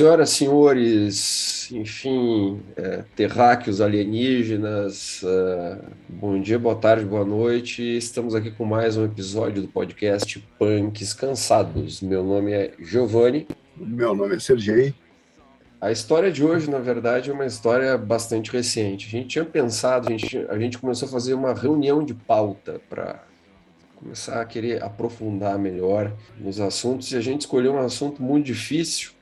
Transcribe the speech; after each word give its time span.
Senhoras, 0.00 0.30
senhores, 0.30 1.70
enfim, 1.72 2.62
é, 2.74 3.04
terráqueos 3.14 3.82
alienígenas, 3.82 5.22
é, 5.22 5.78
bom 6.08 6.40
dia, 6.40 6.58
boa 6.58 6.74
tarde, 6.74 7.04
boa 7.04 7.22
noite. 7.22 7.82
Estamos 7.98 8.34
aqui 8.34 8.50
com 8.50 8.64
mais 8.64 8.96
um 8.96 9.04
episódio 9.04 9.60
do 9.60 9.68
podcast 9.68 10.42
Punks 10.58 11.12
Cansados. 11.12 12.00
Meu 12.00 12.24
nome 12.24 12.50
é 12.50 12.72
Giovanni. 12.78 13.46
Meu 13.76 14.14
nome 14.14 14.36
é 14.36 14.38
Sergei. 14.38 14.94
A 15.78 15.92
história 15.92 16.32
de 16.32 16.42
hoje, 16.42 16.70
na 16.70 16.78
verdade, 16.78 17.28
é 17.28 17.34
uma 17.34 17.44
história 17.44 17.98
bastante 17.98 18.50
recente. 18.50 19.06
A 19.06 19.10
gente 19.10 19.28
tinha 19.28 19.44
pensado, 19.44 20.08
a 20.08 20.12
gente, 20.12 20.46
a 20.48 20.58
gente 20.58 20.78
começou 20.78 21.08
a 21.08 21.12
fazer 21.12 21.34
uma 21.34 21.52
reunião 21.52 22.02
de 22.02 22.14
pauta 22.14 22.80
para 22.88 23.22
começar 23.96 24.40
a 24.40 24.46
querer 24.46 24.82
aprofundar 24.82 25.58
melhor 25.58 26.10
nos 26.38 26.58
assuntos 26.58 27.12
e 27.12 27.18
a 27.18 27.20
gente 27.20 27.42
escolheu 27.42 27.74
um 27.74 27.78
assunto 27.78 28.22
muito 28.22 28.46
difícil 28.46 29.19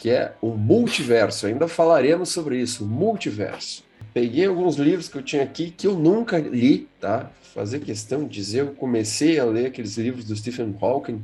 que 0.00 0.08
é 0.08 0.32
o 0.40 0.48
multiverso. 0.48 1.46
Ainda 1.46 1.68
falaremos 1.68 2.30
sobre 2.30 2.58
isso, 2.58 2.86
multiverso. 2.86 3.84
Peguei 4.14 4.46
alguns 4.46 4.76
livros 4.76 5.08
que 5.08 5.18
eu 5.18 5.22
tinha 5.22 5.42
aqui 5.42 5.70
que 5.70 5.86
eu 5.86 5.94
nunca 5.94 6.38
li, 6.38 6.88
tá? 6.98 7.30
Fazer 7.54 7.80
questão 7.80 8.24
de 8.24 8.30
dizer, 8.30 8.60
eu 8.60 8.72
comecei 8.72 9.38
a 9.38 9.44
ler 9.44 9.66
aqueles 9.66 9.98
livros 9.98 10.24
do 10.24 10.34
Stephen 10.34 10.74
Hawking 10.80 11.22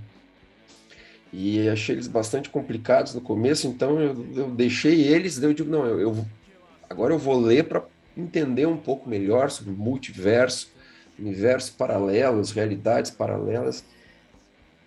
e 1.32 1.66
achei 1.70 1.94
eles 1.94 2.06
bastante 2.06 2.50
complicados 2.50 3.14
no 3.14 3.20
começo, 3.20 3.66
então 3.66 3.98
eu, 3.98 4.26
eu 4.34 4.50
deixei 4.50 5.02
eles, 5.02 5.38
daí 5.38 5.50
eu 5.50 5.54
digo, 5.54 5.70
não, 5.70 5.86
eu, 5.86 5.98
eu 5.98 6.26
agora 6.88 7.14
eu 7.14 7.18
vou 7.18 7.40
ler 7.40 7.64
para 7.64 7.82
entender 8.16 8.66
um 8.66 8.76
pouco 8.76 9.08
melhor 9.08 9.50
sobre 9.50 9.72
multiverso, 9.72 10.70
universos 11.18 11.70
paralelos, 11.70 12.52
realidades 12.52 13.10
paralelas, 13.10 13.82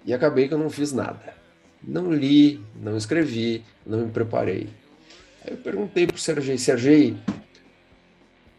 e 0.06 0.14
acabei 0.14 0.48
que 0.48 0.54
eu 0.54 0.60
não 0.60 0.70
fiz 0.70 0.94
nada. 0.94 1.39
Não 1.82 2.12
li, 2.12 2.62
não 2.76 2.98
escrevi, 2.98 3.64
não 3.86 4.00
me 4.00 4.12
preparei. 4.12 4.70
Aí 5.46 5.54
eu 5.54 5.58
perguntei 5.58 6.06
para 6.06 6.16
o 6.16 6.20
Sergei, 6.20 6.58
Sergei, 6.58 7.18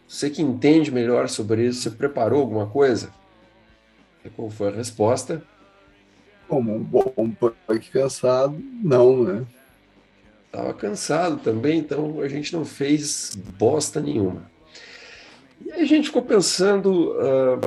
você 0.09 0.29
que 0.29 0.43
entende 0.43 0.91
melhor 0.91 1.29
sobre 1.29 1.67
isso, 1.67 1.83
você 1.83 1.91
preparou 1.91 2.41
alguma 2.41 2.67
coisa? 2.67 3.13
E 4.25 4.31
qual 4.31 4.51
foi 4.51 4.69
a 4.69 4.77
resposta? 4.77 5.43
Como 6.49 6.75
um 6.75 6.83
bom 6.83 7.31
punk 7.31 7.91
cansado, 7.91 8.61
não, 8.83 9.23
né? 9.23 9.47
Estava 10.47 10.75
cansado 10.75 11.37
também, 11.39 11.79
então 11.79 12.21
a 12.21 12.29
gente 12.29 12.53
não 12.53 12.65
fez 12.65 13.37
bosta 13.57 14.01
nenhuma. 14.01 14.51
E 15.65 15.71
aí 15.71 15.83
a 15.83 15.87
gente 15.87 16.07
ficou 16.07 16.23
pensando 16.23 17.13
uh, 17.13 17.61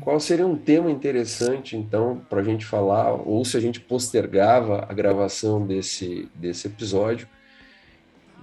qual 0.00 0.18
seria 0.18 0.46
um 0.46 0.56
tema 0.56 0.90
interessante, 0.90 1.76
então, 1.76 2.20
para 2.28 2.40
a 2.40 2.44
gente 2.44 2.64
falar, 2.64 3.12
ou 3.12 3.44
se 3.44 3.56
a 3.56 3.60
gente 3.60 3.80
postergava 3.80 4.86
a 4.88 4.92
gravação 4.92 5.64
desse, 5.66 6.28
desse 6.34 6.66
episódio. 6.66 7.28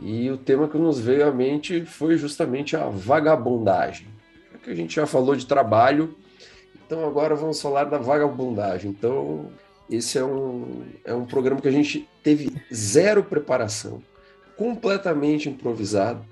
E 0.01 0.29
o 0.29 0.37
tema 0.37 0.67
que 0.67 0.77
nos 0.77 0.99
veio 0.99 1.27
à 1.27 1.31
mente 1.31 1.85
foi 1.85 2.17
justamente 2.17 2.75
a 2.75 2.85
vagabundagem. 2.89 4.07
que 4.63 4.69
a 4.69 4.75
gente 4.75 4.95
já 4.95 5.05
falou 5.05 5.35
de 5.35 5.45
trabalho, 5.45 6.15
então 6.85 7.05
agora 7.05 7.35
vamos 7.35 7.61
falar 7.61 7.85
da 7.85 7.97
vagabundagem. 7.97 8.91
Então, 8.91 9.49
esse 9.89 10.17
é 10.17 10.23
um, 10.23 10.83
é 11.03 11.13
um 11.13 11.25
programa 11.25 11.61
que 11.61 11.67
a 11.67 11.71
gente 11.71 12.07
teve 12.23 12.51
zero 12.73 13.23
preparação, 13.23 14.01
completamente 14.55 15.49
improvisado, 15.49 16.23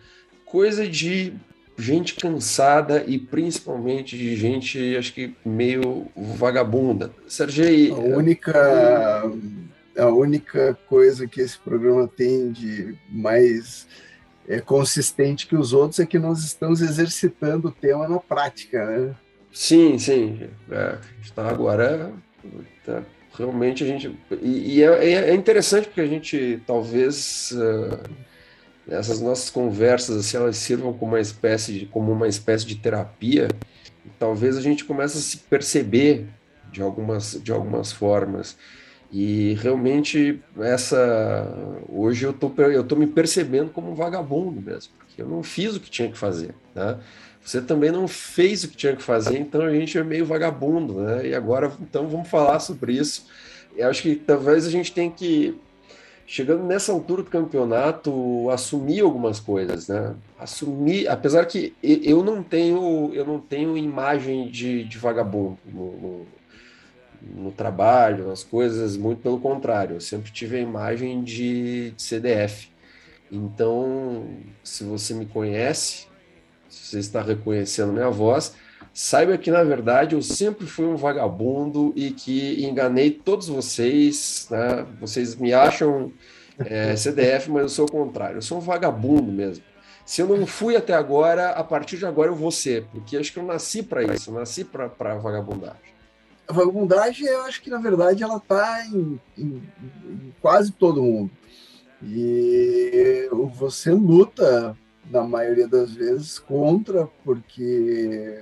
coisa 0.45 0.87
de 0.87 1.33
gente 1.77 2.15
cansada 2.15 3.03
e 3.05 3.19
principalmente 3.19 4.17
de 4.17 4.35
gente, 4.35 4.97
acho 4.97 5.13
que 5.13 5.33
meio 5.45 6.07
vagabunda. 6.15 7.11
Sergei. 7.27 7.91
A 7.91 7.95
única, 7.95 9.31
a 9.97 10.07
única 10.07 10.77
coisa 10.87 11.27
que 11.27 11.39
esse 11.39 11.57
programa 11.59 12.07
tem 12.07 12.51
de 12.51 12.95
mais 13.09 13.87
é, 14.47 14.59
consistente 14.59 15.45
que 15.45 15.55
os 15.55 15.73
outros 15.73 15.99
é 15.99 16.05
que 16.05 16.17
nós 16.17 16.39
estamos 16.43 16.81
exercitando 16.81 17.67
o 17.67 17.71
tema 17.71 18.07
na 18.07 18.19
prática, 18.19 18.85
né? 18.85 19.15
Sim, 19.53 19.99
sim. 19.99 20.49
É, 20.71 20.97
está 21.21 21.47
agora. 21.47 22.11
Tá, 22.85 23.03
realmente 23.37 23.83
a 23.83 23.87
gente. 23.87 24.17
E, 24.41 24.77
e 24.77 24.83
é, 24.83 25.29
é, 25.29 25.33
interessante 25.35 25.87
porque 25.87 26.01
a 26.01 26.07
gente 26.07 26.61
talvez. 26.65 27.51
Uh, 27.51 28.27
essas 28.89 29.19
nossas 29.19 29.49
conversas, 29.49 30.17
assim, 30.17 30.37
elas 30.37 30.57
sirvam 30.57 30.93
como 30.93 31.13
uma 31.13 31.19
espécie 31.19 31.73
de, 31.73 31.85
como 31.87 32.11
uma 32.11 32.27
espécie 32.27 32.65
de 32.65 32.75
terapia, 32.75 33.49
talvez 34.17 34.57
a 34.57 34.61
gente 34.61 34.85
comece 34.85 35.17
a 35.17 35.21
se 35.21 35.37
perceber 35.37 36.25
de 36.71 36.81
algumas, 36.81 37.39
de 37.41 37.51
algumas 37.51 37.91
formas. 37.91 38.57
E 39.11 39.53
realmente 39.61 40.41
essa 40.59 41.47
hoje 41.87 42.25
eu 42.25 42.33
tô 42.33 42.51
eu 42.63 42.83
tô 42.83 42.95
me 42.95 43.07
percebendo 43.07 43.71
como 43.71 43.91
um 43.91 43.95
vagabundo 43.95 44.61
mesmo, 44.61 44.91
porque 44.97 45.21
eu 45.21 45.27
não 45.27 45.41
fiz 45.41 45.75
o 45.75 45.79
que 45.79 45.89
tinha 45.89 46.11
que 46.11 46.17
fazer, 46.17 46.53
tá? 46.73 46.99
Você 47.41 47.61
também 47.61 47.89
não 47.89 48.09
fez 48.09 48.65
o 48.65 48.67
que 48.67 48.75
tinha 48.75 48.93
que 48.93 49.01
fazer, 49.01 49.37
então 49.39 49.61
a 49.61 49.71
gente 49.71 49.97
é 49.97 50.03
meio 50.03 50.25
vagabundo, 50.25 51.01
né? 51.01 51.27
E 51.27 51.33
agora 51.33 51.71
então 51.81 52.09
vamos 52.09 52.27
falar 52.27 52.59
sobre 52.59 52.93
isso. 52.93 53.27
Eu 53.77 53.89
acho 53.89 54.01
que 54.01 54.15
talvez 54.15 54.65
a 54.67 54.69
gente 54.69 54.91
tenha 54.91 55.09
que 55.09 55.57
chegando 56.27 56.63
nessa 56.63 56.91
altura 56.91 57.23
do 57.23 57.29
campeonato, 57.29 58.49
assumir 58.49 58.99
algumas 58.99 59.39
coisas, 59.39 59.87
né? 59.87 60.13
Assumir, 60.37 61.07
apesar 61.07 61.45
que 61.45 61.73
eu 61.81 62.21
não 62.21 62.43
tenho, 62.43 63.11
eu 63.13 63.25
não 63.25 63.39
tenho 63.39 63.77
imagem 63.77 64.49
de, 64.49 64.83
de 64.83 64.97
vagabundo 64.97 65.57
no, 65.65 65.91
no, 65.97 66.27
no, 67.21 67.51
trabalho, 67.53 68.27
nas 68.27 68.43
coisas, 68.43 68.97
muito 68.97 69.21
pelo 69.21 69.39
contrário, 69.39 69.95
eu 69.95 70.01
sempre 70.01 70.29
tive 70.29 70.57
a 70.57 70.59
imagem 70.59 71.23
de, 71.23 71.91
de 71.91 72.03
CDF. 72.03 72.69
Então, 73.31 74.27
se 74.61 74.83
você 74.83 75.13
me 75.13 75.25
conhece, 75.25 76.07
se 76.69 76.87
você 76.87 76.99
está 76.99 77.21
reconhecendo 77.21 77.93
minha 77.93 78.09
voz, 78.09 78.53
Saiba 78.99 79.37
que, 79.37 79.51
na 79.51 79.63
verdade, 79.63 80.15
eu 80.15 80.23
sempre 80.23 80.65
fui 80.65 80.83
um 80.83 80.95
vagabundo 80.95 81.93
e 81.95 82.09
que 82.09 82.65
enganei 82.65 83.11
todos 83.11 83.47
vocês. 83.47 84.47
Né? 84.49 84.87
Vocês 84.99 85.35
me 85.35 85.53
acham 85.53 86.11
é, 86.57 86.95
CDF, 86.95 87.51
mas 87.51 87.61
eu 87.61 87.69
sou 87.69 87.85
o 87.85 87.91
contrário. 87.91 88.37
Eu 88.37 88.41
sou 88.41 88.57
um 88.57 88.61
vagabundo 88.61 89.31
mesmo. 89.31 89.63
Se 90.03 90.19
eu 90.19 90.27
não 90.27 90.47
fui 90.47 90.75
até 90.75 90.95
agora, 90.95 91.51
a 91.51 91.63
partir 91.63 91.97
de 91.97 92.07
agora 92.07 92.31
eu 92.31 92.35
vou 92.35 92.49
ser, 92.49 92.85
porque 92.85 93.15
acho 93.15 93.31
que 93.31 93.37
eu 93.37 93.43
nasci 93.43 93.83
para 93.83 94.01
isso, 94.01 94.31
eu 94.31 94.33
nasci 94.33 94.63
para 94.63 94.87
vagabundagem. 94.87 95.93
A 96.47 96.53
vagabundagem, 96.53 97.27
eu 97.27 97.41
acho 97.43 97.61
que, 97.61 97.69
na 97.69 97.77
verdade, 97.77 98.23
ela 98.23 98.37
está 98.37 98.83
em, 98.87 99.21
em, 99.37 99.61
em 100.09 100.33
quase 100.41 100.71
todo 100.71 101.03
mundo. 101.03 101.29
E 102.01 103.29
você 103.53 103.91
luta, 103.91 104.75
na 105.11 105.23
maioria 105.23 105.67
das 105.67 105.93
vezes, 105.93 106.39
contra, 106.39 107.07
porque 107.23 108.41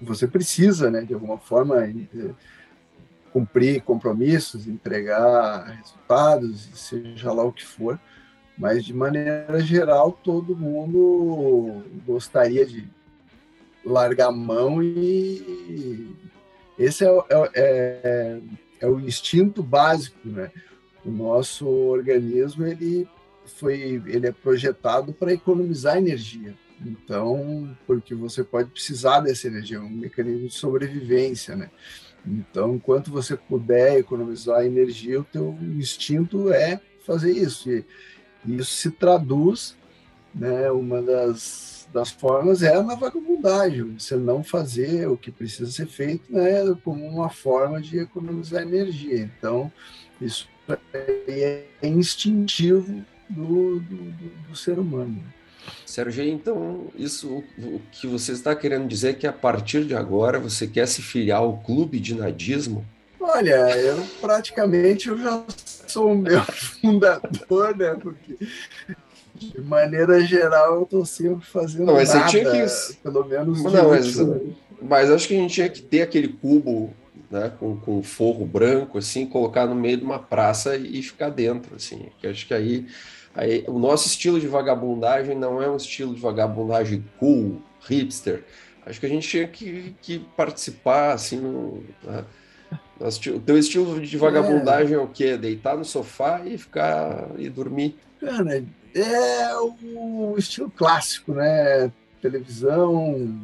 você 0.00 0.26
precisa, 0.26 0.90
né, 0.90 1.02
de 1.02 1.14
alguma 1.14 1.38
forma, 1.38 1.84
eh, 1.84 2.30
cumprir 3.32 3.82
compromissos, 3.82 4.66
entregar 4.66 5.64
resultados, 5.66 6.68
seja 6.74 7.32
lá 7.32 7.44
o 7.44 7.52
que 7.52 7.64
for, 7.64 7.98
mas 8.56 8.84
de 8.84 8.92
maneira 8.92 9.60
geral 9.60 10.12
todo 10.12 10.56
mundo 10.56 11.82
gostaria 12.06 12.66
de 12.66 12.88
largar 13.84 14.28
a 14.28 14.32
mão 14.32 14.82
e 14.82 16.14
esse 16.78 17.04
é, 17.04 17.08
é, 17.08 17.50
é, 17.54 18.40
é 18.80 18.86
o 18.86 19.00
instinto 19.00 19.62
básico, 19.62 20.16
né? 20.28 20.50
O 21.04 21.10
nosso 21.10 21.66
organismo 21.66 22.66
ele 22.66 23.08
foi 23.46 24.02
ele 24.06 24.26
é 24.26 24.32
projetado 24.32 25.12
para 25.12 25.32
economizar 25.32 25.96
energia. 25.96 26.54
Então, 26.84 27.76
porque 27.86 28.14
você 28.14 28.44
pode 28.44 28.70
precisar 28.70 29.20
dessa 29.20 29.48
energia, 29.48 29.78
é 29.78 29.80
um 29.80 29.90
mecanismo 29.90 30.48
de 30.48 30.54
sobrevivência, 30.54 31.56
né? 31.56 31.70
Então, 32.26 32.74
enquanto 32.74 33.10
você 33.10 33.36
puder 33.36 33.98
economizar 33.98 34.64
energia, 34.64 35.20
o 35.20 35.24
teu 35.24 35.56
instinto 35.62 36.52
é 36.52 36.80
fazer 37.04 37.32
isso. 37.32 37.70
E 37.70 37.84
isso 38.46 38.72
se 38.72 38.90
traduz, 38.90 39.76
né? 40.34 40.70
Uma 40.70 41.00
das, 41.02 41.88
das 41.92 42.10
formas 42.10 42.62
é 42.62 42.80
na 42.82 42.94
vagabundagem, 42.94 43.98
você 43.98 44.16
não 44.16 44.44
fazer 44.44 45.08
o 45.08 45.16
que 45.16 45.30
precisa 45.30 45.70
ser 45.70 45.86
feito, 45.86 46.32
né? 46.32 46.62
Como 46.84 47.06
uma 47.06 47.30
forma 47.30 47.80
de 47.80 47.98
economizar 47.98 48.62
energia. 48.62 49.30
Então, 49.38 49.72
isso 50.20 50.48
é 51.26 51.64
instintivo 51.82 53.04
do, 53.28 53.80
do, 53.80 54.12
do 54.48 54.56
ser 54.56 54.78
humano. 54.78 55.22
Sérgio, 55.86 56.24
então 56.24 56.86
isso 56.96 57.42
o 57.58 57.80
que 57.90 58.06
você 58.06 58.32
está 58.32 58.54
querendo 58.54 58.86
dizer 58.86 59.10
é 59.10 59.14
que 59.14 59.26
a 59.26 59.32
partir 59.32 59.84
de 59.84 59.94
agora 59.94 60.38
você 60.38 60.66
quer 60.66 60.86
se 60.86 61.02
filiar 61.02 61.40
ao 61.40 61.58
clube 61.58 61.98
de 61.98 62.14
nadismo? 62.14 62.84
Olha, 63.20 63.76
eu 63.76 64.06
praticamente 64.20 65.08
eu 65.08 65.18
já 65.18 65.44
sou 65.86 66.12
o 66.12 66.16
meu 66.16 66.40
fundador, 66.80 67.76
né? 67.76 67.96
Porque 68.00 68.36
de 69.34 69.60
maneira 69.60 70.20
geral 70.20 70.76
eu 70.76 70.82
estou 70.82 71.04
sempre 71.04 71.46
fazendo 71.46 71.86
não, 71.86 71.94
mas 71.94 72.12
nada, 72.12 72.28
você 72.28 72.38
tinha 72.38 72.66
que... 72.66 72.96
pelo 73.02 73.24
menos 73.24 73.62
não, 73.62 73.90
mas, 73.90 74.16
mas 74.80 75.10
acho 75.10 75.28
que 75.28 75.34
a 75.34 75.38
gente 75.38 75.54
tinha 75.54 75.68
que 75.68 75.82
ter 75.82 76.02
aquele 76.02 76.28
cubo 76.28 76.92
né, 77.30 77.52
com, 77.58 77.76
com 77.76 78.02
forro 78.02 78.44
branco, 78.44 78.98
assim, 78.98 79.26
colocar 79.26 79.66
no 79.66 79.74
meio 79.74 79.98
de 79.98 80.04
uma 80.04 80.18
praça 80.18 80.76
e 80.76 81.02
ficar 81.02 81.30
dentro, 81.30 81.76
assim. 81.76 82.06
Que 82.18 82.26
acho 82.26 82.46
que 82.46 82.54
aí, 82.54 82.86
aí 83.34 83.64
o 83.66 83.78
nosso 83.78 84.06
estilo 84.06 84.40
de 84.40 84.46
vagabundagem 84.46 85.36
não 85.36 85.62
é 85.62 85.70
um 85.70 85.76
estilo 85.76 86.14
de 86.14 86.20
vagabundagem 86.20 87.04
cool, 87.18 87.62
hipster. 87.86 88.44
Acho 88.84 89.00
que 89.00 89.06
a 89.06 89.08
gente 89.08 89.28
tinha 89.28 89.46
que, 89.46 89.94
que 90.00 90.18
participar, 90.36 91.12
assim, 91.12 91.36
no, 91.38 91.84
né? 92.02 92.24
o 93.00 93.40
teu 93.40 93.58
estilo 93.58 94.00
de 94.00 94.16
vagabundagem 94.16 94.94
é. 94.94 94.98
é 94.98 95.02
o 95.02 95.06
quê? 95.06 95.36
Deitar 95.36 95.76
no 95.76 95.84
sofá 95.84 96.42
e 96.44 96.56
ficar 96.58 97.28
e 97.36 97.48
dormir? 97.48 97.96
Cara, 98.20 98.64
é 98.94 99.56
o 99.56 100.34
estilo 100.36 100.70
clássico, 100.70 101.34
né? 101.34 101.92
Televisão, 102.20 103.38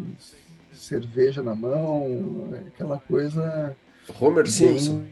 cerveja 0.73 1.43
na 1.43 1.55
mão, 1.55 2.51
aquela 2.67 2.99
coisa. 2.99 3.77
Homer 4.21 4.47
Simpson. 4.49 5.05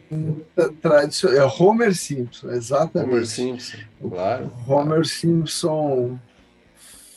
Tradicional. 0.81 1.39
É 1.39 1.44
Homer 1.44 1.94
Simpson, 1.94 2.50
exatamente. 2.50 3.11
Homer 3.11 3.27
Simpson, 3.27 3.79
claro. 4.00 4.53
Homer 4.67 4.87
claro. 4.87 5.05
Simpson 5.05 6.19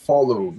follow, 0.06 0.54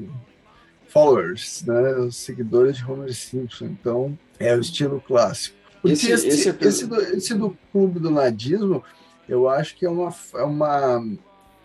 followers, 0.88 1.64
né? 1.66 1.96
Os 1.96 2.16
seguidores 2.18 2.78
de 2.78 2.86
Homer 2.86 3.14
Simpson. 3.14 3.66
Então, 3.66 4.18
é 4.40 4.56
o 4.56 4.60
estilo 4.60 5.02
clássico. 5.02 5.58
Esse, 5.86 6.12
esse, 6.12 6.28
esse, 6.28 6.50
esse, 6.50 6.86
do, 6.86 7.02
esse 7.02 7.34
do 7.34 7.58
clube 7.72 8.00
do 8.00 8.12
nadismo, 8.12 8.84
eu 9.28 9.48
acho 9.48 9.76
que 9.76 9.86
é 9.86 9.90
uma, 9.90 10.14
é 10.36 10.44
uma, 10.44 11.18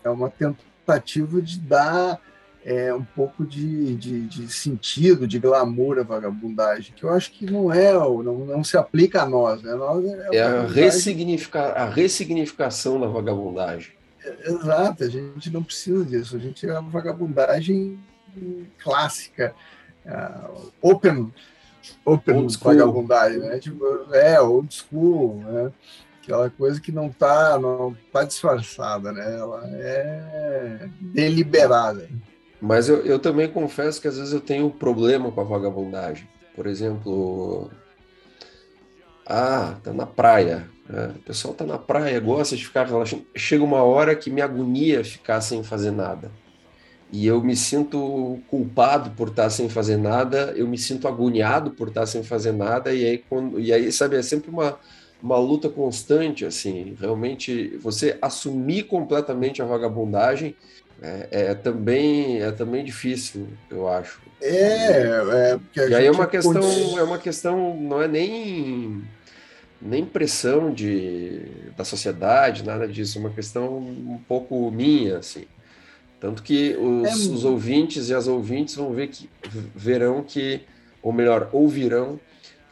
é 0.03 0.09
uma 0.09 0.29
tentativa 0.29 1.41
de 1.41 1.59
dar 1.59 2.21
é, 2.65 2.93
um 2.93 3.03
pouco 3.03 3.45
de, 3.45 3.95
de, 3.95 4.21
de, 4.21 4.51
sentido, 4.51 5.27
de 5.27 5.37
glamour 5.37 5.99
à 5.99 6.03
vagabundagem, 6.03 6.93
que 6.95 7.03
eu 7.03 7.11
acho 7.11 7.31
que 7.31 7.45
não 7.45 7.71
é, 7.71 7.91
não, 7.91 8.23
não 8.23 8.63
se 8.63 8.77
aplica 8.77 9.23
a 9.23 9.25
nós. 9.25 9.61
Né? 9.61 9.73
Nós 9.73 10.05
é, 10.05 10.37
é 10.37 10.41
a, 10.41 10.65
ressignificar, 10.65 11.73
a 11.75 11.85
ressignificação 11.85 12.99
da 12.99 13.07
vagabundagem. 13.07 13.91
É, 14.23 14.49
exato, 14.49 15.03
a 15.03 15.09
gente 15.09 15.49
não 15.51 15.61
precisa 15.61 16.05
disso, 16.05 16.37
a 16.37 16.39
gente 16.39 16.67
é 16.67 16.71
a 16.71 16.79
vagabundagem 16.79 17.99
clássica, 18.79 19.53
uh, 20.05 20.71
open, 20.81 21.31
open 22.05 22.47
vagabundagem, 22.47 23.39
né? 23.39 23.59
Tipo, 23.59 23.85
é, 24.13 24.39
old 24.39 24.73
school, 24.73 25.35
né? 25.45 25.71
aquela 26.23 26.49
coisa 26.49 26.79
que 26.79 26.91
não 26.91 27.07
está 27.07 27.59
não 27.59 27.95
tá 28.11 28.23
disfarçada, 28.23 29.11
né? 29.11 29.37
Ela 29.37 29.61
é 29.73 30.89
deliberada. 31.01 32.07
Mas 32.63 32.87
eu, 32.87 33.05
eu 33.05 33.19
também 33.19 33.49
confesso 33.49 33.99
que 33.99 34.07
às 34.07 34.17
vezes 34.17 34.31
eu 34.31 34.39
tenho 34.39 34.67
um 34.67 34.69
problema 34.69 35.29
com 35.29 35.41
a 35.41 35.43
vagabundagem. 35.43 36.25
Por 36.55 36.65
exemplo, 36.65 37.69
ah, 39.25 39.75
tá 39.83 39.91
na 39.91 40.05
praia. 40.05 40.65
Né? 40.87 41.11
O 41.13 41.19
pessoal 41.23 41.53
tá 41.53 41.65
na 41.65 41.77
praia, 41.77 42.17
gosta 42.21 42.55
de 42.55 42.65
ficar 42.65 42.85
relaxando. 42.85 43.25
Chega 43.35 43.61
uma 43.65 43.83
hora 43.83 44.15
que 44.15 44.31
me 44.31 44.41
agonia 44.41 45.03
ficar 45.03 45.41
sem 45.41 45.61
fazer 45.61 45.91
nada. 45.91 46.31
E 47.11 47.27
eu 47.27 47.43
me 47.43 47.53
sinto 47.53 48.39
culpado 48.49 49.09
por 49.11 49.27
estar 49.27 49.49
sem 49.49 49.67
fazer 49.67 49.97
nada, 49.97 50.53
eu 50.55 50.65
me 50.65 50.77
sinto 50.77 51.05
agoniado 51.05 51.71
por 51.71 51.89
estar 51.89 52.05
sem 52.05 52.23
fazer 52.23 52.53
nada, 52.53 52.93
e 52.93 53.05
aí, 53.05 53.17
quando, 53.17 53.59
e 53.59 53.73
aí 53.73 53.91
sabe, 53.91 54.15
é 54.15 54.21
sempre 54.23 54.49
uma, 54.49 54.79
uma 55.21 55.37
luta 55.37 55.69
constante, 55.69 56.43
assim, 56.43 56.95
realmente 56.99 57.77
você 57.77 58.17
assumir 58.21 58.83
completamente 58.83 59.61
a 59.61 59.65
vagabundagem 59.65 60.55
é, 61.01 61.27
é, 61.31 61.53
também 61.53 62.41
é 62.41 62.51
também 62.51 62.83
difícil, 62.83 63.47
eu 63.69 63.87
acho. 63.87 64.21
É, 64.41 65.01
é 65.51 65.57
porque 65.57 65.79
a 65.79 65.87
e 65.87 65.95
aí 65.95 66.05
é 66.05 66.11
uma 66.11 66.27
questão, 66.27 66.53
pode... 66.53 66.99
é 66.99 67.03
uma 67.03 67.17
questão, 67.17 67.75
não 67.75 68.01
é 68.01 68.07
nem 68.07 69.03
nem 69.81 70.05
pressão 70.05 70.73
de 70.73 71.41
da 71.75 71.83
sociedade, 71.83 72.63
nada 72.63 72.87
disso, 72.87 73.17
é 73.17 73.21
uma 73.21 73.29
questão 73.29 73.77
um 73.77 74.19
pouco 74.27 74.71
minha, 74.71 75.17
assim. 75.17 75.45
Tanto 76.19 76.41
que 76.41 76.75
os, 76.77 77.27
é... 77.27 77.33
os 77.33 77.43
ouvintes 77.43 78.09
e 78.09 78.13
as 78.13 78.27
ouvintes 78.27 78.75
vão 78.75 78.93
ver 78.93 79.07
que 79.07 79.29
verão 79.75 80.23
que, 80.23 80.61
ou 81.01 81.11
melhor, 81.11 81.49
ouvirão 81.51 82.17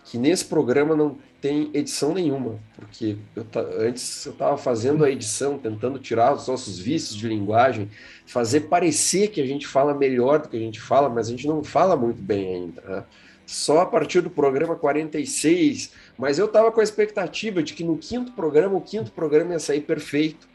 que 0.05 0.17
nesse 0.17 0.45
programa 0.45 0.95
não 0.95 1.17
tem 1.41 1.71
edição 1.73 2.13
nenhuma, 2.13 2.59
porque 2.75 3.17
eu 3.35 3.43
antes 3.79 4.25
eu 4.27 4.31
estava 4.31 4.55
fazendo 4.57 5.03
a 5.03 5.09
edição, 5.09 5.57
tentando 5.57 5.97
tirar 5.97 6.33
os 6.35 6.47
nossos 6.47 6.77
vícios 6.77 7.15
de 7.15 7.27
linguagem, 7.27 7.89
fazer 8.27 8.61
parecer 8.61 9.29
que 9.29 9.41
a 9.41 9.45
gente 9.45 9.65
fala 9.65 9.93
melhor 9.93 10.39
do 10.39 10.49
que 10.49 10.55
a 10.55 10.59
gente 10.59 10.79
fala, 10.79 11.09
mas 11.09 11.27
a 11.27 11.31
gente 11.31 11.47
não 11.47 11.63
fala 11.63 11.95
muito 11.95 12.21
bem 12.21 12.55
ainda. 12.55 12.81
Né? 12.81 13.03
Só 13.47 13.81
a 13.81 13.85
partir 13.87 14.21
do 14.21 14.29
programa 14.29 14.75
46, 14.75 15.91
mas 16.15 16.37
eu 16.37 16.45
estava 16.45 16.71
com 16.71 16.79
a 16.79 16.83
expectativa 16.83 17.63
de 17.63 17.73
que 17.73 17.83
no 17.83 17.97
quinto 17.97 18.31
programa, 18.33 18.77
o 18.77 18.81
quinto 18.81 19.11
programa 19.11 19.53
ia 19.53 19.59
sair 19.59 19.81
perfeito. 19.81 20.47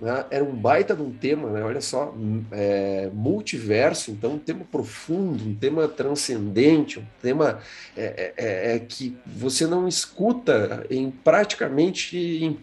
Né? 0.00 0.24
Era 0.30 0.44
um 0.44 0.54
baita 0.54 0.94
de 0.94 1.02
um 1.02 1.10
tema, 1.10 1.50
né? 1.50 1.62
olha 1.62 1.80
só, 1.80 2.14
é, 2.52 3.08
multiverso, 3.12 4.10
então 4.10 4.34
um 4.34 4.38
tema 4.38 4.64
profundo, 4.70 5.44
um 5.44 5.54
tema 5.54 5.88
transcendente, 5.88 6.98
um 6.98 7.06
tema 7.22 7.60
é, 7.96 8.04
é, 8.04 8.34
é, 8.36 8.76
é 8.76 8.78
que 8.78 9.16
você 9.24 9.66
não 9.66 9.88
escuta 9.88 10.86
em 10.90 11.10
praticamente 11.10 12.16
em 12.16 12.58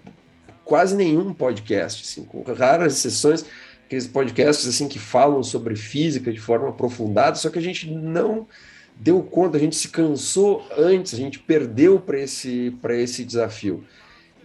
quase 0.63 0.95
nenhum 0.95 1.33
podcast, 1.33 2.03
assim, 2.03 2.23
com 2.23 2.41
raras 2.53 2.97
exceções, 2.97 3.45
aqueles 3.85 4.07
podcasts 4.07 4.67
assim 4.67 4.87
que 4.87 4.99
falam 4.99 5.43
sobre 5.43 5.75
física 5.75 6.31
de 6.31 6.39
forma 6.39 6.69
aprofundada, 6.69 7.35
só 7.35 7.49
que 7.49 7.59
a 7.59 7.61
gente 7.61 7.89
não 7.89 8.47
deu 8.95 9.21
conta, 9.23 9.57
a 9.57 9.59
gente 9.59 9.75
se 9.75 9.89
cansou 9.89 10.65
antes, 10.77 11.13
a 11.13 11.17
gente 11.17 11.39
perdeu 11.39 11.99
para 11.99 12.19
esse, 12.19 12.75
esse 12.91 13.25
desafio. 13.25 13.83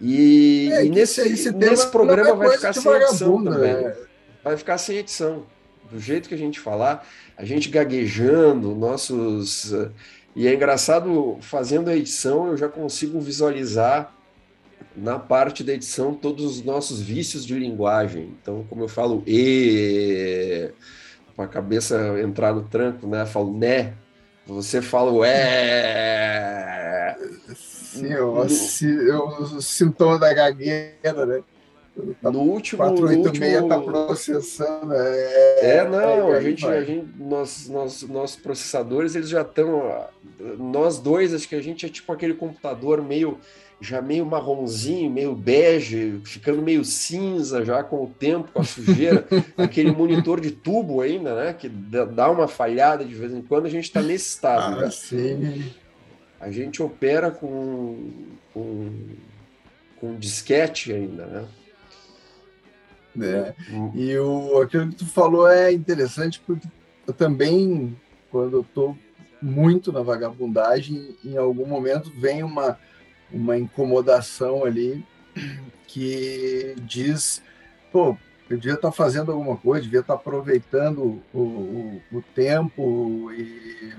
E, 0.01 0.69
é, 0.71 0.85
e 0.85 0.89
nesse, 0.89 1.21
esse 1.21 1.51
nesse 1.51 1.87
programa 1.87 2.35
vai 2.35 2.55
ficar 2.55 2.73
sem 2.73 2.91
edição 2.91 3.43
também. 3.43 3.73
Né? 3.73 3.95
Vai 4.43 4.57
ficar 4.57 4.77
sem 4.77 4.97
edição. 4.97 5.45
Do 5.91 5.99
jeito 5.99 6.29
que 6.29 6.35
a 6.35 6.37
gente 6.37 6.59
falar, 6.59 7.05
a 7.35 7.43
gente 7.43 7.69
gaguejando, 7.69 8.75
nossos. 8.75 9.73
E 10.35 10.47
é 10.47 10.53
engraçado, 10.53 11.37
fazendo 11.41 11.89
a 11.89 11.95
edição, 11.95 12.47
eu 12.47 12.57
já 12.57 12.69
consigo 12.69 13.19
visualizar 13.19 14.13
na 14.95 15.17
parte 15.17 15.63
da 15.63 15.73
edição 15.73 16.13
todos 16.13 16.45
os 16.45 16.63
nossos 16.63 17.01
vícios 17.01 17.45
de 17.45 17.55
linguagem. 17.55 18.35
Então, 18.41 18.65
como 18.69 18.83
eu 18.83 18.87
falo 18.87 19.23
e 19.25 20.71
com 21.35 21.41
a 21.41 21.47
cabeça 21.47 22.19
entrar 22.21 22.53
no 22.53 22.63
tranco, 22.63 23.07
né? 23.07 23.21
Eu 23.21 23.27
falo 23.27 23.57
né, 23.57 23.93
você 24.45 24.81
fala 24.81 25.11
o 25.11 25.23
é 25.23 26.28
Sim, 27.89 28.13
o, 28.15 28.41
o 29.57 29.61
sintoma 29.61 30.19
da 30.19 30.31
gagueira, 30.33 31.25
né? 31.25 31.43
Tá 32.21 32.31
no 32.31 32.39
último. 32.39 32.77
486 32.77 33.63
está 33.63 33.77
último... 33.77 33.91
processando. 33.91 34.93
É, 34.93 35.77
é 35.77 35.89
não, 35.89 36.33
é, 36.33 36.37
a, 36.37 36.41
gente, 36.41 36.65
a 36.65 36.83
gente, 36.83 37.07
nós, 37.17 37.67
nós, 37.67 38.03
nossos 38.03 38.37
processadores, 38.37 39.15
eles 39.15 39.29
já 39.29 39.41
estão. 39.41 40.07
Nós 40.57 40.99
dois, 40.99 41.33
acho 41.33 41.47
que 41.47 41.55
a 41.55 41.61
gente 41.61 41.85
é 41.85 41.89
tipo 41.89 42.11
aquele 42.11 42.33
computador 42.33 43.01
meio. 43.01 43.37
Já 43.81 44.01
meio 44.01 44.25
marronzinho, 44.25 45.09
meio 45.09 45.33
bege, 45.33 46.19
ficando 46.25 46.61
meio 46.61 46.83
cinza 46.83 47.63
já 47.63 47.81
com 47.81 48.03
o 48.03 48.09
tempo, 48.09 48.51
com 48.51 48.59
a 48.59 48.63
sujeira, 48.65 49.25
aquele 49.57 49.89
monitor 49.89 50.41
de 50.41 50.51
tubo 50.51 50.99
ainda, 50.99 51.33
né? 51.33 51.53
Que 51.53 51.69
dá 51.69 52.29
uma 52.29 52.45
falhada 52.45 53.05
de 53.05 53.15
vez 53.15 53.31
em 53.31 53.41
quando, 53.41 53.67
a 53.67 53.69
gente 53.69 53.85
está 53.85 54.01
nesse 54.01 54.31
estado. 54.31 54.79
Ah, 54.79 54.81
né? 54.81 54.91
sim 54.91 55.71
a 56.39 56.49
gente 56.51 56.81
opera 56.81 57.29
com, 57.29 58.11
com, 58.53 58.91
com 59.99 60.15
disquete 60.15 60.93
ainda, 60.93 61.25
né? 61.25 61.47
É. 63.21 63.53
E 63.95 64.17
o, 64.17 64.61
aquilo 64.61 64.89
que 64.89 64.95
tu 64.95 65.05
falou 65.05 65.47
é 65.47 65.73
interessante 65.73 66.39
porque 66.45 66.67
eu 67.05 67.13
também, 67.13 67.97
quando 68.31 68.57
eu 68.57 68.61
estou 68.61 68.97
muito 69.41 69.91
na 69.91 70.01
vagabundagem, 70.01 71.17
em 71.25 71.35
algum 71.35 71.65
momento 71.65 72.11
vem 72.11 72.43
uma, 72.43 72.79
uma 73.31 73.57
incomodação 73.57 74.63
ali 74.63 75.03
que 75.87 76.75
diz, 76.83 77.41
pô, 77.91 78.15
eu 78.49 78.57
devia 78.57 78.75
estar 78.75 78.91
fazendo 78.91 79.31
alguma 79.31 79.57
coisa, 79.57 79.83
devia 79.83 79.99
estar 79.99 80.13
aproveitando 80.13 81.21
o, 81.33 81.39
o, 81.39 82.01
o 82.11 82.21
tempo 82.33 83.31
e 83.31 83.93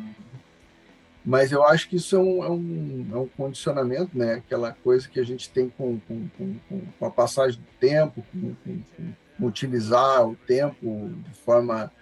mas 1.25 1.53
eu 1.53 1.63
acho 1.65 1.89
que 1.89 1.97
isso 1.97 2.17
é 2.17 2.19
um, 2.19 2.45
é 2.45 2.51
um, 2.51 3.07
é 3.13 3.17
um 3.17 3.29
condicionamento, 3.29 4.17
né? 4.17 4.35
aquela 4.35 4.73
coisa 4.73 5.09
que 5.09 5.21
a 5.21 5.25
gente 5.25 5.51
tem 5.51 5.69
com, 5.69 5.99
com, 6.01 6.29
com, 6.37 6.57
com 6.99 7.07
a 7.07 7.11
passagem 7.11 7.61
do 7.61 7.67
tempo, 7.79 8.25
com, 8.33 8.55
com, 8.65 9.47
utilizar 9.47 10.27
o 10.27 10.35
tempo 10.35 11.11
de 11.29 11.35
forma 11.41 11.93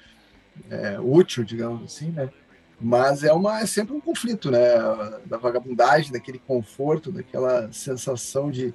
é, 0.70 0.98
útil, 1.00 1.44
digamos 1.44 1.84
assim, 1.84 2.10
né? 2.10 2.30
mas 2.80 3.24
é, 3.24 3.32
uma, 3.32 3.60
é 3.60 3.66
sempre 3.66 3.94
um 3.94 4.00
conflito 4.00 4.50
né? 4.50 4.60
da 5.26 5.36
vagabundagem, 5.36 6.12
daquele 6.12 6.38
conforto, 6.38 7.10
daquela 7.10 7.72
sensação 7.72 8.52
de, 8.52 8.72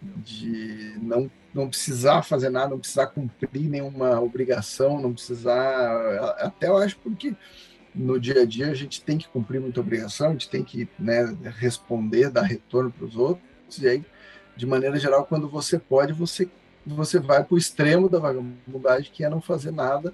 de 0.00 0.96
não, 1.02 1.28
não 1.52 1.68
precisar 1.68 2.22
fazer 2.22 2.48
nada, 2.48 2.70
não 2.70 2.78
precisar 2.78 3.08
cumprir 3.08 3.68
nenhuma 3.68 4.20
obrigação, 4.20 5.00
não 5.00 5.12
precisar. 5.12 6.34
Até 6.38 6.68
eu 6.68 6.76
acho 6.76 6.96
porque 6.98 7.34
no 7.94 8.18
dia 8.18 8.42
a 8.42 8.44
dia 8.44 8.70
a 8.70 8.74
gente 8.74 9.02
tem 9.02 9.16
que 9.16 9.28
cumprir 9.28 9.60
muita 9.60 9.80
obrigação, 9.80 10.28
a 10.28 10.32
gente 10.32 10.48
tem 10.48 10.64
que 10.64 10.88
né, 10.98 11.36
responder, 11.58 12.30
dar 12.30 12.42
retorno 12.42 12.90
para 12.90 13.06
os 13.06 13.16
outros, 13.16 13.78
e 13.80 13.88
aí, 13.88 14.04
de 14.56 14.66
maneira 14.66 14.98
geral, 14.98 15.24
quando 15.26 15.48
você 15.48 15.78
pode, 15.78 16.12
você, 16.12 16.48
você 16.84 17.18
vai 17.18 17.44
para 17.44 17.54
o 17.54 17.58
extremo 17.58 18.08
da 18.08 18.18
vagabundagem, 18.18 19.10
que 19.12 19.24
é 19.24 19.28
não 19.28 19.40
fazer 19.40 19.70
nada, 19.70 20.12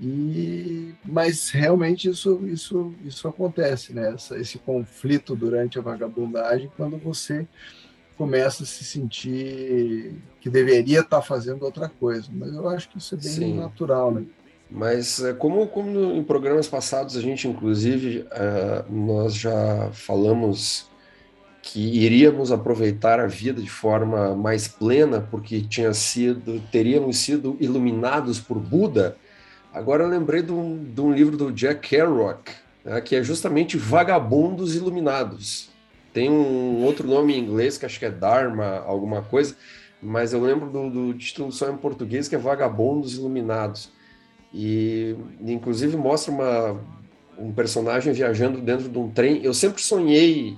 e 0.00 0.94
mas 1.02 1.48
realmente 1.48 2.10
isso 2.10 2.46
isso 2.46 2.94
isso 3.02 3.26
acontece, 3.26 3.94
né? 3.94 4.12
Essa, 4.12 4.36
esse 4.38 4.58
conflito 4.58 5.34
durante 5.34 5.78
a 5.78 5.82
vagabundagem, 5.82 6.70
quando 6.76 6.98
você 6.98 7.46
começa 8.16 8.62
a 8.62 8.66
se 8.66 8.84
sentir 8.84 10.14
que 10.40 10.50
deveria 10.50 11.00
estar 11.00 11.22
fazendo 11.22 11.64
outra 11.64 11.88
coisa. 11.88 12.28
Mas 12.30 12.52
eu 12.52 12.68
acho 12.68 12.88
que 12.88 12.98
isso 12.98 13.14
é 13.14 13.18
bem 13.18 13.30
Sim. 13.30 13.56
natural, 13.56 14.12
né? 14.12 14.24
Mas 14.70 15.22
é, 15.22 15.32
como, 15.32 15.66
como 15.68 16.12
em 16.12 16.22
programas 16.22 16.66
passados 16.68 17.16
a 17.16 17.20
gente, 17.20 17.46
inclusive, 17.46 18.20
uh, 18.20 18.92
nós 18.92 19.34
já 19.34 19.90
falamos 19.92 20.90
que 21.62 21.80
iríamos 21.80 22.52
aproveitar 22.52 23.18
a 23.18 23.26
vida 23.26 23.60
de 23.60 23.68
forma 23.68 24.36
mais 24.36 24.68
plena, 24.68 25.20
porque 25.20 25.60
tinha 25.60 25.92
sido, 25.92 26.60
teríamos 26.70 27.18
sido 27.18 27.56
iluminados 27.58 28.38
por 28.38 28.58
Buda. 28.58 29.16
Agora 29.72 30.04
eu 30.04 30.08
lembrei 30.08 30.42
de 30.42 30.52
um, 30.52 30.82
de 30.84 31.00
um 31.00 31.12
livro 31.12 31.36
do 31.36 31.52
Jack 31.52 31.88
Kerouac, 31.88 32.52
né, 32.84 33.00
que 33.00 33.16
é 33.16 33.22
justamente 33.22 33.76
Vagabundos 33.76 34.76
Iluminados. 34.76 35.68
Tem 36.12 36.30
um 36.30 36.84
outro 36.84 37.06
nome 37.06 37.34
em 37.34 37.40
inglês 37.40 37.76
que 37.76 37.84
acho 37.84 37.98
que 37.98 38.06
é 38.06 38.10
Dharma, 38.10 38.78
alguma 38.86 39.22
coisa, 39.22 39.56
mas 40.00 40.32
eu 40.32 40.40
lembro 40.40 40.70
do, 40.70 40.88
do 40.88 41.14
título 41.14 41.50
só 41.50 41.68
em 41.68 41.76
português 41.76 42.28
que 42.28 42.36
é 42.36 42.38
Vagabundos 42.38 43.14
Iluminados. 43.14 43.92
E 44.58 45.14
inclusive 45.42 45.98
mostra 45.98 46.32
uma, 46.32 46.80
um 47.38 47.52
personagem 47.52 48.10
viajando 48.14 48.58
dentro 48.58 48.88
de 48.88 48.98
um 48.98 49.10
trem. 49.10 49.44
Eu 49.44 49.52
sempre 49.52 49.82
sonhei 49.82 50.56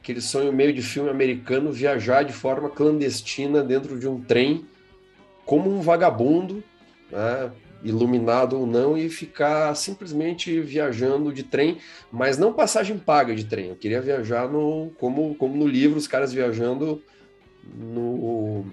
aquele 0.00 0.22
sonho 0.22 0.50
meio 0.54 0.72
de 0.72 0.80
filme 0.80 1.10
americano 1.10 1.70
viajar 1.70 2.22
de 2.22 2.32
forma 2.32 2.70
clandestina 2.70 3.62
dentro 3.62 3.98
de 3.98 4.08
um 4.08 4.22
trem 4.22 4.64
como 5.44 5.70
um 5.70 5.82
vagabundo, 5.82 6.64
né, 7.12 7.52
iluminado 7.84 8.58
ou 8.58 8.66
não, 8.66 8.96
e 8.96 9.10
ficar 9.10 9.74
simplesmente 9.74 10.58
viajando 10.62 11.30
de 11.30 11.42
trem, 11.42 11.76
mas 12.10 12.38
não 12.38 12.54
passagem 12.54 12.96
paga 12.96 13.34
de 13.34 13.44
trem. 13.44 13.68
Eu 13.68 13.76
queria 13.76 14.00
viajar 14.00 14.48
no, 14.48 14.90
como, 14.98 15.34
como 15.34 15.54
no 15.54 15.66
livro, 15.66 15.98
os 15.98 16.08
caras 16.08 16.32
viajando 16.32 17.02
no, 17.62 18.64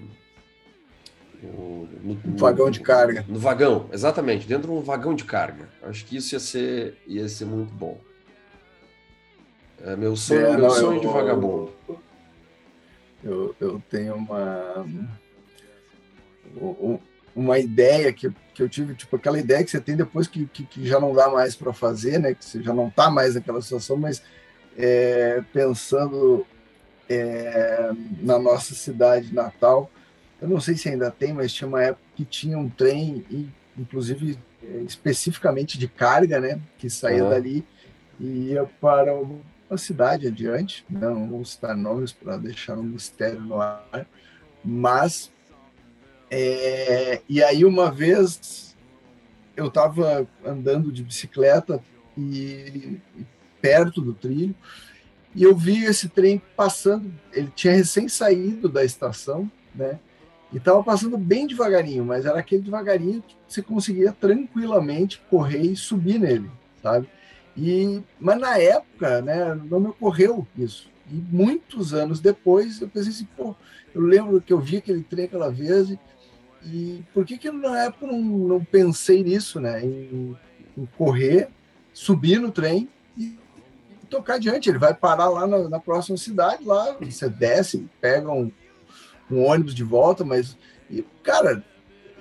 no, 1.46 1.88
no, 2.04 2.38
vagão 2.38 2.70
de 2.70 2.80
carga. 2.80 3.26
No 3.28 3.40
vagão, 3.40 3.90
exatamente, 3.92 4.48
dentro 4.48 4.68
de 4.68 4.74
um 4.74 4.82
vagão 4.82 5.14
de 5.14 5.24
carga. 5.24 5.70
Acho 5.84 6.06
que 6.06 6.18
isso 6.18 6.36
ia 6.36 6.40
ser, 6.40 6.98
ia 7.06 7.28
ser 7.28 7.46
muito 7.46 7.74
bom. 7.74 8.00
É 9.82 9.96
meu 9.96 10.16
sonho, 10.16 10.46
é, 10.46 10.58
meu 10.58 10.70
sonho 10.70 10.98
eu, 10.98 11.02
de 11.02 11.08
vagabundo. 11.08 11.74
Eu, 13.24 13.56
eu 13.60 13.84
tenho 13.90 14.16
uma 14.16 14.86
uma 17.36 17.58
ideia 17.58 18.14
que, 18.14 18.32
que 18.54 18.62
eu 18.62 18.70
tive, 18.70 18.94
tipo, 18.94 19.16
aquela 19.16 19.40
ideia 19.40 19.64
que 19.64 19.72
você 19.72 19.82
tem 19.82 19.96
depois 19.96 20.28
que, 20.28 20.46
que, 20.46 20.64
que 20.64 20.88
já 20.88 21.00
não 21.00 21.14
dá 21.14 21.30
mais 21.30 21.56
para 21.56 21.74
fazer, 21.74 22.20
né? 22.20 22.34
Que 22.34 22.46
você 22.46 22.62
já 22.62 22.74
não 22.74 22.88
está 22.88 23.10
mais 23.10 23.36
naquela 23.36 23.62
situação, 23.62 23.98
mas 23.98 24.22
é, 24.78 25.42
pensando 25.52 26.46
é, 27.10 27.92
na 28.22 28.38
nossa 28.38 28.76
cidade 28.76 29.34
natal, 29.34 29.90
eu 30.44 30.50
não 30.50 30.60
sei 30.60 30.76
se 30.76 30.90
ainda 30.90 31.10
tem, 31.10 31.34
mas 31.34 31.54
tinha 31.54 31.68
uma 31.68 31.82
época 31.82 32.04
que 32.16 32.26
tinha 32.26 32.60
um 32.60 32.70
trem, 32.70 33.52
inclusive 33.78 34.38
especificamente 34.86 35.80
de 35.80 35.88
carga, 35.88 36.40
né? 36.40 36.60
Que 36.78 36.90
saía 36.90 37.24
uhum. 37.24 37.30
dali 37.30 37.66
e 38.20 38.52
ia 38.52 38.66
para 38.80 39.14
uma 39.16 39.78
cidade 39.78 40.28
adiante, 40.28 40.86
não 40.90 41.28
vou 41.28 41.44
citar 41.44 41.76
nomes 41.76 42.12
para 42.12 42.38
deixar 42.38 42.78
um 42.78 42.84
mistério 42.84 43.42
no 43.42 43.60
ar, 43.60 44.06
mas 44.64 45.32
é, 46.30 47.22
e 47.30 47.44
aí, 47.44 47.64
uma 47.64 47.92
vez, 47.92 48.76
eu 49.56 49.68
estava 49.68 50.28
andando 50.44 50.92
de 50.92 51.04
bicicleta 51.04 51.80
e, 52.18 53.00
e, 53.16 53.26
perto 53.62 54.02
do 54.02 54.14
trilho, 54.14 54.56
e 55.36 55.44
eu 55.44 55.56
vi 55.56 55.86
esse 55.86 56.10
trem 56.10 56.42
passando. 56.56 57.14
Ele 57.32 57.52
tinha 57.56 57.74
recém 57.74 58.10
saído 58.10 58.68
da 58.68 58.84
estação, 58.84 59.50
né? 59.76 60.00
E 60.54 60.58
estava 60.58 60.84
passando 60.84 61.18
bem 61.18 61.48
devagarinho, 61.48 62.06
mas 62.06 62.26
era 62.26 62.40
aquele 62.40 62.62
devagarinho 62.62 63.24
que 63.28 63.36
você 63.48 63.62
conseguia 63.62 64.12
tranquilamente 64.12 65.22
correr 65.30 65.64
e 65.64 65.76
subir 65.76 66.20
nele, 66.20 66.50
sabe? 66.82 67.10
E, 67.58 68.02
mas 68.20 68.40
na 68.40 68.58
época, 68.58 69.22
né, 69.22 69.60
não 69.70 69.80
me 69.80 69.88
ocorreu 69.88 70.48
isso. 70.58 70.90
E 71.12 71.16
muitos 71.16 71.94
anos 71.94 72.20
depois, 72.20 72.82
eu 72.82 72.88
pensei 72.88 73.12
assim, 73.12 73.28
pô, 73.36 73.56
eu 73.94 74.02
lembro 74.02 74.40
que 74.42 74.54
eu 74.54 74.60
vi 74.60 74.78
aquele 74.78 75.04
trem 75.04 75.26
aquela 75.26 75.52
vez 75.52 75.90
e 75.90 76.00
e 76.66 77.04
por 77.14 77.26
que, 77.26 77.38
que 77.38 77.52
na 77.52 77.84
época 77.84 78.08
não, 78.08 78.22
não 78.22 78.64
pensei 78.64 79.24
nisso, 79.24 79.60
né? 79.60 79.84
Em, 79.84 80.38
em, 80.78 80.86
correr, 80.98 81.50
subir 81.94 82.40
no 82.40 82.52
trem 82.52 82.90
e, 83.18 83.38
e, 84.04 84.06
tocar 84.10 84.36
adiante. 84.36 84.70
Ele 84.70 84.78
vai 84.78 84.94
parar 84.94 85.30
lá 85.30 85.46
na, 85.46 85.70
na, 85.70 85.80
próxima 85.80 86.18
cidade, 86.18 86.64
lá 86.64 86.96
você 87.00 87.30
desce, 87.30 87.88
pega 88.00 88.32
um, 88.32 88.52
um 89.32 89.44
ônibus 89.46 89.74
de 89.74 89.84
volta, 89.84 90.24
mas, 90.24 90.58
e, 90.90 91.04
cara, 91.22 91.64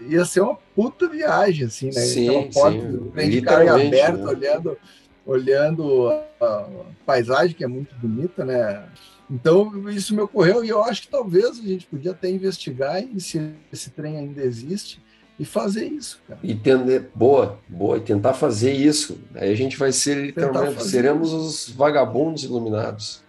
ia 0.09 0.25
ser 0.25 0.41
uma 0.41 0.57
puta 0.75 1.09
viagem, 1.09 1.67
assim, 1.67 1.87
né? 1.87 1.93
Sim, 1.93 2.29
Aquela 2.29 2.53
porta 2.53 2.81
sim, 2.81 2.91
do 2.91 3.11
trem 3.11 3.31
de 3.31 3.43
carga 3.43 3.75
aberta, 3.75 4.17
né? 4.17 4.25
olhando, 4.25 4.79
olhando 5.27 6.09
a, 6.41 6.69
paisagem, 7.07 7.55
que 7.55 7.65
é 7.65 7.69
muito 7.69 7.95
bonita, 7.97 8.45
né? 8.45 8.85
Então, 9.31 9.89
isso 9.89 10.15
me 10.15 10.21
ocorreu 10.21 10.65
e 10.65 10.69
eu 10.69 10.83
acho 10.83 11.03
que 11.03 11.09
talvez 11.09 11.59
a 11.59 11.63
gente 11.63 11.87
podia 11.87 12.11
até 12.11 12.29
investigar 12.29 13.03
se 13.19 13.55
esse 13.73 13.91
trem 13.91 14.19
ainda 14.19 14.43
existe 14.43 15.01
e 15.39 15.45
fazer 15.45 15.87
isso, 15.87 16.21
cara. 16.29 16.39
E 16.43 16.53
entender, 16.53 17.11
boa, 17.15 17.59
boa, 17.67 17.97
e 17.97 18.01
tentar 18.01 18.35
fazer 18.35 18.73
isso. 18.73 19.19
Aí 19.35 19.51
a 19.51 19.57
gente 19.57 19.79
vai 19.79 19.91
ser 19.91 20.17
literalmente, 20.17 20.85
seremos 20.85 21.33
os 21.33 21.71
vagabundos 21.71 22.45
iluminados. 22.45 23.22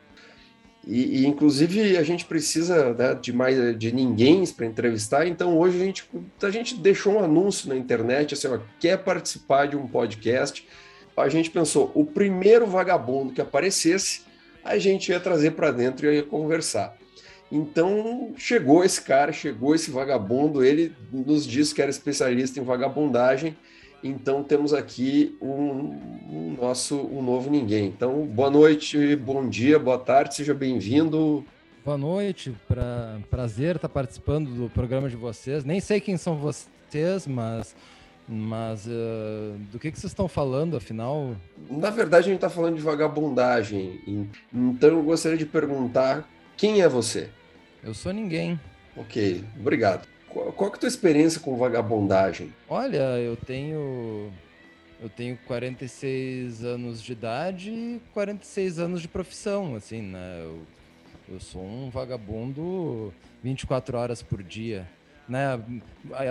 E, 0.85 1.21
e, 1.21 1.27
inclusive 1.27 1.97
a 1.97 2.03
gente 2.03 2.25
precisa 2.25 2.93
né, 2.93 3.15
de 3.15 3.31
mais 3.31 3.77
de 3.77 3.91
ninguém 3.91 4.45
para 4.47 4.65
entrevistar, 4.65 5.25
então 5.25 5.57
hoje 5.57 5.81
a 5.81 5.85
gente, 5.85 6.09
a 6.41 6.49
gente 6.49 6.75
deixou 6.75 7.13
um 7.13 7.23
anúncio 7.23 7.69
na 7.69 7.75
internet 7.75 8.33
assim, 8.33 8.47
ó, 8.47 8.59
quer 8.79 8.97
participar 8.97 9.67
de 9.67 9.77
um 9.77 9.87
podcast. 9.87 10.67
A 11.15 11.29
gente 11.29 11.49
pensou, 11.49 11.91
o 11.93 12.05
primeiro 12.05 12.65
vagabundo 12.65 13.33
que 13.33 13.41
aparecesse 13.41 14.23
a 14.63 14.77
gente 14.77 15.09
ia 15.09 15.19
trazer 15.19 15.51
para 15.51 15.71
dentro 15.71 16.05
e 16.05 16.15
ia 16.15 16.23
conversar. 16.23 16.97
Então 17.51 18.33
chegou 18.35 18.83
esse 18.83 19.01
cara, 19.01 19.31
chegou 19.31 19.75
esse 19.75 19.91
vagabundo, 19.91 20.63
ele 20.63 20.93
nos 21.11 21.45
disse 21.45 21.73
que 21.73 21.81
era 21.81 21.91
especialista 21.91 22.59
em 22.59 22.63
vagabundagem. 22.63 23.55
Então 24.03 24.43
temos 24.43 24.73
aqui 24.73 25.37
um, 25.41 25.97
um 26.29 26.57
nosso 26.59 26.97
um 26.97 27.21
novo 27.21 27.49
ninguém. 27.49 27.87
Então 27.87 28.25
boa 28.25 28.49
noite, 28.49 29.15
bom 29.15 29.47
dia, 29.47 29.79
boa 29.79 29.97
tarde, 29.97 30.35
seja 30.35 30.53
bem-vindo. 30.53 31.45
Boa 31.85 31.97
noite, 31.97 32.53
pra, 32.67 33.19
prazer 33.29 33.77
estar 33.77 33.89
participando 33.89 34.49
do 34.49 34.69
programa 34.69 35.09
de 35.09 35.15
vocês. 35.15 35.63
Nem 35.63 35.79
sei 35.79 36.01
quem 36.01 36.17
são 36.17 36.35
vocês, 36.35 37.25
mas 37.25 37.75
mas 38.27 38.85
uh, 38.87 39.57
do 39.71 39.77
que, 39.79 39.91
que 39.91 39.99
vocês 39.99 40.11
estão 40.11 40.27
falando, 40.27 40.77
afinal? 40.77 41.35
Na 41.69 41.89
verdade, 41.89 42.25
a 42.25 42.29
gente 42.29 42.35
está 42.35 42.49
falando 42.49 42.75
de 42.75 42.81
vagabundagem. 42.81 44.27
Então 44.53 44.89
eu 44.89 45.03
gostaria 45.03 45.37
de 45.37 45.45
perguntar 45.45 46.27
quem 46.55 46.81
é 46.81 46.87
você? 46.87 47.29
Eu 47.83 47.93
sou 47.93 48.13
ninguém. 48.13 48.59
Ok, 48.95 49.43
obrigado. 49.59 50.12
Qual, 50.33 50.51
qual 50.51 50.71
é 50.71 50.75
a 50.75 50.77
tua 50.77 50.87
experiência 50.87 51.39
com 51.39 51.55
vagabundagem? 51.55 52.53
Olha, 52.67 53.17
eu 53.19 53.35
tenho. 53.35 54.31
Eu 55.01 55.09
tenho 55.09 55.37
46 55.45 56.63
anos 56.63 57.01
de 57.01 57.11
idade 57.11 57.69
e 57.69 58.01
46 58.13 58.79
anos 58.79 59.01
de 59.01 59.07
profissão, 59.07 59.75
assim, 59.75 60.01
né? 60.01 60.41
Eu, 60.43 60.61
eu 61.33 61.39
sou 61.39 61.61
um 61.61 61.89
vagabundo 61.89 63.13
24 63.43 63.97
horas 63.97 64.23
por 64.23 64.41
dia 64.41 64.87
né? 65.27 65.59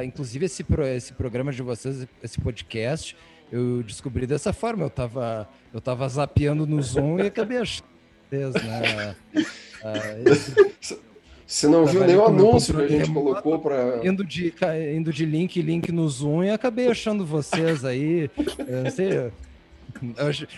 Inclusive 0.04 0.46
esse, 0.46 0.64
esse 0.94 1.12
programa 1.12 1.52
de 1.52 1.62
vocês, 1.62 2.06
esse 2.22 2.40
podcast, 2.40 3.16
eu 3.50 3.82
descobri 3.82 4.26
dessa 4.26 4.52
forma. 4.52 4.84
Eu 4.84 4.90
tava, 4.90 5.48
eu 5.72 5.80
tava 5.80 6.08
zapeando 6.08 6.66
no 6.66 6.82
Zoom 6.82 7.18
e 7.18 7.26
acabei 7.26 7.58
achando. 7.58 7.88
Né? 8.30 9.16
esse... 10.26 10.98
Você 11.46 11.66
não 11.66 11.84
viu 11.84 12.04
nenhum 12.04 12.24
anúncio 12.24 12.74
que 12.74 12.82
a 12.82 12.88
gente 12.88 13.10
colocou 13.10 13.58
para. 13.58 14.00
Indo 14.06 14.24
de, 14.24 14.54
indo 14.96 15.12
de 15.12 15.26
link 15.26 15.60
link 15.60 15.92
no 15.92 16.08
Zoom 16.08 16.44
e 16.44 16.50
acabei 16.50 16.88
achando 16.88 17.26
vocês 17.26 17.84
aí. 17.84 18.30
Não 18.58 18.90
sei. 18.90 19.30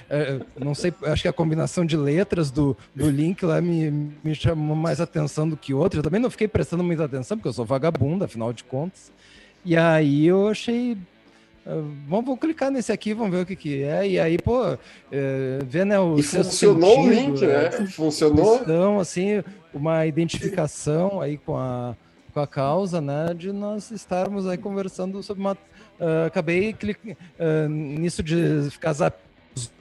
É, 0.09 0.41
não 0.59 0.75
sei, 0.75 0.95
acho 1.03 1.23
que 1.23 1.29
a 1.29 1.33
combinação 1.33 1.85
de 1.85 1.97
letras 1.97 2.51
do, 2.51 2.77
do 2.95 3.11
link 3.11 3.45
lá 3.45 3.61
me, 3.61 4.13
me 4.23 4.35
chamou 4.35 4.77
mais 4.77 5.01
atenção 5.01 5.49
do 5.49 5.57
que 5.57 5.75
outra. 5.75 5.99
Eu 5.99 6.05
também 6.05 6.21
não 6.21 6.31
fiquei 6.31 6.47
prestando 6.47 6.85
muita 6.85 7.05
atenção, 7.05 7.37
porque 7.37 7.49
eu 7.49 7.53
sou 7.53 7.65
vagabundo, 7.65 8.25
afinal 8.25 8.53
de 8.53 8.63
contas. 8.65 9.13
E 9.65 9.77
aí 9.77 10.27
eu 10.27 10.49
achei 10.49 10.97
vamos, 11.65 12.27
vamos, 12.27 12.39
clicar 12.41 12.71
nesse 12.71 12.93
aqui, 12.93 13.15
vamos 13.15 13.35
ver 13.35 13.43
o 13.43 13.47
que, 13.47 13.57
que 13.57 13.83
é. 13.83 14.09
E 14.09 14.21
aí, 14.21 14.39
pô, 14.39 14.77
é, 15.11 15.59
vê, 15.67 15.85
né, 15.85 15.99
o 15.99 16.19
E 16.19 16.23
funcionou 16.23 16.97
sentido, 16.97 17.09
o 17.09 17.13
link, 17.13 17.47
né? 17.47 17.71
né? 17.71 17.87
Funcionou. 17.87 18.61
Então, 18.61 19.01
assim, 19.01 19.43
uma 19.73 20.07
identificação 20.07 21.21
aí 21.21 21.39
com 21.39 21.57
a, 21.57 21.97
com 22.33 22.41
a 22.41 22.47
causa, 22.47 23.01
né, 23.01 23.35
de 23.35 23.53
nós 23.53 23.91
estarmos 23.91 24.47
aí 24.47 24.59
conversando 24.59 25.23
sobre 25.23 25.41
uma. 25.41 25.53
Uh, 25.53 26.27
acabei 26.27 26.73
clic, 26.73 27.13
uh, 27.13 27.69
nisso 27.69 28.23
de 28.23 28.69
ficar 28.71 28.93
zap... 28.93 29.17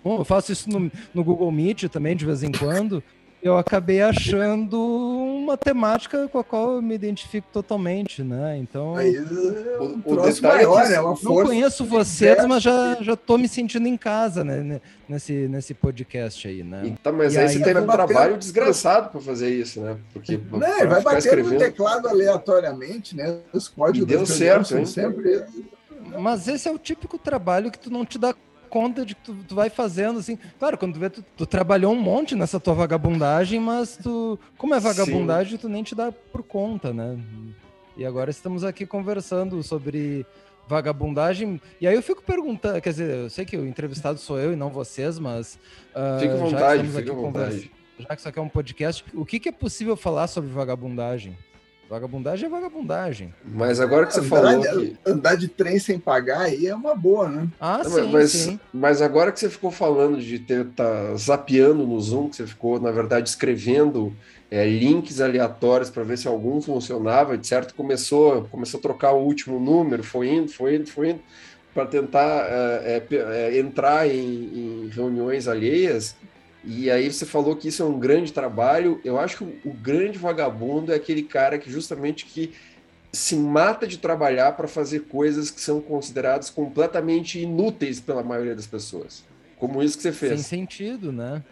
Eu 0.05 0.23
faço 0.23 0.51
isso 0.51 0.69
no, 0.69 0.91
no 1.13 1.23
Google 1.23 1.51
Meet 1.51 1.85
também, 1.85 2.15
de 2.15 2.23
vez 2.23 2.43
em 2.43 2.51
quando 2.51 3.03
eu 3.43 3.57
acabei 3.57 4.01
achando 4.01 4.79
uma 4.79 5.57
temática 5.57 6.27
com 6.29 6.39
a 6.39 6.43
qual 6.43 6.75
eu 6.75 6.81
me 6.81 6.95
identifico 6.95 7.47
totalmente, 7.51 8.23
né? 8.23 8.57
Então, 8.57 8.95
Aí, 8.95 9.19
o, 9.19 9.83
o 9.83 10.01
troço 10.01 10.41
maior, 10.41 10.89
é 10.89 10.99
uma 10.99 11.17
Não 11.21 11.43
conheço 11.43 11.83
vocês, 11.83 12.45
mas 12.45 12.63
já 12.63 12.97
já 13.01 13.15
tô 13.15 13.37
me 13.37 13.47
sentindo 13.47 13.87
em 13.87 13.97
casa, 13.97 14.43
né? 14.43 14.79
Nesse 15.07 15.33
nesse 15.47 15.73
podcast 15.73 16.47
aí, 16.47 16.63
né? 16.63 16.83
Então, 16.85 17.11
mas 17.11 17.35
aí, 17.35 17.43
aí, 17.43 17.49
você 17.49 17.59
teve 17.59 17.81
um 17.81 17.87
trabalho 17.87 18.37
desgraçado 18.37 19.09
para 19.09 19.19
fazer 19.19 19.49
isso, 19.49 19.81
né? 19.81 19.97
Porque 20.13 20.37
né, 20.37 20.85
vai 20.85 21.01
bater 21.01 21.17
escrevendo... 21.17 21.53
no 21.53 21.59
teclado 21.59 22.07
aleatoriamente, 22.07 23.15
né? 23.15 23.39
Os 23.51 23.67
códigos 23.67 24.07
e 24.09 24.15
deu 24.15 24.25
certo, 24.25 24.77
hein? 24.77 24.85
sempre 24.85 25.43
mas 26.17 26.47
esse 26.47 26.67
é 26.67 26.71
o 26.71 26.77
típico 26.77 27.17
trabalho 27.17 27.71
que 27.71 27.79
tu 27.79 27.89
não 27.89 28.05
te 28.05 28.17
dá 28.17 28.33
conta 28.73 29.05
de 29.05 29.13
que 29.13 29.21
tu, 29.21 29.35
tu 29.47 29.53
vai 29.53 29.69
fazendo, 29.69 30.17
assim. 30.17 30.35
Claro, 30.57 30.79
quando 30.79 30.93
tu 30.95 30.99
vê, 30.99 31.07
tu, 31.07 31.23
tu, 31.37 31.45
trabalhou 31.45 31.93
um 31.93 32.01
monte 32.01 32.33
nessa 32.33 32.59
tua 32.59 32.73
vagabundagem, 32.73 33.59
mas 33.59 33.95
tu, 33.95 34.39
como 34.57 34.73
é 34.73 34.79
vagabundagem, 34.79 35.51
Sim. 35.51 35.57
tu 35.59 35.69
nem 35.69 35.83
te 35.83 35.93
dá 35.93 36.11
por 36.11 36.41
conta, 36.41 36.91
né? 36.91 37.15
E 37.95 38.03
agora 38.03 38.31
estamos 38.31 38.63
aqui 38.63 38.87
conversando 38.87 39.61
sobre 39.61 40.25
vagabundagem. 40.67 41.61
E 41.79 41.87
aí 41.87 41.93
eu 41.93 42.01
fico 42.01 42.23
perguntando, 42.23 42.81
quer 42.81 42.89
dizer, 42.89 43.15
eu 43.15 43.29
sei 43.29 43.45
que 43.45 43.55
o 43.55 43.67
entrevistado 43.67 44.17
sou 44.17 44.39
eu 44.39 44.53
e 44.53 44.55
não 44.55 44.71
vocês, 44.71 45.19
mas. 45.19 45.59
Uh, 45.93 46.19
fica 46.19 46.33
à 46.33 46.37
vontade, 46.37 46.87
fica 46.87 47.11
à 47.11 47.15
vontade. 47.15 47.71
Já 47.99 48.07
que 48.07 48.15
isso 48.15 48.27
aqui 48.27 48.39
é 48.39 48.41
um 48.41 48.49
podcast, 48.49 49.05
o 49.13 49.23
que, 49.23 49.39
que 49.39 49.49
é 49.49 49.51
possível 49.51 49.95
falar 49.95 50.25
sobre 50.25 50.49
vagabundagem? 50.49 51.37
Vagabundagem 51.93 52.47
é 52.47 52.49
vagabundagem. 52.49 53.33
Mas 53.45 53.79
agora 53.79 54.07
que 54.07 54.15
você 54.15 54.21
andar 54.21 54.29
falou. 54.29 54.61
Que... 54.63 54.97
Andar 55.05 55.35
de 55.35 55.47
trem 55.47 55.77
sem 55.77 55.99
pagar 55.99 56.41
aí 56.41 56.65
é 56.65 56.73
uma 56.73 56.95
boa, 56.95 57.29
né? 57.29 57.47
Ah, 57.61 57.81
Não, 57.83 57.91
sim, 57.91 58.11
mas, 58.11 58.31
sim. 58.31 58.59
Mas 58.73 58.99
agora 58.99 59.31
que 59.31 59.39
você 59.39 59.47
ficou 59.47 59.69
falando 59.69 60.19
de 60.19 60.39
ter 60.39 60.65
tá 60.69 61.15
zapeando 61.15 61.85
no 61.85 62.01
Zoom, 62.01 62.29
que 62.29 62.37
você 62.37 62.47
ficou, 62.47 62.79
na 62.79 62.89
verdade, 62.89 63.29
escrevendo 63.29 64.11
é, 64.49 64.67
links 64.67 65.21
aleatórios 65.21 65.91
para 65.91 66.01
ver 66.01 66.17
se 66.17 66.27
algum 66.27 66.59
funcionava, 66.59 67.37
de 67.37 67.45
certo, 67.45 67.75
começou, 67.75 68.45
começou 68.45 68.79
a 68.79 68.81
trocar 68.81 69.11
o 69.11 69.23
último 69.23 69.59
número, 69.59 70.03
foi 70.03 70.33
indo, 70.33 70.51
foi 70.51 70.77
indo, 70.77 70.87
foi 70.87 71.11
indo, 71.11 71.19
para 71.75 71.85
tentar 71.85 72.47
é, 72.49 73.03
é, 73.11 73.15
é, 73.15 73.59
entrar 73.59 74.09
em, 74.09 74.15
em 74.15 74.89
reuniões 74.91 75.47
alheias. 75.47 76.15
E 76.63 76.89
aí 76.89 77.11
você 77.11 77.25
falou 77.25 77.55
que 77.55 77.67
isso 77.67 77.83
é 77.83 77.85
um 77.85 77.99
grande 77.99 78.31
trabalho. 78.31 79.01
Eu 79.03 79.19
acho 79.19 79.37
que 79.37 79.67
o, 79.67 79.73
grande 79.73 80.17
vagabundo 80.17 80.93
é 80.93 80.95
aquele 80.95 81.23
cara 81.23 81.59
que 81.59 81.69
justamente 81.69 82.25
que 82.25 82.53
se 83.11 83.35
mata 83.35 83.85
de 83.85 83.97
trabalhar 83.97 84.53
para 84.53 84.67
fazer 84.67 85.01
coisas 85.01 85.51
que 85.51 85.59
são 85.59 85.81
consideradas 85.81 86.49
completamente 86.49 87.39
inúteis 87.39 87.99
pela 87.99 88.23
maioria 88.23 88.55
das 88.55 88.65
pessoas. 88.65 89.23
Como 89.57 89.83
isso 89.83 89.97
que 89.97 90.03
você 90.03 90.11
fez. 90.11 90.41
Sem 90.41 90.59
sentido, 90.59 91.11
né? 91.11 91.43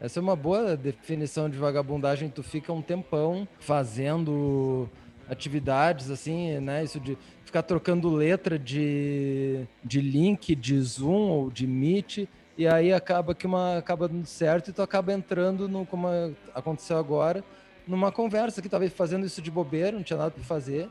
Essa 0.00 0.18
é 0.18 0.22
uma 0.22 0.34
boa 0.34 0.76
definição 0.76 1.48
de 1.48 1.56
vagabundagem. 1.56 2.28
Tu 2.28 2.42
fica 2.42 2.72
um 2.72 2.82
tempão 2.82 3.46
fazendo 3.60 4.88
atividades 5.28 6.10
assim, 6.10 6.58
né? 6.58 6.84
Isso 6.84 6.98
de 6.98 7.16
ficar 7.44 7.62
trocando 7.62 8.10
letra 8.10 8.58
de, 8.58 9.66
de 9.84 10.00
link, 10.00 10.54
de 10.54 10.80
Zoom 10.80 11.30
ou 11.30 11.50
de 11.50 11.66
Meet 11.66 12.26
e 12.56 12.66
aí 12.66 12.92
acaba 12.92 13.34
que 13.34 13.46
uma 13.46 13.78
acaba 13.78 14.08
dando 14.08 14.26
certo 14.26 14.70
e 14.70 14.72
tu 14.72 14.82
acaba 14.82 15.12
entrando 15.12 15.68
no 15.68 15.84
como 15.84 16.08
aconteceu 16.54 16.96
agora 16.96 17.44
numa 17.86 18.12
conversa 18.12 18.62
que 18.62 18.68
tava 18.68 18.88
fazendo 18.88 19.26
isso 19.26 19.42
de 19.42 19.50
bobeira 19.50 19.92
não 19.92 20.02
tinha 20.02 20.18
nada 20.18 20.30
para 20.30 20.42
fazer 20.44 20.88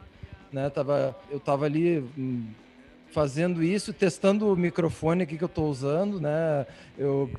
né? 0.51 0.69
Tava 0.69 1.15
eu 1.31 1.39
tava 1.39 1.65
ali 1.65 1.99
hum, 2.17 2.47
fazendo 3.11 3.63
isso 3.63 3.93
testando 3.93 4.51
o 4.51 4.55
microfone 4.55 5.23
aqui 5.23 5.37
que 5.37 5.43
eu 5.43 5.47
estou 5.47 5.69
usando 5.69 6.19
né? 6.19 6.65
Eu 6.97 7.31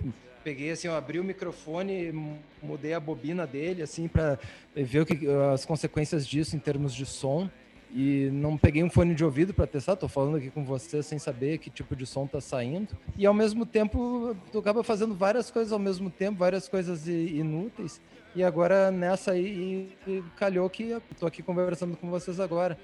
peguei 0.42 0.70
assim 0.70 0.88
eu 0.88 0.94
abri 0.94 1.20
o 1.20 1.24
microfone 1.24 2.38
mudei 2.62 2.94
a 2.94 3.00
bobina 3.00 3.46
dele 3.46 3.82
assim 3.82 4.08
para 4.08 4.38
ver 4.74 5.00
o 5.00 5.06
que 5.06 5.28
as 5.52 5.64
consequências 5.64 6.26
disso 6.26 6.56
em 6.56 6.58
termos 6.58 6.94
de 6.94 7.04
som 7.04 7.48
e 7.90 8.28
não 8.32 8.56
peguei 8.56 8.82
um 8.82 8.90
fone 8.90 9.14
de 9.14 9.24
ouvido 9.24 9.54
para 9.54 9.66
testar, 9.66 9.96
tô 9.96 10.08
falando 10.08 10.36
aqui 10.36 10.50
com 10.50 10.64
você 10.64 11.02
sem 11.02 11.18
saber 11.18 11.58
que 11.58 11.70
tipo 11.70 11.94
de 11.94 12.06
som 12.06 12.26
tá 12.26 12.40
saindo. 12.40 12.96
E 13.16 13.24
ao 13.26 13.34
mesmo 13.34 13.64
tempo, 13.64 14.36
tu 14.50 14.58
acaba 14.58 14.82
fazendo 14.82 15.14
várias 15.14 15.50
coisas 15.50 15.72
ao 15.72 15.78
mesmo 15.78 16.10
tempo, 16.10 16.38
várias 16.38 16.68
coisas 16.68 17.06
inúteis. 17.06 18.00
E 18.34 18.42
agora 18.42 18.90
nessa 18.90 19.32
aí, 19.32 19.92
calhou 20.36 20.68
que 20.68 20.96
tô 21.18 21.26
aqui 21.26 21.42
conversando 21.42 21.96
com 21.96 22.10
vocês 22.10 22.40
agora. 22.40 22.76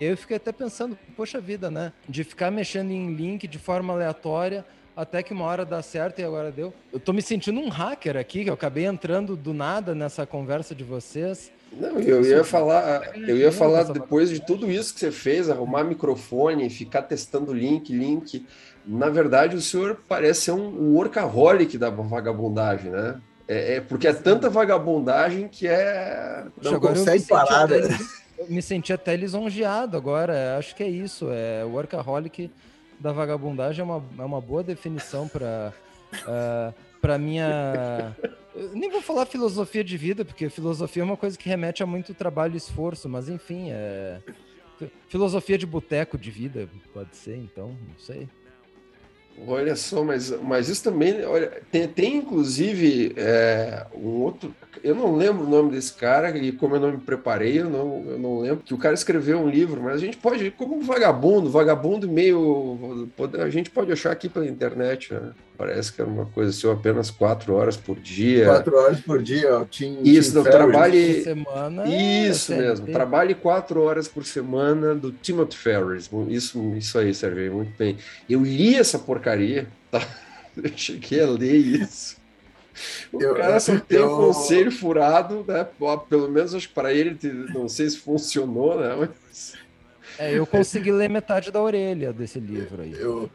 Eu 0.00 0.16
fiquei 0.16 0.36
até 0.36 0.52
pensando, 0.52 0.98
poxa 1.16 1.40
vida, 1.40 1.70
né? 1.70 1.92
De 2.08 2.22
ficar 2.24 2.50
mexendo 2.50 2.90
em 2.90 3.14
link 3.14 3.46
de 3.46 3.58
forma 3.58 3.92
aleatória, 3.92 4.64
até 4.96 5.22
que 5.22 5.32
uma 5.32 5.44
hora 5.44 5.64
dá 5.64 5.80
certo 5.82 6.20
e 6.20 6.24
agora 6.24 6.50
deu. 6.50 6.74
Eu 6.92 6.98
tô 6.98 7.12
me 7.12 7.22
sentindo 7.22 7.60
um 7.60 7.68
hacker 7.68 8.16
aqui, 8.16 8.42
que 8.42 8.50
eu 8.50 8.54
acabei 8.54 8.86
entrando 8.86 9.36
do 9.36 9.54
nada 9.54 9.94
nessa 9.94 10.26
conversa 10.26 10.74
de 10.74 10.82
vocês. 10.82 11.52
Não, 11.72 12.00
eu 12.00 12.22
ia 12.22 12.42
falar, 12.42 13.16
eu 13.16 13.36
ia 13.36 13.52
falar 13.52 13.84
depois 13.84 14.30
de 14.30 14.44
tudo 14.44 14.70
isso 14.70 14.92
que 14.94 15.00
você 15.00 15.12
fez, 15.12 15.50
arrumar 15.50 15.84
microfone, 15.84 16.70
ficar 16.70 17.02
testando 17.02 17.52
link, 17.52 17.92
link. 17.92 18.46
Na 18.86 19.08
verdade, 19.08 19.54
o 19.54 19.60
senhor 19.60 20.00
parece 20.08 20.42
ser 20.42 20.52
um 20.52 20.94
workaholic 20.94 21.76
da 21.76 21.90
vagabundagem, 21.90 22.90
né? 22.90 23.20
É, 23.46 23.76
é 23.76 23.80
porque 23.80 24.08
é 24.08 24.12
tanta 24.12 24.50
vagabundagem 24.50 25.48
que 25.48 25.66
é. 25.66 26.44
Não 26.62 26.74
agora 26.74 26.94
consegue 26.94 27.24
parar. 27.26 27.68
Né? 27.68 27.98
Eu 28.38 28.46
me 28.48 28.62
senti 28.62 28.92
até 28.92 29.14
lisonjeado 29.16 29.96
agora. 29.96 30.56
Acho 30.58 30.74
que 30.74 30.82
é 30.82 30.88
isso. 30.88 31.28
É 31.30 31.64
workaholic 31.64 32.50
da 32.98 33.12
vagabundagem 33.12 33.80
é 33.80 33.84
uma, 33.84 34.02
é 34.18 34.24
uma 34.24 34.40
boa 34.40 34.62
definição 34.62 35.28
para 35.28 35.72
uh, 36.12 36.18
ah, 36.26 36.72
para 37.00 37.18
minha 37.18 38.14
eu 38.58 38.70
nem 38.74 38.90
vou 38.90 39.00
falar 39.00 39.24
filosofia 39.24 39.84
de 39.84 39.96
vida, 39.96 40.24
porque 40.24 40.48
filosofia 40.48 41.02
é 41.02 41.04
uma 41.04 41.16
coisa 41.16 41.38
que 41.38 41.48
remete 41.48 41.82
a 41.82 41.86
muito 41.86 42.12
trabalho 42.12 42.54
e 42.54 42.56
esforço, 42.56 43.08
mas 43.08 43.28
enfim, 43.28 43.68
é. 43.70 44.20
Filosofia 45.08 45.58
de 45.58 45.66
boteco 45.66 46.16
de 46.16 46.30
vida, 46.30 46.68
pode 46.92 47.16
ser, 47.16 47.36
então, 47.36 47.68
não 47.68 47.98
sei. 47.98 48.28
Olha 49.46 49.76
só, 49.76 50.02
mas, 50.02 50.30
mas 50.42 50.68
isso 50.68 50.82
também, 50.82 51.24
olha, 51.24 51.62
tem, 51.70 51.86
tem 51.86 52.16
inclusive 52.16 53.12
é, 53.16 53.86
um 53.94 54.08
outro, 54.22 54.52
eu 54.82 54.94
não 54.94 55.14
lembro 55.14 55.44
o 55.44 55.48
nome 55.48 55.70
desse 55.70 55.94
cara, 55.94 56.36
e 56.36 56.50
como 56.50 56.76
eu 56.76 56.80
não 56.80 56.92
me 56.92 56.98
preparei, 56.98 57.60
eu 57.60 57.70
não, 57.70 58.04
eu 58.08 58.18
não 58.18 58.40
lembro, 58.40 58.64
que 58.64 58.74
o 58.74 58.78
cara 58.78 58.94
escreveu 58.94 59.38
um 59.38 59.48
livro, 59.48 59.80
mas 59.80 59.94
a 59.94 59.98
gente 59.98 60.16
pode, 60.16 60.50
como 60.52 60.76
um 60.76 60.80
vagabundo, 60.80 61.50
vagabundo 61.50 62.10
meio, 62.10 63.08
a 63.40 63.50
gente 63.50 63.70
pode 63.70 63.92
achar 63.92 64.10
aqui 64.10 64.28
pela 64.28 64.46
internet, 64.46 65.14
né? 65.14 65.32
Parece 65.58 65.92
que 65.92 66.00
era 66.00 66.08
uma 66.08 66.24
coisa 66.24 66.50
assim, 66.50 66.70
apenas 66.70 67.10
quatro 67.10 67.52
horas 67.52 67.76
por 67.76 67.98
dia. 67.98 68.44
Quatro 68.44 68.76
horas 68.76 69.00
por 69.00 69.20
dia, 69.20 69.66
Team, 69.76 69.98
Isso, 70.04 70.32
team 70.32 70.44
não, 70.44 70.50
trabalhe. 70.52 71.24
Semana, 71.24 71.84
isso 71.88 72.52
é 72.52 72.58
mesmo, 72.58 72.86
trabalhe 72.86 73.34
quatro 73.34 73.82
horas 73.82 74.06
por 74.06 74.24
semana 74.24 74.94
do 74.94 75.10
Timothy 75.10 75.56
Ferris. 75.56 76.08
Isso, 76.28 76.76
isso 76.76 76.96
aí, 76.96 77.12
Sérgio, 77.12 77.52
muito 77.52 77.76
bem. 77.76 77.98
Eu 78.30 78.44
li 78.44 78.76
essa 78.76 79.00
porcaria, 79.00 79.66
tá? 79.90 80.00
Eu 80.56 80.70
cheguei 80.76 81.22
a 81.22 81.26
ler 81.28 81.56
isso. 81.56 82.16
O 83.12 83.20
eu, 83.20 83.34
cara 83.34 83.58
só 83.58 83.78
tem 83.78 84.00
um 84.00 84.16
conselho 84.16 84.70
furado, 84.70 85.44
né? 85.46 85.66
Pelo 86.08 86.28
menos 86.28 86.54
acho 86.54 86.68
que 86.68 86.74
para 86.74 86.92
ele, 86.92 87.18
não 87.52 87.68
sei 87.68 87.90
se 87.90 87.98
funcionou, 87.98 88.78
né? 88.78 88.94
Mas... 89.28 89.54
É, 90.18 90.36
eu 90.36 90.46
consegui 90.46 90.90
ler 90.90 91.08
metade 91.08 91.50
da 91.50 91.60
orelha 91.60 92.12
desse 92.12 92.40
livro 92.40 92.82
aí. 92.82 92.92
Eu, 92.92 93.30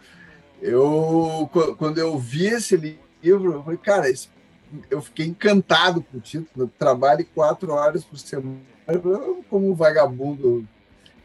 eu, 0.64 1.50
quando 1.78 1.98
eu 1.98 2.18
vi 2.18 2.46
esse 2.46 2.78
livro, 2.78 3.54
eu 3.54 3.64
falei, 3.64 3.78
cara, 3.78 4.14
eu 4.90 5.02
fiquei 5.02 5.26
encantado 5.26 6.02
com 6.02 6.18
o 6.18 6.22
título. 6.22 6.72
Trabalhe 6.80 7.26
quatro 7.26 7.74
horas 7.74 8.04
por 8.06 8.18
semana 8.18 8.60
como 9.50 9.76
vagabundo 9.76 10.66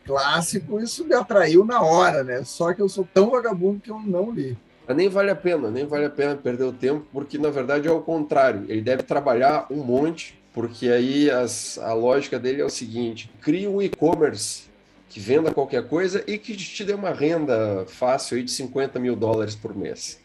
clássico, 0.05 0.81
isso 0.81 1.05
me 1.05 1.15
atraiu 1.15 1.65
na 1.65 1.83
hora, 1.83 2.25
né? 2.25 2.43
Só 2.43 2.73
que 2.73 2.81
eu 2.81 2.89
sou 2.89 3.07
tão 3.13 3.31
vagabundo 3.31 3.81
que 3.81 3.91
eu 3.91 3.99
não 3.99 4.31
li. 4.31 4.57
Nem 4.89 5.09
vale 5.09 5.31
a 5.31 5.37
pena, 5.37 5.71
nem 5.71 5.87
vale 5.87 6.07
a 6.07 6.11
pena 6.11 6.35
perder 6.35 6.65
o 6.65 6.73
tempo, 6.73 7.07
porque 7.13 7.37
na 7.37 7.51
verdade 7.51 7.87
é 7.87 7.91
o 7.91 8.01
contrário. 8.01 8.65
Ele 8.69 8.81
deve 8.81 9.03
trabalhar 9.03 9.67
um 9.71 9.85
monte, 9.85 10.41
porque 10.55 10.89
aí 10.89 11.31
as, 11.31 11.79
a 11.79 11.93
lógica 11.93 12.39
dele 12.39 12.63
é 12.63 12.65
o 12.65 12.71
seguinte: 12.71 13.31
cria 13.41 13.69
um 13.69 13.83
e-commerce 13.83 14.68
que 15.09 15.19
venda 15.21 15.53
qualquer 15.53 15.87
coisa 15.89 16.23
e 16.27 16.39
que 16.39 16.57
te 16.57 16.85
dê 16.85 16.93
uma 16.93 17.11
renda 17.11 17.85
fácil 17.87 18.37
aí 18.37 18.43
de 18.43 18.51
50 18.51 18.99
mil 18.99 19.17
dólares 19.17 19.55
por 19.55 19.75
mês. 19.75 20.21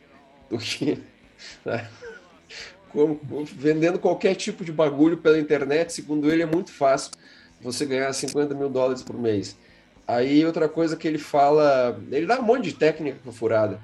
Do 0.50 0.58
que 0.58 1.02
né? 1.65 1.88
Como, 2.91 3.19
vendendo 3.56 3.98
qualquer 3.98 4.36
tipo 4.36 4.63
de 4.63 4.72
bagulho 4.72 5.17
pela 5.17 5.39
internet, 5.39 5.91
segundo 5.91 6.32
ele, 6.32 6.43
é 6.43 6.46
muito 6.46 6.72
fácil 6.72 7.12
você 7.60 7.86
ganhar 7.86 8.13
50 8.13 8.54
mil 8.54 8.69
dólares 8.69 9.02
por 9.02 9.17
mês. 9.17 9.58
Aí 10.08 10.46
outra 10.46 10.69
coisa 10.69 10.96
que 10.96 11.08
ele 11.08 11.17
fala, 11.17 12.00
ele 12.12 12.26
dá 12.26 12.39
um 12.39 12.43
monte 12.43 12.65
de 12.65 12.74
técnica 12.74 13.32
furada. 13.32 13.80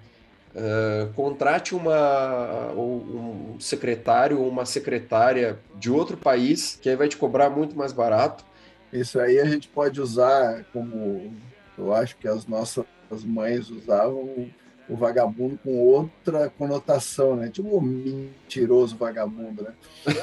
Uh, 0.49 1.13
contrate 1.13 1.73
uma, 1.73 2.71
um 2.73 3.55
secretário 3.59 4.39
ou 4.39 4.47
uma 4.47 4.65
secretária 4.65 5.59
de 5.75 5.89
outro 5.89 6.17
país, 6.17 6.77
que 6.81 6.89
aí 6.89 6.95
vai 6.95 7.07
te 7.07 7.17
cobrar 7.17 7.49
muito 7.49 7.75
mais 7.75 7.93
barato. 7.93 8.43
Isso 8.91 9.19
aí 9.19 9.39
a 9.39 9.45
gente 9.45 9.67
pode 9.67 10.01
usar 10.01 10.65
como 10.73 11.31
eu 11.77 11.93
acho 11.93 12.17
que 12.17 12.27
as 12.27 12.45
nossas 12.45 12.85
mães 13.23 13.69
usavam 13.69 14.49
o 14.89 14.95
vagabundo 14.95 15.57
com 15.63 15.77
outra 15.77 16.49
conotação, 16.49 17.35
né? 17.35 17.49
Tipo 17.49 17.77
um 17.77 17.81
mentiroso 17.81 18.97
vagabundo, 18.97 19.63
né? 19.63 19.73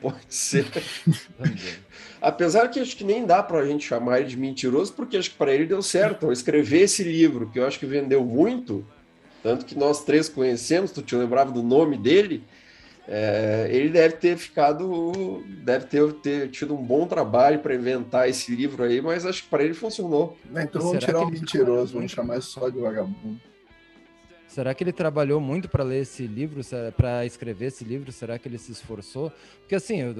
Pode 0.00 0.26
ser. 0.28 0.66
Apesar 2.20 2.68
que 2.68 2.80
acho 2.80 2.96
que 2.96 3.04
nem 3.04 3.24
dá 3.26 3.42
para 3.42 3.58
a 3.58 3.66
gente 3.66 3.86
chamar 3.86 4.20
ele 4.20 4.28
de 4.28 4.36
mentiroso, 4.36 4.92
porque 4.92 5.16
acho 5.16 5.30
que 5.30 5.36
para 5.36 5.52
ele 5.52 5.66
deu 5.66 5.82
certo. 5.82 6.26
Ao 6.26 6.32
escrever 6.32 6.82
esse 6.82 7.02
livro, 7.02 7.50
que 7.50 7.58
eu 7.58 7.66
acho 7.66 7.78
que 7.78 7.86
vendeu 7.86 8.24
muito, 8.24 8.84
tanto 9.42 9.64
que 9.64 9.76
nós 9.76 10.04
três 10.04 10.28
conhecemos, 10.28 10.90
tu 10.90 11.02
te 11.02 11.14
lembrava 11.14 11.50
do 11.50 11.62
nome 11.62 11.96
dele, 11.96 12.44
é, 13.08 13.68
ele 13.70 13.88
deve 13.88 14.16
ter 14.16 14.36
ficado, 14.36 15.42
deve 15.64 15.86
ter, 15.86 16.12
ter 16.14 16.48
tido 16.50 16.74
um 16.74 16.82
bom 16.82 17.06
trabalho 17.06 17.58
para 17.58 17.74
inventar 17.74 18.28
esse 18.28 18.54
livro 18.54 18.82
aí, 18.82 19.00
mas 19.00 19.26
acho 19.26 19.42
que 19.42 19.48
para 19.48 19.64
ele 19.64 19.74
funcionou. 19.74 20.36
Então 20.50 20.80
vamos 20.80 21.04
tirar 21.04 21.20
o 21.20 21.30
mentiroso, 21.30 21.94
vamos 21.94 22.12
chamar 22.12 22.40
só 22.40 22.68
de 22.68 22.78
vagabundo. 22.78 23.40
Será 24.46 24.74
que 24.74 24.82
ele 24.82 24.92
trabalhou 24.92 25.40
muito 25.40 25.68
para 25.68 25.84
ler 25.84 26.02
esse 26.02 26.26
livro, 26.26 26.60
para 26.96 27.24
escrever 27.24 27.66
esse 27.66 27.84
livro? 27.84 28.10
Será 28.10 28.36
que 28.36 28.48
ele 28.48 28.58
se 28.58 28.72
esforçou? 28.72 29.32
Porque 29.60 29.76
assim, 29.76 30.02
uh, 30.02 30.14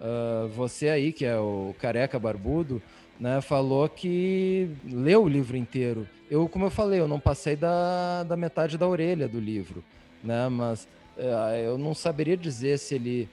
uh, 0.00 0.48
você 0.48 0.88
aí, 0.88 1.12
que 1.12 1.24
é 1.24 1.38
o 1.38 1.72
careca 1.78 2.18
barbudo, 2.18 2.82
né, 3.20 3.40
falou 3.40 3.88
que 3.88 4.68
leu 4.84 5.22
o 5.22 5.28
livro 5.28 5.56
inteiro. 5.56 6.08
Eu, 6.28 6.48
como 6.48 6.64
eu 6.64 6.70
falei, 6.70 6.98
eu 6.98 7.06
não 7.06 7.20
passei 7.20 7.54
da, 7.54 8.24
da 8.24 8.36
metade 8.36 8.76
da 8.76 8.88
orelha 8.88 9.28
do 9.28 9.38
livro, 9.38 9.84
né, 10.24 10.48
mas 10.48 10.88
eu 11.64 11.78
não 11.78 11.94
saberia 11.94 12.36
dizer 12.36 12.78
se 12.78 12.94
ele 12.94 13.28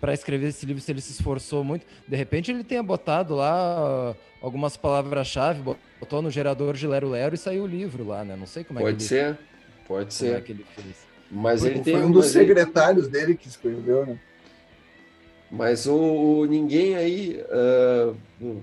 para 0.00 0.12
escrever 0.12 0.48
esse 0.48 0.66
livro, 0.66 0.82
se 0.82 0.90
ele 0.90 1.00
se 1.00 1.12
esforçou 1.12 1.62
muito. 1.62 1.86
De 2.08 2.16
repente 2.16 2.50
ele 2.50 2.64
tenha 2.64 2.82
botado 2.82 3.36
lá 3.36 4.16
algumas 4.40 4.76
palavras-chave, 4.76 5.62
botou 5.62 6.20
no 6.20 6.28
gerador 6.28 6.74
de 6.74 6.88
Lero 6.88 7.08
Lero 7.08 7.36
e 7.36 7.38
saiu 7.38 7.62
o 7.62 7.66
livro 7.68 8.04
lá, 8.04 8.24
né? 8.24 8.34
Não 8.34 8.46
sei 8.46 8.64
como 8.64 8.80
pode 8.80 8.96
é 8.96 8.96
que 8.96 9.02
ser, 9.04 9.26
ele... 9.26 9.38
Pode 9.86 10.12
ser, 10.12 10.40
pode 10.40 10.54
ser. 10.54 10.60
é 10.60 10.82
fez. 10.82 10.96
Mas 11.30 11.60
foi, 11.60 11.70
ele 11.70 11.80
tem 11.80 11.94
foi 11.94 12.04
um 12.04 12.10
dos 12.10 12.26
secretários 12.26 13.06
ele... 13.06 13.12
dele 13.12 13.36
que 13.36 13.46
escreveu, 13.46 14.04
né? 14.04 14.18
Mas 15.48 15.86
o, 15.86 15.94
o 15.94 16.44
ninguém 16.46 16.96
aí, 16.96 17.40
uh, 17.50 18.16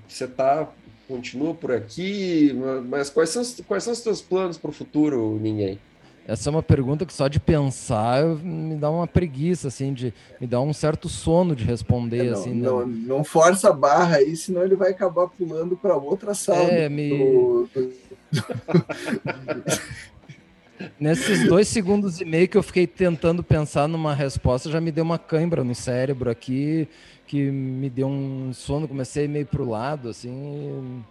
você 0.07 0.27
tá 0.27 0.69
continua 1.07 1.55
por 1.55 1.71
aqui, 1.71 2.53
mas 2.87 3.09
quais 3.09 3.29
são, 3.29 3.43
quais 3.67 3.83
são 3.83 3.93
os 3.93 4.01
teus 4.01 4.21
planos 4.21 4.57
para 4.57 4.69
o 4.69 4.73
futuro, 4.73 5.39
ninguém? 5.41 5.79
Essa 6.27 6.49
é 6.49 6.51
uma 6.51 6.62
pergunta 6.62 7.05
que 7.05 7.13
só 7.13 7.27
de 7.27 7.39
pensar 7.39 8.23
me 8.23 8.75
dá 8.75 8.89
uma 8.89 9.08
preguiça, 9.08 9.67
assim, 9.67 9.93
de 9.93 10.13
me 10.39 10.45
dá 10.45 10.62
um 10.62 10.73
certo 10.73 11.10
sono 11.10 11.55
de 11.55 11.63
responder, 11.63 12.27
é, 12.27 12.29
não, 12.29 12.34
assim. 12.34 12.53
Não, 12.53 12.86
né? 12.86 13.03
não 13.08 13.23
força 13.23 13.69
a 13.69 13.73
barra 13.73 14.17
aí, 14.17 14.36
senão 14.36 14.63
ele 14.63 14.75
vai 14.75 14.91
acabar 14.91 15.27
pulando 15.27 15.75
para 15.75 15.95
outra 15.95 16.34
sala. 16.34 16.69
É, 16.69 16.88
me... 16.88 17.10
Do. 17.10 17.69
Nesses 20.99 21.45
dois 21.47 21.67
segundos 21.67 22.21
e 22.21 22.25
meio 22.25 22.47
que 22.47 22.58
eu 22.58 22.63
fiquei 22.63 22.88
tentando 22.88 23.43
pensar 23.43 23.88
numa 23.88 24.13
resposta, 24.13 24.69
já 24.69 24.79
me 24.79 24.91
deu 24.91 25.03
uma 25.03 25.17
cãibra 25.19 25.63
no 25.63 25.75
cérebro 25.75 26.29
aqui, 26.29 26.88
que 27.27 27.51
me 27.51 27.89
deu 27.89 28.08
um 28.08 28.51
sono, 28.53 28.88
comecei 28.88 29.27
meio 29.27 29.45
pro 29.45 29.67
lado, 29.67 30.10
assim. 30.10 31.03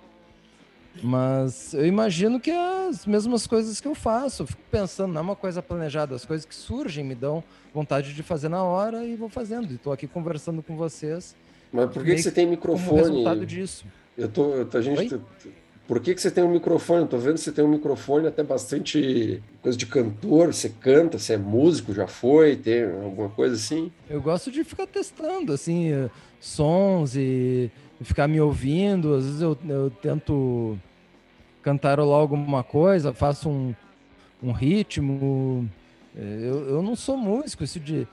Mas 1.03 1.75
eu 1.75 1.87
imagino 1.87 2.41
que 2.41 2.51
é 2.51 2.89
as 2.89 3.07
mesmas 3.07 3.47
coisas 3.47 3.81
que 3.81 3.89
eu 3.89 3.95
faço. 3.95 4.43
Eu 4.43 4.47
fico 4.47 4.63
pensando, 4.71 5.13
não 5.13 5.21
é 5.21 5.23
uma 5.23 5.37
coisa 5.37 5.63
planejada, 5.63 6.15
as 6.15 6.25
coisas 6.25 6.45
que 6.45 6.55
surgem 6.55 7.05
me 7.05 7.15
dão 7.15 7.43
vontade 7.73 8.15
de 8.15 8.23
fazer 8.23 8.49
na 8.49 8.63
hora 8.63 9.05
e 9.05 9.17
vou 9.17 9.29
fazendo. 9.29 9.71
E 9.71 9.77
estou 9.77 9.93
aqui 9.93 10.07
conversando 10.07 10.63
com 10.63 10.77
vocês. 10.77 11.37
Mas 11.73 11.91
por 11.91 12.05
que, 12.05 12.15
que 12.15 12.23
você 12.23 12.31
tem 12.31 12.47
microfone? 12.47 13.01
Resultado 13.01 13.47
disso. 13.47 13.85
Eu 14.17 14.29
tô, 14.29 14.53
a 14.73 14.81
gente, 14.81 15.15
Oi? 15.15 15.21
por 15.87 16.01
que, 16.01 16.15
que 16.15 16.21
você 16.21 16.31
tem 16.31 16.43
um 16.43 16.51
microfone? 16.51 17.05
Estou 17.05 17.21
vendo 17.21 17.35
que 17.35 17.41
você 17.41 17.53
tem 17.53 17.65
um 17.65 17.69
microfone 17.69 18.27
até 18.27 18.43
bastante 18.43 19.43
coisa 19.63 19.79
de 19.79 19.87
cantor. 19.87 20.53
Você 20.53 20.71
canta, 20.71 21.19
você 21.19 21.35
é 21.35 21.37
músico, 21.37 21.93
já 21.93 22.07
foi, 22.07 22.57
tem 22.57 22.85
alguma 22.85 23.29
coisa 23.29 23.55
assim? 23.55 23.93
Eu 24.09 24.21
gosto 24.21 24.51
de 24.51 24.65
ficar 24.65 24.87
testando 24.87 25.53
assim 25.53 25.91
sons 26.41 27.15
e 27.15 27.71
ficar 28.03 28.29
me 28.29 28.41
ouvindo. 28.41 29.15
Às 29.15 29.25
vezes 29.25 29.41
eu, 29.41 29.57
eu 29.69 29.91
tento 29.91 30.79
cantarolar 31.63 32.21
alguma 32.21 32.63
coisa, 32.63 33.13
faço 33.13 33.49
um, 33.49 33.75
um 34.43 34.53
ritmo. 34.53 35.69
É, 36.17 36.21
eu, 36.23 36.69
eu 36.69 36.83
não 36.83 36.97
sou 36.97 37.17
músico, 37.17 37.65
isso 37.65 37.79
de 37.79 38.07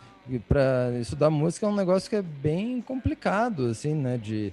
para 0.48 0.92
estudar 1.00 1.30
música 1.30 1.66
é 1.66 1.70
um 1.70 1.76
negócio 1.76 2.10
que 2.10 2.16
é 2.16 2.22
bem 2.22 2.82
complicado, 2.82 3.68
assim, 3.68 3.94
né? 3.94 4.18
De, 4.18 4.52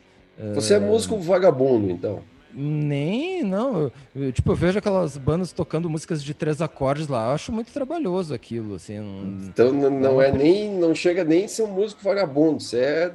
Você 0.55 0.75
é, 0.75 0.77
é 0.77 0.81
músico 0.81 1.19
vagabundo, 1.19 1.91
então? 1.91 2.23
Nem, 2.55 3.43
não. 3.43 3.91
Eu, 4.15 4.31
tipo, 4.31 4.53
eu 4.53 4.57
vejo 4.57 4.79
aquelas 4.79 5.17
bandas 5.17 5.53
tocando 5.53 5.89
músicas 5.89 6.23
de 6.23 6.35
três 6.35 6.61
acordes 6.61 7.09
lá, 7.09 7.29
eu 7.29 7.33
acho 7.33 7.51
muito 7.51 7.73
trabalhoso 7.73 8.35
aquilo, 8.35 8.75
assim. 8.75 8.99
Não, 8.99 9.47
então 9.49 9.73
não, 9.73 9.91
não 9.91 10.23
é 10.23 10.31
nem, 10.31 10.71
não 10.71 10.95
chega 10.95 11.25
nem 11.25 11.47
a 11.47 11.49
ser 11.49 11.63
um 11.63 11.73
músico 11.73 12.03
vagabundo, 12.03 12.63
você 12.63 12.79
é 12.79 13.15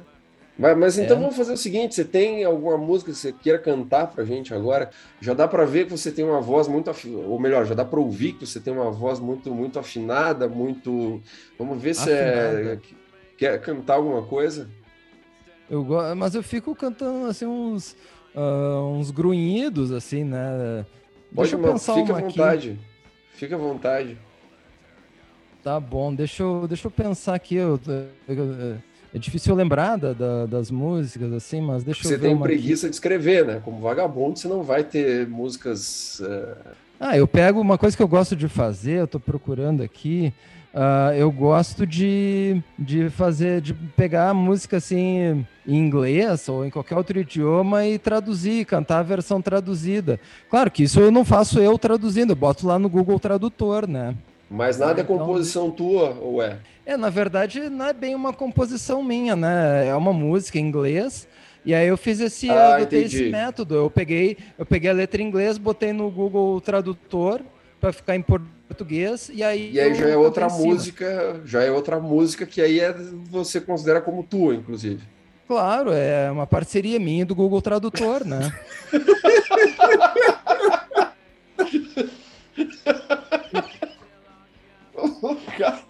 mas, 0.58 0.76
mas 0.76 0.98
então 0.98 1.16
é. 1.16 1.20
vamos 1.20 1.36
fazer 1.36 1.52
o 1.52 1.56
seguinte: 1.56 1.94
você 1.94 2.04
tem 2.04 2.42
alguma 2.44 2.76
música 2.76 3.12
que 3.12 3.16
você 3.16 3.32
queira 3.32 3.58
cantar 3.58 4.08
pra 4.08 4.24
gente 4.24 4.52
agora? 4.52 4.90
Já 5.20 5.32
dá 5.32 5.46
para 5.46 5.64
ver 5.64 5.84
que 5.84 5.92
você 5.92 6.10
tem 6.10 6.24
uma 6.24 6.40
voz 6.40 6.66
muito 6.66 6.90
afinada, 6.90 7.26
ou 7.26 7.38
melhor, 7.38 7.64
já 7.64 7.74
dá 7.74 7.84
para 7.84 8.00
ouvir 8.00 8.32
que 8.32 8.44
você 8.44 8.58
tem 8.58 8.72
uma 8.72 8.90
voz 8.90 9.20
muito, 9.20 9.54
muito 9.54 9.78
afinada, 9.78 10.48
muito. 10.48 11.22
Vamos 11.56 11.80
ver 11.80 11.94
se 11.94 12.10
é. 12.10 12.78
Quer 13.36 13.60
cantar 13.60 13.94
alguma 13.94 14.22
coisa? 14.22 14.68
Eu 15.70 15.84
gosto, 15.84 16.16
mas 16.16 16.34
eu 16.34 16.42
fico 16.42 16.74
cantando 16.74 17.26
assim 17.26 17.46
uns, 17.46 17.92
uh, 18.34 18.84
uns 18.96 19.12
grunhidos, 19.12 19.92
assim, 19.92 20.24
né? 20.24 20.84
Deixa 21.30 21.56
Pode, 21.56 21.66
eu 21.66 21.72
pensar 21.72 21.94
fica 21.94 22.16
à 22.16 22.20
vontade. 22.20 22.70
Aqui. 22.70 22.78
Fica 23.34 23.54
à 23.54 23.58
vontade. 23.58 24.18
Tá 25.62 25.78
bom, 25.78 26.12
deixa 26.12 26.42
eu, 26.42 26.66
deixa 26.66 26.88
eu 26.88 26.90
pensar 26.90 27.34
aqui. 27.34 27.54
Eu, 27.54 27.78
eu, 28.26 28.36
eu 28.36 28.78
é 29.14 29.18
difícil 29.18 29.54
lembrar 29.54 29.96
da, 29.96 30.12
da, 30.12 30.46
das 30.46 30.70
músicas, 30.70 31.32
assim, 31.32 31.60
mas 31.60 31.82
deixa 31.82 32.02
você 32.02 32.14
eu 32.14 32.18
ver. 32.18 32.28
Você 32.28 32.34
tem 32.34 32.42
preguiça 32.42 32.86
aqui. 32.86 32.90
de 32.90 32.96
escrever, 32.96 33.46
né? 33.46 33.62
Como 33.64 33.80
vagabundo, 33.80 34.38
você 34.38 34.48
não 34.48 34.62
vai 34.62 34.84
ter 34.84 35.26
músicas. 35.26 36.20
Uh... 36.20 36.56
Ah, 37.00 37.16
eu 37.16 37.26
pego 37.26 37.60
uma 37.60 37.78
coisa 37.78 37.96
que 37.96 38.02
eu 38.02 38.08
gosto 38.08 38.36
de 38.36 38.48
fazer, 38.48 38.98
eu 38.98 39.04
estou 39.04 39.20
procurando 39.20 39.82
aqui. 39.82 40.32
Uh, 40.74 41.14
eu 41.16 41.32
gosto 41.32 41.86
de, 41.86 42.62
de 42.78 43.08
fazer, 43.08 43.62
de 43.62 43.72
pegar 43.72 44.28
a 44.28 44.34
música 44.34 44.76
assim 44.76 45.44
em 45.66 45.76
inglês 45.76 46.46
ou 46.48 46.64
em 46.64 46.70
qualquer 46.70 46.94
outro 46.94 47.18
idioma 47.18 47.86
e 47.86 47.98
traduzir, 47.98 48.66
cantar 48.66 48.98
a 48.98 49.02
versão 49.02 49.40
traduzida. 49.40 50.20
Claro 50.50 50.70
que 50.70 50.82
isso 50.82 51.00
eu 51.00 51.10
não 51.10 51.24
faço 51.24 51.58
eu 51.58 51.78
traduzindo, 51.78 52.32
eu 52.32 52.36
boto 52.36 52.66
lá 52.66 52.78
no 52.78 52.88
Google 52.88 53.18
Tradutor, 53.18 53.88
né? 53.88 54.14
Mas 54.50 54.78
nada 54.78 55.00
é 55.00 55.04
então, 55.04 55.18
composição 55.18 55.70
tua, 55.70 56.16
ou 56.20 56.42
é? 56.42 56.58
É, 56.86 56.96
na 56.96 57.10
verdade, 57.10 57.68
não 57.68 57.86
é 57.86 57.92
bem 57.92 58.14
uma 58.14 58.32
composição 58.32 59.02
minha, 59.02 59.36
né? 59.36 59.86
É 59.86 59.94
uma 59.94 60.12
música 60.12 60.58
em 60.58 60.66
inglês. 60.66 61.28
E 61.64 61.74
aí 61.74 61.86
eu 61.86 61.98
fiz 61.98 62.18
esse, 62.18 62.50
ah, 62.50 62.78
esse 62.90 63.28
método. 63.28 63.74
Eu 63.74 63.90
peguei, 63.90 64.38
eu 64.58 64.64
peguei 64.64 64.88
a 64.88 64.94
letra 64.94 65.20
em 65.20 65.26
inglês, 65.26 65.58
botei 65.58 65.92
no 65.92 66.10
Google 66.10 66.58
Tradutor 66.62 67.42
para 67.78 67.92
ficar 67.92 68.16
em 68.16 68.22
português 68.22 69.30
e 69.32 69.42
aí 69.42 69.72
E 69.72 69.80
aí 69.80 69.94
já 69.94 70.08
é 70.08 70.16
outra 70.16 70.48
música, 70.48 71.42
já 71.44 71.62
é 71.62 71.70
outra 71.70 72.00
música 72.00 72.46
que 72.46 72.62
aí 72.62 72.80
é, 72.80 72.94
você 73.30 73.60
considera 73.60 74.00
como 74.00 74.22
tua, 74.22 74.54
inclusive. 74.54 75.02
Claro, 75.46 75.92
é 75.92 76.30
uma 76.30 76.46
parceria 76.46 76.98
minha 76.98 77.26
do 77.26 77.34
Google 77.34 77.60
Tradutor, 77.60 78.24
né? 78.24 78.50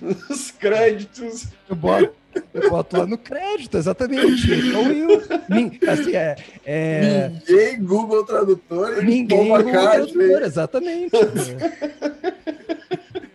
Nos 0.00 0.50
créditos. 0.52 1.48
Eu 1.68 1.76
boto, 1.76 2.14
eu 2.54 2.70
boto 2.70 2.96
lá 2.96 3.06
no 3.06 3.18
crédito, 3.18 3.76
exatamente. 3.76 4.52
Então, 4.52 4.90
eu, 4.92 5.20
assim, 5.90 6.14
é, 6.14 6.36
é... 6.64 7.28
Ninguém 7.28 7.84
Google 7.84 8.24
Tradutor 8.24 9.02
Ninguém 9.02 9.48
Google 9.48 9.72
Tradutor, 9.72 10.42
exatamente. 10.42 11.16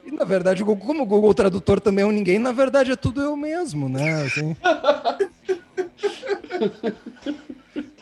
E, 0.05 0.11
na 0.11 0.23
verdade, 0.23 0.63
como 0.63 1.03
o 1.03 1.05
Google 1.05 1.33
Tradutor 1.33 1.81
também 1.81 2.03
é 2.03 2.07
um 2.07 2.11
ninguém, 2.11 2.39
na 2.39 2.53
verdade 2.53 2.91
é 2.91 2.95
tudo 2.95 3.21
eu 3.21 3.35
mesmo, 3.35 3.89
né? 3.89 4.23
Assim. 4.23 4.55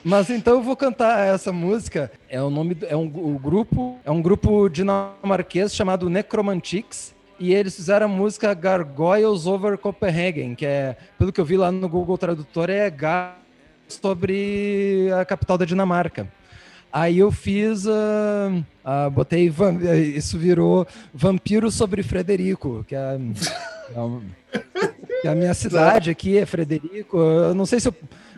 Mas 0.06 0.30
então 0.30 0.54
eu 0.54 0.62
vou 0.62 0.76
cantar 0.76 1.34
essa 1.34 1.52
música. 1.52 2.12
É 2.30 2.40
o 2.40 2.52
nome 2.52 2.78
é 2.88 2.96
um 2.96 3.08
o 3.08 3.40
grupo 3.40 3.98
é 4.06 4.12
um 4.12 4.22
grupo 4.22 4.70
dinamarquês 4.70 5.74
chamado 5.76 6.12
Necromantics 6.12 7.16
e 7.40 7.52
eles 7.52 7.76
fizeram 7.76 8.06
a 8.06 8.10
música 8.10 8.54
Gargoyles 8.54 9.48
Over 9.48 9.80
Copenhagen, 9.80 10.54
que 10.54 10.64
é, 10.64 10.96
pelo 11.18 11.34
que 11.34 11.42
eu 11.42 11.46
vi 11.46 11.58
lá 11.58 11.72
no 11.72 11.90
Google 11.90 12.20
Tradutor, 12.20 12.70
é 12.70 12.94
sobre 13.88 15.10
a 15.20 15.26
capital 15.26 15.58
da 15.58 15.66
Dinamarca. 15.66 16.28
Aí 16.94 17.18
eu 17.18 17.32
fiz, 17.32 17.88
uh, 17.88 17.90
uh, 18.86 19.10
botei, 19.10 19.52
isso 20.16 20.38
virou 20.38 20.88
Vampiro 21.14 21.72
sobre 21.72 22.04
Frederico, 22.04 22.86
que 22.88 22.96
é, 22.96 23.00
é, 23.00 24.62
que 25.22 25.28
é 25.28 25.32
a 25.32 25.36
minha 25.36 25.54
cidade 25.56 26.12
aqui, 26.12 26.38
é 26.38 26.46
Frederico. 26.46 27.18
Eu 27.18 27.56
não 27.56 27.66
sei 27.66 27.80
se 27.80 27.90
eu, 27.90 27.96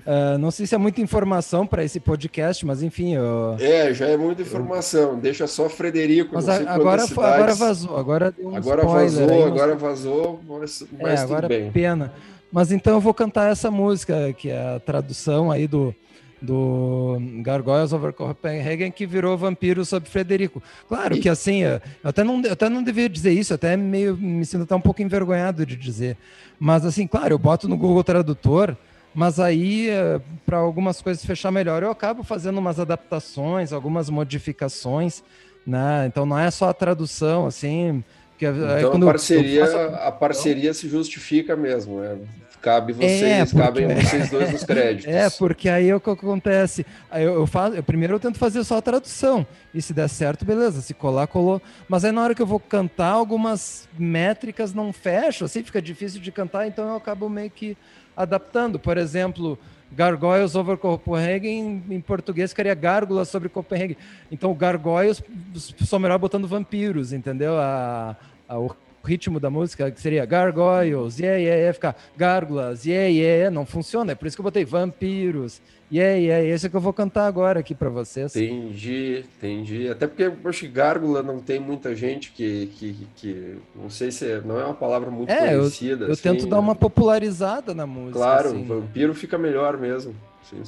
Uh, 0.08 0.38
não 0.38 0.52
sei 0.52 0.66
se 0.66 0.74
é 0.74 0.78
muita 0.78 1.02
informação 1.02 1.68
para 1.68 1.84
esse 1.84 2.00
podcast, 2.00 2.66
mas 2.66 2.82
enfim. 2.82 3.16
Eu... 3.16 3.58
É, 3.60 3.94
já 3.94 4.08
é 4.08 4.16
muita 4.16 4.42
informação. 4.42 5.12
Eu... 5.12 5.18
Deixa 5.18 5.46
só 5.48 5.68
Frederico. 5.68 6.34
Mas 6.34 6.48
agora, 6.48 7.04
agora 7.04 7.54
vazou. 7.54 7.98
Agora, 7.98 8.34
um 8.40 8.56
agora 8.56 8.86
vazou, 8.86 9.30
aí, 9.30 9.44
agora 9.44 9.76
vazou, 9.76 10.40
mas, 10.48 10.88
mas 10.98 11.20
é, 11.20 11.24
agora 11.24 11.50
bem. 11.50 11.70
pena. 11.72 12.14
Mas 12.50 12.72
então 12.72 12.94
eu 12.94 13.02
vou 13.02 13.14
cantar 13.14 13.52
essa 13.52 13.70
música, 13.70 14.32
que 14.32 14.50
é 14.50 14.76
a 14.76 14.80
tradução 14.80 15.52
aí 15.52 15.68
do, 15.68 15.94
do 16.42 17.18
Gargoyles 17.42 17.92
over 17.92 18.14
Copenhagen, 18.14 18.90
que 18.92 19.06
virou 19.06 19.38
Vampiro 19.38 19.84
sobre 19.84 20.10
Frederico. 20.10 20.64
Claro 20.88 21.20
que 21.20 21.28
assim, 21.28 21.64
eu 21.64 21.82
até 22.02 22.24
não, 22.24 22.42
eu 22.42 22.54
até 22.54 22.70
não 22.70 22.82
devia 22.82 23.10
dizer 23.10 23.34
isso, 23.34 23.54
até 23.54 23.76
meio 23.76 24.16
me 24.16 24.46
sinto 24.46 24.64
até 24.64 24.74
um 24.74 24.80
pouco 24.80 25.02
envergonhado 25.02 25.66
de 25.66 25.76
dizer. 25.76 26.16
Mas 26.58 26.86
assim, 26.86 27.06
claro, 27.06 27.34
eu 27.34 27.38
boto 27.38 27.68
no 27.68 27.76
Google 27.76 28.06
Tradutor 28.06 28.78
mas 29.18 29.40
aí, 29.40 29.90
eh, 29.90 30.22
para 30.46 30.58
algumas 30.58 31.02
coisas 31.02 31.26
fechar 31.26 31.50
melhor, 31.50 31.82
eu 31.82 31.90
acabo 31.90 32.22
fazendo 32.22 32.60
umas 32.60 32.80
adaptações, 32.80 33.74
algumas 33.74 34.12
modificações, 34.12 35.24
né? 35.66 36.06
Então 36.06 36.24
não 36.24 36.38
é 36.38 36.52
só 36.52 36.70
a 36.70 36.74
tradução, 36.74 37.48
assim. 37.48 38.04
Que 38.38 38.46
então 38.46 39.02
a 39.02 39.06
parceria, 39.06 39.66
a 40.06 40.12
parceria 40.12 40.72
se 40.72 40.88
justifica 40.88 41.56
mesmo, 41.56 42.00
né? 42.00 42.20
Cabe 42.62 42.94
vocês, 42.94 43.22
é, 43.24 43.46
porque... 43.46 43.58
cabem 43.58 43.88
vocês 43.96 44.30
dois 44.30 44.52
nos 44.52 44.64
créditos. 44.66 45.14
É, 45.14 45.30
porque 45.30 45.70
aí 45.70 45.90
é 45.90 45.96
o 45.96 46.00
que 46.00 46.10
acontece. 46.10 46.86
Aí 47.10 47.24
eu, 47.24 47.36
eu 47.36 47.48
faço, 47.48 47.76
eu, 47.76 47.84
primeiro 47.84 48.16
eu 48.16 48.20
tento 48.20 48.38
fazer 48.38 48.64
só 48.64 48.78
a 48.78 48.82
tradução. 48.82 49.46
E 49.74 49.82
se 49.82 49.94
der 49.94 50.08
certo, 50.08 50.44
beleza. 50.44 50.82
Se 50.82 50.94
colar, 50.94 51.28
colou. 51.28 51.62
Mas 51.88 52.04
aí 52.04 52.12
na 52.12 52.22
hora 52.22 52.36
que 52.36 52.42
eu 52.42 52.48
vou 52.48 52.60
cantar, 52.60 53.12
algumas 53.12 53.88
métricas 53.98 54.74
não 54.74 54.92
fecham, 54.92 55.46
assim, 55.46 55.64
fica 55.64 55.82
difícil 55.82 56.20
de 56.20 56.32
cantar, 56.32 56.68
então 56.68 56.88
eu 56.90 56.96
acabo 56.96 57.30
meio 57.30 57.50
que 57.50 57.78
adaptando. 58.16 58.80
Por 58.80 58.98
exemplo, 58.98 59.58
Gargoyles 59.92 60.56
over 60.56 60.78
Copenhagen, 60.78 61.84
em 61.90 62.02
português 62.02 62.52
seria 62.52 62.74
Gárgulas 62.74 63.30
sobre 63.30 63.50
Copenhagen. 63.50 63.96
Então, 64.32 64.54
Gargoyles, 64.54 65.24
só 65.56 65.98
melhor 66.00 66.18
botando 66.18 66.48
vampiros, 66.48 67.14
entendeu? 67.14 67.58
A, 67.58 68.16
a, 68.48 68.58
o 68.58 68.76
ritmo 69.08 69.40
da 69.40 69.50
música 69.50 69.90
que 69.90 70.02
seria 70.02 70.26
Gargoyles, 70.26 71.18
yeah, 71.20 71.38
yeah, 71.38 71.58
yeah, 71.58 71.74
ficar 71.74 71.96
Gárgulas, 72.16 72.86
yeah, 72.86 73.08
yeah, 73.08 73.50
não 73.50 73.66
funciona. 73.66 74.12
É 74.12 74.16
por 74.16 74.28
isso 74.28 74.36
que 74.36 74.42
eu 74.42 74.44
botei 74.44 74.66
vampiros. 74.66 75.62
Aí, 75.90 76.30
é 76.30 76.46
esse 76.46 76.70
que 76.70 76.76
eu 76.76 76.82
vou 76.82 76.92
cantar 76.92 77.28
agora 77.28 77.62
aqui 77.62 77.74
para 77.74 77.90
vocês. 77.90 78.36
Entendi, 78.36 79.24
entendi. 79.38 79.88
Até 79.88 80.06
porque 80.06 80.30
que 80.30 80.68
gárgula 80.68 81.24
não 81.24 81.40
tem 81.40 81.60
muita 81.60 81.96
gente 81.96 82.32
que, 82.32 82.68
que, 82.76 83.08
que 83.16 83.58
não 83.74 83.90
sei 83.90 84.12
se 84.12 84.30
é, 84.30 84.42
não 84.42 84.60
é 84.60 84.66
uma 84.66 84.74
palavra 84.74 85.10
muito 85.10 85.32
é, 85.32 85.56
conhecida. 85.56 86.04
Eu, 86.04 86.10
eu 86.10 86.14
assim, 86.14 86.24
tento 86.24 86.46
dar 86.46 86.60
uma 86.60 86.76
popularizada 86.76 87.74
na 87.74 87.88
música. 87.88 88.20
Claro, 88.20 88.50
assim. 88.50 88.66
vampiro 88.66 89.14
fica 89.14 89.38
melhor 89.38 89.78
mesmo. 89.78 90.14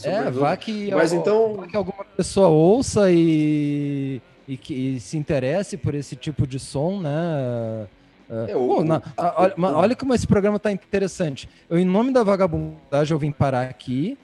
é, 0.04 0.32
vá 0.32 0.56
que, 0.56 0.89
Mas 0.91 1.12
então... 1.12 1.56
vá 1.56 1.67
que 1.67 1.75
alguma 1.75 2.06
pessoa 2.15 2.47
ouça 2.47 3.12
e, 3.12 4.21
e 4.47 4.56
que 4.56 4.73
e 4.73 4.99
se 5.02 5.17
interesse 5.17 5.75
por 5.75 5.95
esse 5.95 6.15
tipo 6.15 6.47
de 6.47 6.60
som, 6.60 7.02
né? 7.02 7.88
É, 8.29 8.55
o, 8.55 8.83
na, 8.83 9.01
olha, 9.17 9.55
olha 9.57 9.95
como 9.95 10.13
esse 10.13 10.27
programa 10.27 10.57
está 10.57 10.71
interessante. 10.71 11.49
Eu, 11.69 11.79
em 11.79 11.85
nome 11.85 12.11
da 12.11 12.23
vagabundagem, 12.23 13.13
eu 13.13 13.19
vim 13.19 13.31
parar 13.31 13.63
aqui 13.63 14.17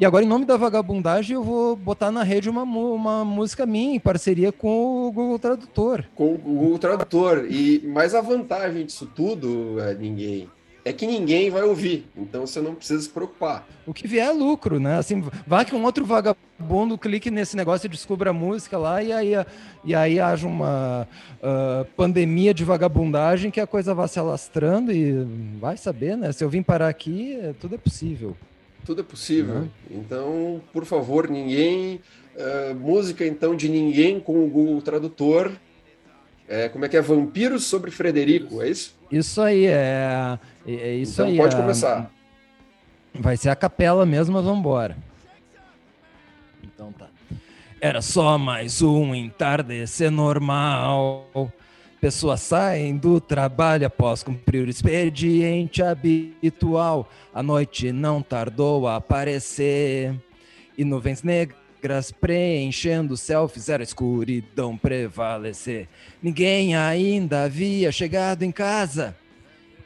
e 0.00 0.04
agora, 0.06 0.24
em 0.24 0.28
nome 0.28 0.46
da 0.46 0.56
vagabundagem, 0.56 1.34
eu 1.34 1.42
vou 1.42 1.76
botar 1.76 2.10
na 2.10 2.22
rede 2.22 2.48
uma, 2.48 2.62
uma 2.62 3.22
música 3.22 3.66
minha, 3.66 3.94
em 3.94 4.00
parceria 4.00 4.50
com 4.50 5.06
o 5.06 5.12
Google 5.12 5.38
Tradutor. 5.38 6.06
Com 6.14 6.32
o 6.32 6.38
Google 6.38 6.78
Tradutor. 6.78 7.46
E, 7.50 7.86
mas 7.86 8.14
a 8.14 8.22
vantagem 8.22 8.86
disso 8.86 9.04
tudo, 9.14 9.78
é, 9.78 9.92
ninguém, 9.92 10.48
é 10.84 10.92
que 10.92 11.06
ninguém 11.06 11.50
vai 11.50 11.62
ouvir, 11.62 12.06
então 12.16 12.46
você 12.46 12.60
não 12.60 12.74
precisa 12.74 13.02
se 13.02 13.08
preocupar. 13.08 13.66
O 13.86 13.92
que 13.92 14.08
vier 14.08 14.28
é 14.28 14.32
lucro, 14.32 14.80
né? 14.80 14.96
Assim, 14.96 15.22
vai 15.46 15.64
que 15.64 15.74
um 15.74 15.84
outro 15.84 16.04
vagabundo 16.04 16.96
clique 16.96 17.30
nesse 17.30 17.56
negócio 17.56 17.86
e 17.86 17.90
descubra 17.90 18.30
a 18.30 18.32
música 18.32 18.78
lá, 18.78 19.02
e 19.02 19.12
aí, 19.12 19.32
e 19.84 19.94
aí 19.94 20.18
haja 20.18 20.46
uma 20.46 21.06
uh, 21.42 21.84
pandemia 21.96 22.54
de 22.54 22.64
vagabundagem 22.64 23.50
que 23.50 23.60
a 23.60 23.66
coisa 23.66 23.94
vá 23.94 24.08
se 24.08 24.18
alastrando 24.18 24.92
e 24.92 25.12
vai 25.58 25.76
saber, 25.76 26.16
né? 26.16 26.32
Se 26.32 26.42
eu 26.42 26.48
vim 26.48 26.62
parar 26.62 26.88
aqui, 26.88 27.38
tudo 27.60 27.74
é 27.74 27.78
possível. 27.78 28.36
Tudo 28.84 29.02
é 29.02 29.04
possível. 29.04 29.56
Uhum. 29.56 29.68
Então, 29.90 30.60
por 30.72 30.84
favor, 30.84 31.28
ninguém. 31.28 32.00
Uh, 32.34 32.74
música, 32.74 33.26
então, 33.26 33.54
de 33.54 33.68
ninguém 33.68 34.18
com 34.18 34.42
o 34.44 34.48
Google 34.48 34.80
Tradutor. 34.80 35.52
É, 36.50 36.68
como 36.68 36.84
é 36.84 36.88
que 36.88 36.96
é? 36.96 37.00
Vampiros 37.00 37.64
sobre 37.64 37.92
Frederico, 37.92 38.60
é 38.60 38.68
isso? 38.68 38.94
Isso 39.10 39.40
aí, 39.40 39.66
é, 39.66 40.38
é, 40.66 40.72
é 40.72 40.94
isso 40.96 41.22
então, 41.22 41.26
aí. 41.26 41.36
pode 41.36 41.54
é, 41.54 41.58
começar. 41.58 42.10
Vai 43.14 43.36
ser 43.36 43.50
a 43.50 43.56
capela 43.56 44.04
mesmo, 44.04 44.34
mas 44.34 44.44
vambora. 44.44 44.96
Então 46.62 46.92
tá. 46.92 47.06
Era 47.80 48.02
só 48.02 48.36
mais 48.36 48.82
um 48.82 49.14
entardecer 49.14 50.10
normal 50.10 51.28
Pessoas 52.00 52.40
saem 52.40 52.96
do 52.96 53.20
trabalho 53.20 53.86
após 53.86 54.22
cumprir 54.22 54.66
o 54.66 54.70
expediente 54.70 55.82
habitual. 55.82 57.10
A 57.34 57.42
noite 57.42 57.92
não 57.92 58.22
tardou 58.22 58.88
a 58.88 58.96
aparecer. 58.96 60.18
E 60.78 60.84
nuvens 60.84 61.22
negras 61.22 61.59
preenchendo 62.20 63.14
o 63.14 63.16
céu 63.16 63.48
fizeram 63.48 63.82
a 63.82 63.84
escuridão 63.84 64.76
prevalecer. 64.76 65.88
Ninguém 66.22 66.76
ainda 66.76 67.44
havia 67.44 67.90
chegado 67.90 68.42
em 68.42 68.52
casa. 68.52 69.16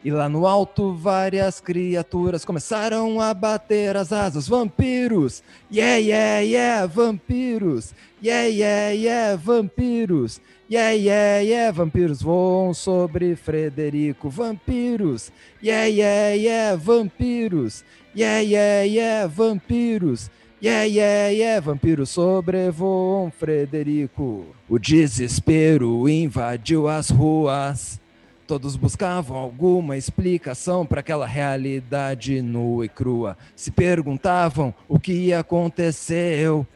E 0.05 0.11
lá 0.11 0.29
no 0.29 0.47
alto 0.47 0.93
várias 0.93 1.61
criaturas 1.61 2.45
começaram 2.45 3.21
a 3.21 3.33
bater 3.33 3.97
as 3.97 4.13
asas. 4.13 4.47
Vampiros! 4.47 5.43
Yeah, 5.73 5.97
yeah, 5.97 6.41
yeah, 6.41 6.87
vampiros! 6.87 7.95
Yeah, 8.23 8.47
yeah, 8.49 8.93
yeah, 8.93 9.37
vampiros! 9.37 10.41
Yeah, 10.67 10.93
yeah, 10.93 11.41
yeah, 11.41 11.71
vampiros 11.71 12.23
voam 12.23 12.73
sobre 12.73 13.37
Frederico. 13.37 14.31
Vampiros, 14.31 15.31
yeah, 15.63 15.87
yeah, 15.87 16.35
yeah, 16.35 16.75
vampiros. 16.75 17.85
Yeah, 18.15 18.41
yeah, 18.41 18.83
yeah, 18.83 19.27
vampiros. 19.27 20.31
Yeah, 20.65 20.85
yeah, 20.85 21.29
yeah, 21.29 21.61
vampiros 21.61 22.09
sobrevoam 22.09 23.31
Frederico. 23.31 24.47
O 24.67 24.79
desespero 24.79 26.09
invadiu 26.09 26.89
as 26.89 27.11
ruas. 27.11 28.01
Todos 28.47 28.75
buscavam 28.75 29.37
alguma 29.37 29.95
explicação 29.95 30.87
para 30.87 31.01
aquela 31.01 31.27
realidade 31.27 32.41
nua 32.41 32.87
e 32.87 32.89
crua. 32.89 33.37
Se 33.55 33.71
perguntavam 33.71 34.73
o 34.89 34.99
que 34.99 35.35
aconteceu 35.35 36.67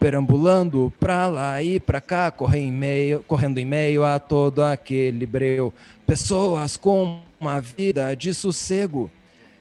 perambulando 0.00 0.92
pra 0.98 1.28
lá 1.28 1.62
e 1.62 1.78
pra 1.78 2.00
cá, 2.00 2.32
correndo 2.32 2.64
em 2.64 2.72
meio, 2.72 3.24
correndo 3.28 3.58
em 3.58 3.64
meio 3.64 4.02
a 4.02 4.18
todo 4.18 4.60
aquele 4.60 5.24
breu. 5.24 5.72
Pessoas 6.04 6.76
com 6.76 7.20
uma 7.38 7.60
vida 7.60 8.12
de 8.16 8.34
sossego 8.34 9.08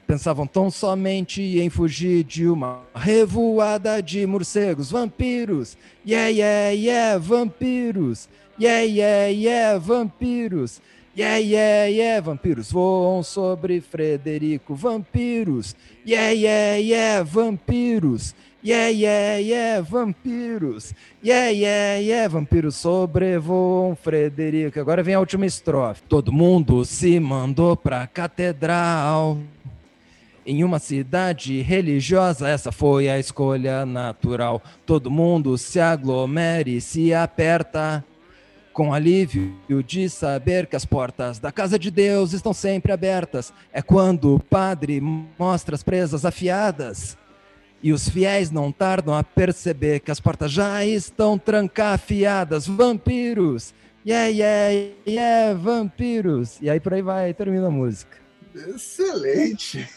pensavam 0.10 0.48
tão 0.48 0.72
somente 0.72 1.40
em 1.60 1.70
fugir 1.70 2.24
de 2.24 2.48
uma 2.48 2.82
revoada 2.96 4.02
de 4.02 4.26
morcegos, 4.26 4.90
vampiros, 4.90 5.78
yeah, 6.04 6.30
yeah, 6.30 6.72
yeah, 6.72 7.20
vampiros, 7.20 8.28
yeah, 8.60 8.82
yeah, 8.82 9.28
yeah, 9.28 9.78
vampiros, 9.78 10.82
yeah, 11.16 11.38
yeah, 11.38 11.86
yeah, 11.92 12.22
vampiros 12.22 12.72
voam 12.72 13.22
sobre 13.22 13.80
Frederico, 13.82 14.74
vampiros, 14.74 15.76
yeah, 16.04 16.32
yeah, 16.34 16.82
yeah, 16.82 17.24
vampiros, 17.24 18.34
Yeah, 18.62 18.90
yeah, 18.90 19.38
yeah, 19.38 19.82
vampiros. 19.82 20.94
Yeah, 21.24 21.50
yeah, 21.50 21.98
yeah, 22.02 22.28
vampiros 22.28 22.76
sobrevoam 22.76 23.96
Frederico. 23.96 24.78
Agora 24.78 25.02
vem 25.02 25.16
a 25.16 25.20
última 25.22 25.46
estrofe. 25.46 26.02
Todo 26.10 26.30
mundo 26.30 26.84
se 26.84 27.22
mandou 27.22 27.78
pra 27.78 28.06
catedral. 28.06 29.38
Em 30.50 30.64
uma 30.64 30.80
cidade 30.80 31.62
religiosa, 31.62 32.50
essa 32.50 32.72
foi 32.72 33.08
a 33.08 33.20
escolha 33.20 33.86
natural. 33.86 34.60
Todo 34.84 35.12
mundo 35.12 35.56
se 35.60 35.80
aglomera 35.80 36.68
e 36.68 36.82
se 36.82 37.14
aperta. 37.14 38.04
Com 38.74 38.92
alívio 38.92 39.54
de 39.86 40.10
saber 40.10 40.66
que 40.66 40.76
as 40.76 40.86
portas 40.86 41.38
da 41.38 41.52
casa 41.52 41.78
de 41.78 41.92
Deus 41.92 42.34
estão 42.34 42.52
sempre 42.52 42.92
abertas. 42.92 43.54
É 43.72 43.80
quando 43.84 44.34
o 44.34 44.40
padre 44.40 45.00
mostra 45.00 45.76
as 45.76 45.84
presas 45.84 46.26
afiadas 46.26 47.16
e 47.84 47.94
os 47.94 48.10
fiéis 48.10 48.50
não 48.50 48.72
tardam 48.72 49.14
a 49.14 49.24
perceber 49.24 50.00
que 50.00 50.10
as 50.10 50.20
portas 50.20 50.52
já 50.52 50.84
estão 50.84 51.38
trancafiadas. 51.38 52.66
Vampiros! 52.66 53.72
Yeah, 54.04 54.30
yeah, 54.30 54.94
yeah, 55.08 55.54
vampiros! 55.54 56.58
E 56.60 56.72
aí 56.72 56.80
por 56.80 56.96
aí 56.96 57.04
vai, 57.04 57.36
termina 57.36 57.68
a 57.68 57.72
música. 57.72 58.18
Excelente! 58.56 59.88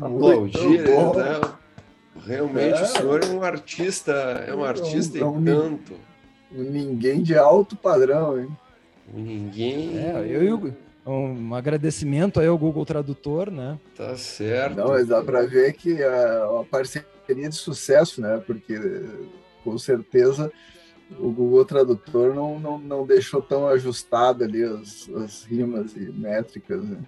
Aplaudir, 0.00 0.82
né? 0.82 1.40
Realmente, 2.26 2.78
é, 2.78 2.82
o 2.82 2.86
senhor 2.86 3.24
é 3.24 3.26
um 3.26 3.42
artista, 3.42 4.12
é 4.12 4.54
um 4.54 4.64
artista 4.64 5.18
é 5.18 5.24
um, 5.24 5.40
e 5.40 5.44
tanto. 5.44 5.94
Ninguém 6.50 7.22
de 7.22 7.36
alto 7.36 7.76
padrão, 7.76 8.38
hein? 8.38 8.48
Ninguém. 9.12 9.98
É, 9.98 10.26
eu, 10.28 10.72
um 11.06 11.54
agradecimento 11.54 12.40
aí 12.40 12.46
ao 12.46 12.58
Google 12.58 12.84
Tradutor, 12.84 13.50
né? 13.50 13.78
Tá 13.96 14.16
certo. 14.16 14.76
Não, 14.76 14.88
mas 14.88 15.08
dá 15.08 15.22
para 15.22 15.42
ver 15.42 15.72
que 15.72 16.00
é 16.00 16.44
uma 16.44 16.64
parceria 16.64 17.06
de 17.48 17.54
sucesso, 17.54 18.20
né? 18.20 18.42
Porque 18.46 18.78
com 19.64 19.76
certeza 19.78 20.52
o 21.18 21.30
Google 21.30 21.64
Tradutor 21.64 22.34
não, 22.34 22.58
não, 22.58 22.78
não 22.78 23.06
deixou 23.06 23.42
tão 23.42 23.66
ajustado 23.66 24.44
ali 24.44 24.62
as, 24.62 25.08
as 25.16 25.44
rimas 25.44 25.96
e 25.96 26.10
métricas, 26.12 26.84
né? 26.84 26.98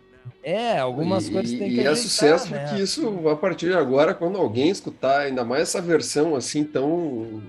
É, 0.42 0.78
algumas 0.78 1.28
e, 1.28 1.32
coisas 1.32 1.58
tem 1.58 1.70
que 1.70 1.76
E 1.76 1.86
é 1.86 1.94
sucesso 1.94 2.50
né? 2.50 2.66
porque 2.66 2.82
isso, 2.82 3.28
a 3.28 3.36
partir 3.36 3.66
de 3.66 3.74
agora, 3.74 4.12
quando 4.12 4.38
alguém 4.38 4.70
escutar 4.70 5.20
ainda 5.20 5.44
mais 5.44 5.62
essa 5.62 5.80
versão 5.80 6.34
assim 6.34 6.64
tão 6.64 7.40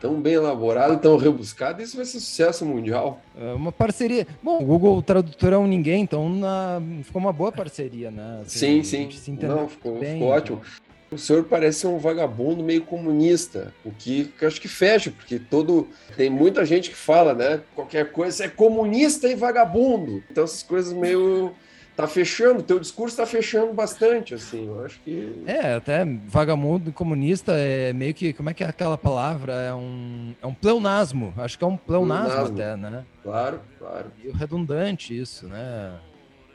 tão 0.00 0.20
bem 0.20 0.34
elaborada, 0.34 0.96
tão 0.96 1.16
rebuscada, 1.16 1.82
isso 1.82 1.96
vai 1.96 2.06
ser 2.06 2.20
sucesso 2.20 2.64
mundial. 2.64 3.20
É 3.36 3.52
uma 3.52 3.72
parceria. 3.72 4.26
Bom, 4.42 4.62
o 4.62 4.64
Google 4.64 5.02
Tradutor 5.02 5.52
é 5.52 5.58
um 5.58 5.66
ninguém, 5.66 6.02
então 6.02 6.28
na... 6.28 6.80
ficou 7.02 7.20
uma 7.20 7.32
boa 7.32 7.50
parceria, 7.50 8.10
né? 8.10 8.42
Assim, 8.42 8.82
sim, 8.82 9.10
sim. 9.10 9.38
Não, 9.42 9.68
ficou, 9.68 9.98
bem, 9.98 10.14
ficou 10.14 10.28
ótimo. 10.28 10.60
Então... 10.62 10.88
O 11.10 11.16
senhor 11.16 11.44
parece 11.44 11.86
um 11.86 11.96
vagabundo 11.96 12.62
meio 12.62 12.82
comunista, 12.82 13.72
o 13.82 13.90
que, 13.90 14.26
que 14.38 14.44
acho 14.44 14.60
que 14.60 14.68
fecha, 14.68 15.10
porque 15.10 15.38
todo 15.38 15.88
tem 16.18 16.28
muita 16.28 16.66
gente 16.66 16.90
que 16.90 16.96
fala, 16.96 17.32
né? 17.32 17.62
Qualquer 17.74 18.12
coisa 18.12 18.44
é 18.44 18.48
comunista 18.48 19.26
e 19.26 19.34
vagabundo. 19.34 20.22
Então 20.30 20.44
essas 20.44 20.62
coisas 20.62 20.92
meio 20.92 21.54
tá 21.98 22.06
fechando, 22.06 22.62
teu 22.62 22.78
discurso 22.78 23.16
tá 23.16 23.26
fechando 23.26 23.72
bastante, 23.72 24.32
assim, 24.32 24.68
eu 24.68 24.84
acho 24.84 25.00
que... 25.00 25.42
É, 25.44 25.74
até 25.74 26.04
vagabundo 26.28 26.92
comunista 26.92 27.54
é 27.56 27.92
meio 27.92 28.14
que, 28.14 28.32
como 28.32 28.48
é 28.48 28.54
que 28.54 28.62
é 28.62 28.68
aquela 28.68 28.96
palavra? 28.96 29.52
É 29.54 29.74
um, 29.74 30.32
é 30.40 30.46
um 30.46 30.54
pleonasmo, 30.54 31.34
acho 31.36 31.58
que 31.58 31.64
é 31.64 31.66
um 31.66 31.76
pleonasmo, 31.76 32.28
pleonasmo. 32.28 32.54
até, 32.54 32.76
né? 32.76 33.04
Claro, 33.20 33.60
claro. 33.80 34.06
E 34.22 34.30
redundante 34.30 35.18
isso, 35.18 35.48
né? 35.48 35.98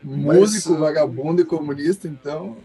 Músico, 0.01 0.69
Mas, 0.69 0.79
vagabundo 0.79 1.41
e 1.41 1.45
comunista, 1.45 2.07
então... 2.07 2.55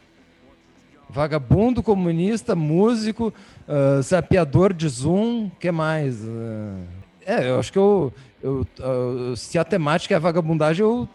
Vagabundo, 1.11 1.83
comunista, 1.83 2.55
músico, 2.55 3.35
uh, 3.67 4.01
sapeador 4.05 4.73
de 4.73 4.89
Zoom, 4.89 5.51
que 5.59 5.73
mais? 5.73 6.23
Uh, 6.23 6.85
é, 7.27 7.51
eu 7.51 7.59
acho 7.59 7.73
que 7.73 7.79
eu, 7.79 8.13
eu, 8.41 8.65
uh, 8.79 9.35
se 9.35 9.59
a 9.59 9.65
temática 9.65 10.15
é 10.15 10.19
vagabundagem, 10.21 10.85
eu 10.85 11.09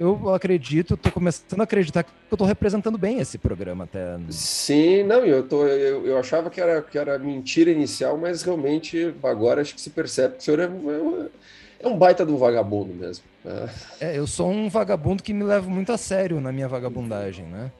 eu 0.00 0.32
acredito, 0.32 0.94
estou 0.94 1.12
começando 1.12 1.60
a 1.60 1.64
acreditar 1.64 2.02
que 2.02 2.10
eu 2.30 2.34
estou 2.34 2.46
representando 2.46 2.96
bem 2.96 3.20
esse 3.20 3.36
programa 3.36 3.84
até. 3.84 4.18
Sim, 4.30 5.02
não, 5.02 5.26
eu, 5.26 5.46
tô, 5.46 5.66
eu, 5.66 6.06
eu 6.06 6.18
achava 6.18 6.48
que 6.48 6.58
era, 6.58 6.80
que 6.80 6.96
era 6.96 7.18
mentira 7.18 7.70
inicial, 7.70 8.16
mas 8.16 8.42
realmente 8.42 9.14
agora 9.22 9.60
acho 9.60 9.74
que 9.74 9.80
se 9.80 9.90
percebe 9.90 10.36
que 10.36 10.40
o 10.40 10.42
senhor 10.42 10.60
é, 10.60 10.64
é, 10.64 11.86
é 11.86 11.88
um 11.88 11.98
baita 11.98 12.24
do 12.24 12.38
vagabundo 12.38 12.94
mesmo. 12.94 13.24
Né? 13.44 13.68
É, 14.00 14.16
eu 14.16 14.26
sou 14.26 14.50
um 14.50 14.70
vagabundo 14.70 15.22
que 15.22 15.34
me 15.34 15.44
levo 15.44 15.68
muito 15.68 15.92
a 15.92 15.98
sério 15.98 16.40
na 16.40 16.50
minha 16.50 16.66
vagabundagem, 16.66 17.44
né? 17.44 17.70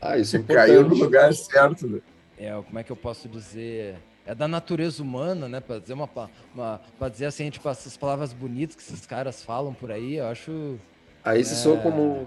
Ah, 0.00 0.18
isso 0.18 0.36
é 0.36 0.42
Caiu 0.52 0.82
no 0.82 0.96
lugar 0.96 1.32
certo. 1.32 1.86
Né? 1.86 2.00
É, 2.36 2.50
como 2.60 2.76
é 2.76 2.82
que 2.82 2.90
eu 2.90 2.96
posso 2.96 3.28
dizer? 3.28 3.94
é 4.26 4.34
da 4.34 4.48
natureza 4.48 5.00
humana, 5.00 5.48
né? 5.48 5.60
Para 5.60 5.78
dizer 5.78 5.92
uma, 5.94 6.10
uma 6.52 6.80
para 6.98 7.08
dizer 7.08 7.26
assim, 7.26 7.48
tipo 7.48 7.68
essas 7.68 7.96
palavras 7.96 8.32
bonitas 8.32 8.74
que 8.74 8.82
esses 8.82 9.06
caras 9.06 9.44
falam 9.44 9.72
por 9.72 9.92
aí, 9.92 10.16
eu 10.16 10.26
acho 10.26 10.80
Aí 11.26 11.44
se 11.44 11.54
é... 11.54 11.56
soa 11.56 11.78
como. 11.78 12.24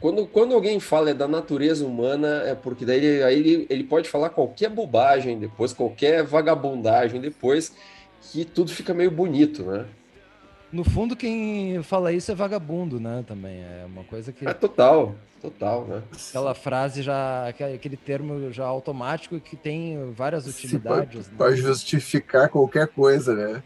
Quando, 0.00 0.26
quando 0.26 0.54
alguém 0.56 0.80
fala 0.80 1.10
é 1.10 1.14
da 1.14 1.28
natureza 1.28 1.86
humana, 1.86 2.42
é 2.44 2.52
porque 2.52 2.84
daí 2.84 2.98
ele, 2.98 3.22
aí 3.22 3.38
ele, 3.38 3.66
ele 3.70 3.84
pode 3.84 4.08
falar 4.08 4.28
qualquer 4.30 4.68
bobagem 4.68 5.38
depois, 5.38 5.72
qualquer 5.72 6.24
vagabundagem 6.24 7.20
depois, 7.20 7.72
que 8.20 8.44
tudo 8.44 8.72
fica 8.72 8.92
meio 8.92 9.12
bonito, 9.12 9.62
né? 9.62 9.86
No 10.72 10.82
fundo, 10.82 11.14
quem 11.14 11.80
fala 11.84 12.12
isso 12.12 12.32
é 12.32 12.34
vagabundo, 12.34 12.98
né? 12.98 13.24
Também 13.24 13.62
é 13.62 13.84
uma 13.86 14.02
coisa 14.02 14.32
que. 14.32 14.48
É 14.48 14.52
total, 14.52 15.14
total, 15.40 15.84
né? 15.84 16.02
Aquela 16.30 16.54
frase 16.56 17.02
já, 17.02 17.46
aquele 17.46 17.96
termo 17.96 18.50
já 18.50 18.64
automático 18.64 19.38
que 19.38 19.54
tem 19.54 20.12
várias 20.12 20.48
utilidades. 20.48 21.30
Para 21.38 21.50
né? 21.50 21.56
justificar 21.56 22.48
qualquer 22.48 22.88
coisa, 22.88 23.32
né? 23.32 23.62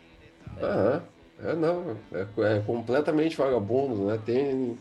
Aham. 0.63 1.03
É, 1.45 1.55
não, 1.55 1.97
é, 2.13 2.27
é, 2.57 2.63
completamente 2.67 3.37
vagabundo, 3.37 4.07
né? 4.07 4.19
Tem. 4.25 4.77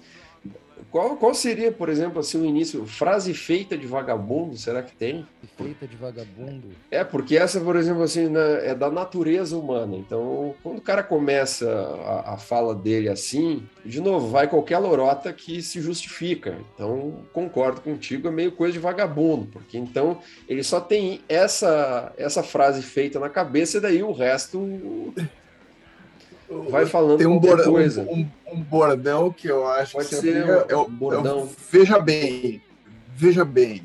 Qual, 0.91 1.17
qual 1.17 1.33
seria, 1.33 1.71
por 1.71 1.89
exemplo, 1.89 2.19
assim, 2.19 2.39
o 2.39 2.45
início? 2.45 2.85
Frase 2.85 3.33
feita 3.33 3.77
de 3.77 3.85
vagabundo, 3.85 4.55
será 4.55 4.81
que 4.81 4.95
tem? 4.95 5.27
Feita 5.57 5.87
de 5.87 5.95
vagabundo. 5.95 6.69
É, 6.89 7.03
porque 7.03 7.35
essa, 7.35 7.59
por 7.59 7.75
exemplo, 7.75 8.03
assim, 8.03 8.27
né, 8.29 8.67
é 8.67 8.75
da 8.75 8.89
natureza 8.89 9.57
humana. 9.57 9.95
Então, 9.95 10.55
quando 10.63 10.77
o 10.77 10.81
cara 10.81 11.03
começa 11.03 11.69
a, 11.69 12.33
a 12.33 12.37
fala 12.37 12.73
dele 12.73 13.09
assim, 13.09 13.67
de 13.83 13.99
novo, 13.99 14.29
vai 14.29 14.47
qualquer 14.47 14.77
lorota 14.77 15.33
que 15.33 15.61
se 15.61 15.81
justifica. 15.81 16.57
Então, 16.73 17.23
concordo 17.33 17.81
contigo, 17.81 18.27
é 18.27 18.31
meio 18.31 18.51
coisa 18.51 18.73
de 18.73 18.79
vagabundo, 18.79 19.47
porque 19.47 19.77
então 19.77 20.19
ele 20.47 20.63
só 20.63 20.79
tem 20.79 21.21
essa, 21.27 22.13
essa 22.17 22.43
frase 22.43 22.81
feita 22.81 23.19
na 23.19 23.29
cabeça 23.29 23.77
e 23.77 23.81
daí 23.81 24.03
o 24.03 24.13
resto 24.13 25.13
vai 26.69 26.85
falando 26.85 27.17
Tem 27.17 27.27
um 27.27 27.39
bordão, 27.39 27.73
coisa. 27.73 28.01
Um, 28.03 28.27
um, 28.51 28.61
bordão 28.61 29.31
que 29.31 29.47
eu 29.47 29.67
acho 29.67 29.93
Pode 29.93 30.09
que 30.09 30.15
ser 30.15 30.45
é, 30.69 30.75
um, 30.75 30.89
bordão. 30.89 31.43
É 31.43 31.47
veja 31.71 31.99
bem, 31.99 32.61
veja 33.13 33.43
bem. 33.43 33.83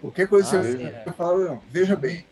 Qualquer 0.00 0.28
coisa 0.28 0.58
ah, 0.58 0.62
que 0.62 0.72
você 0.76 0.84
é. 0.84 1.12
fala, 1.12 1.60
veja 1.70 1.96
bem. 1.96 2.24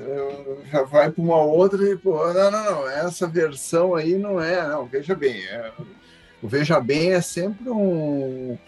É, 0.00 0.56
já 0.70 0.82
vai 0.82 1.10
para 1.10 1.22
uma 1.22 1.40
outra 1.42 1.82
e, 1.88 1.96
pô, 1.96 2.32
não, 2.32 2.50
não, 2.50 2.64
não, 2.64 2.88
essa 2.88 3.26
versão 3.26 3.94
aí 3.94 4.16
não 4.16 4.40
é, 4.40 4.66
não, 4.68 4.84
veja 4.86 5.14
bem. 5.14 5.42
É, 5.46 5.72
o 6.42 6.46
veja 6.46 6.78
bem 6.78 7.12
é 7.12 7.20
sempre 7.20 7.68
um, 7.70 8.58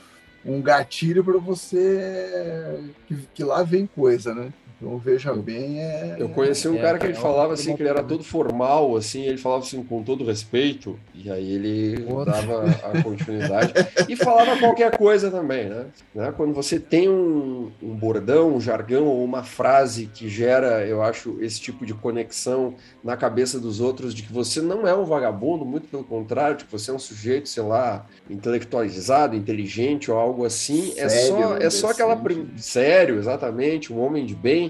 um 0.44 0.62
gatilho 0.62 1.22
para 1.22 1.38
você 1.38 2.90
que, 3.06 3.16
que 3.34 3.44
lá 3.44 3.62
vem 3.62 3.86
coisa, 3.86 4.34
né? 4.34 4.52
Então, 4.80 4.96
veja 4.96 5.34
bem, 5.34 5.78
é. 5.78 6.16
Eu 6.18 6.30
conheci 6.30 6.66
um 6.66 6.76
é, 6.76 6.80
cara 6.80 6.98
que 6.98 7.04
ele 7.04 7.12
é 7.12 7.20
falava 7.20 7.52
assim, 7.52 7.76
que 7.76 7.82
ele 7.82 7.90
era 7.90 8.02
todo 8.02 8.24
formal, 8.24 8.96
assim, 8.96 9.24
ele 9.24 9.36
falava 9.36 9.62
assim 9.62 9.82
com 9.82 10.02
todo 10.02 10.24
respeito, 10.24 10.98
e 11.14 11.30
aí 11.30 11.52
ele 11.52 12.06
dava 12.24 12.64
a 12.82 13.02
continuidade. 13.02 13.74
e 14.08 14.16
falava 14.16 14.58
qualquer 14.58 14.96
coisa 14.96 15.30
também, 15.30 15.68
né? 15.68 15.86
né? 16.14 16.32
Quando 16.34 16.54
você 16.54 16.80
tem 16.80 17.10
um, 17.10 17.70
um 17.82 17.94
bordão, 17.94 18.54
um 18.54 18.60
jargão 18.60 19.04
ou 19.04 19.22
uma 19.22 19.42
frase 19.42 20.06
que 20.06 20.30
gera, 20.30 20.86
eu 20.86 21.02
acho, 21.02 21.36
esse 21.42 21.60
tipo 21.60 21.84
de 21.84 21.92
conexão 21.92 22.74
na 23.04 23.18
cabeça 23.18 23.60
dos 23.60 23.80
outros 23.80 24.14
de 24.14 24.22
que 24.22 24.32
você 24.32 24.62
não 24.62 24.88
é 24.88 24.94
um 24.94 25.04
vagabundo, 25.04 25.64
muito 25.64 25.88
pelo 25.88 26.04
contrário, 26.04 26.56
de 26.56 26.64
que 26.64 26.72
você 26.72 26.90
é 26.90 26.94
um 26.94 26.98
sujeito, 26.98 27.50
sei 27.50 27.62
lá, 27.62 28.06
intelectualizado, 28.30 29.36
inteligente 29.36 30.10
ou 30.10 30.18
algo 30.18 30.46
assim, 30.46 30.94
é 30.96 31.06
Sério, 31.06 31.36
é 31.36 31.42
só, 31.42 31.56
é 31.56 31.70
só 31.70 31.90
aquela. 31.90 32.20
Sério, 32.56 33.18
exatamente, 33.18 33.92
um 33.92 34.00
homem 34.00 34.24
de 34.24 34.34
bem 34.34 34.69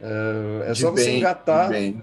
Uh, 0.00 0.62
é 0.64 0.72
de 0.72 0.80
só 0.80 0.90
você 0.90 1.16
engatar. 1.16 1.70
Né? 1.70 1.94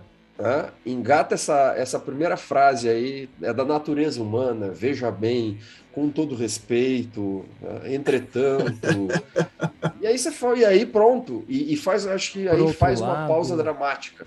Engata 0.86 1.36
essa, 1.36 1.74
essa 1.78 2.00
primeira 2.00 2.36
frase 2.36 2.90
aí, 2.90 3.30
é 3.42 3.54
da 3.54 3.64
natureza 3.64 4.22
humana, 4.22 4.70
veja 4.70 5.12
bem, 5.12 5.60
com 5.92 6.10
todo 6.10 6.36
respeito, 6.36 7.46
né? 7.62 7.94
entretanto. 7.94 9.08
e 10.02 10.08
aí 10.08 10.18
você 10.18 10.32
foi, 10.32 10.60
e 10.60 10.66
aí 10.66 10.86
pronto. 10.86 11.46
E, 11.48 11.74
e 11.74 11.78
faz, 11.78 12.08
acho 12.08 12.34
que 12.34 12.50
aí 12.50 12.74
faz 12.74 13.00
lado. 13.00 13.12
uma 13.12 13.28
pausa 13.28 13.56
dramática. 13.56 14.26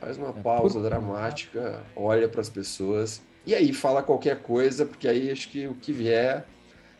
Faz 0.00 0.16
uma 0.16 0.30
é, 0.30 0.42
pausa 0.42 0.80
dramática, 0.80 1.82
olha 1.94 2.26
para 2.26 2.40
as 2.40 2.48
pessoas 2.48 3.20
e 3.46 3.54
aí 3.54 3.72
fala 3.72 4.02
qualquer 4.02 4.40
coisa, 4.40 4.86
porque 4.86 5.06
aí 5.06 5.30
acho 5.30 5.50
que 5.50 5.66
o 5.66 5.74
que 5.74 5.92
vier 5.92 6.46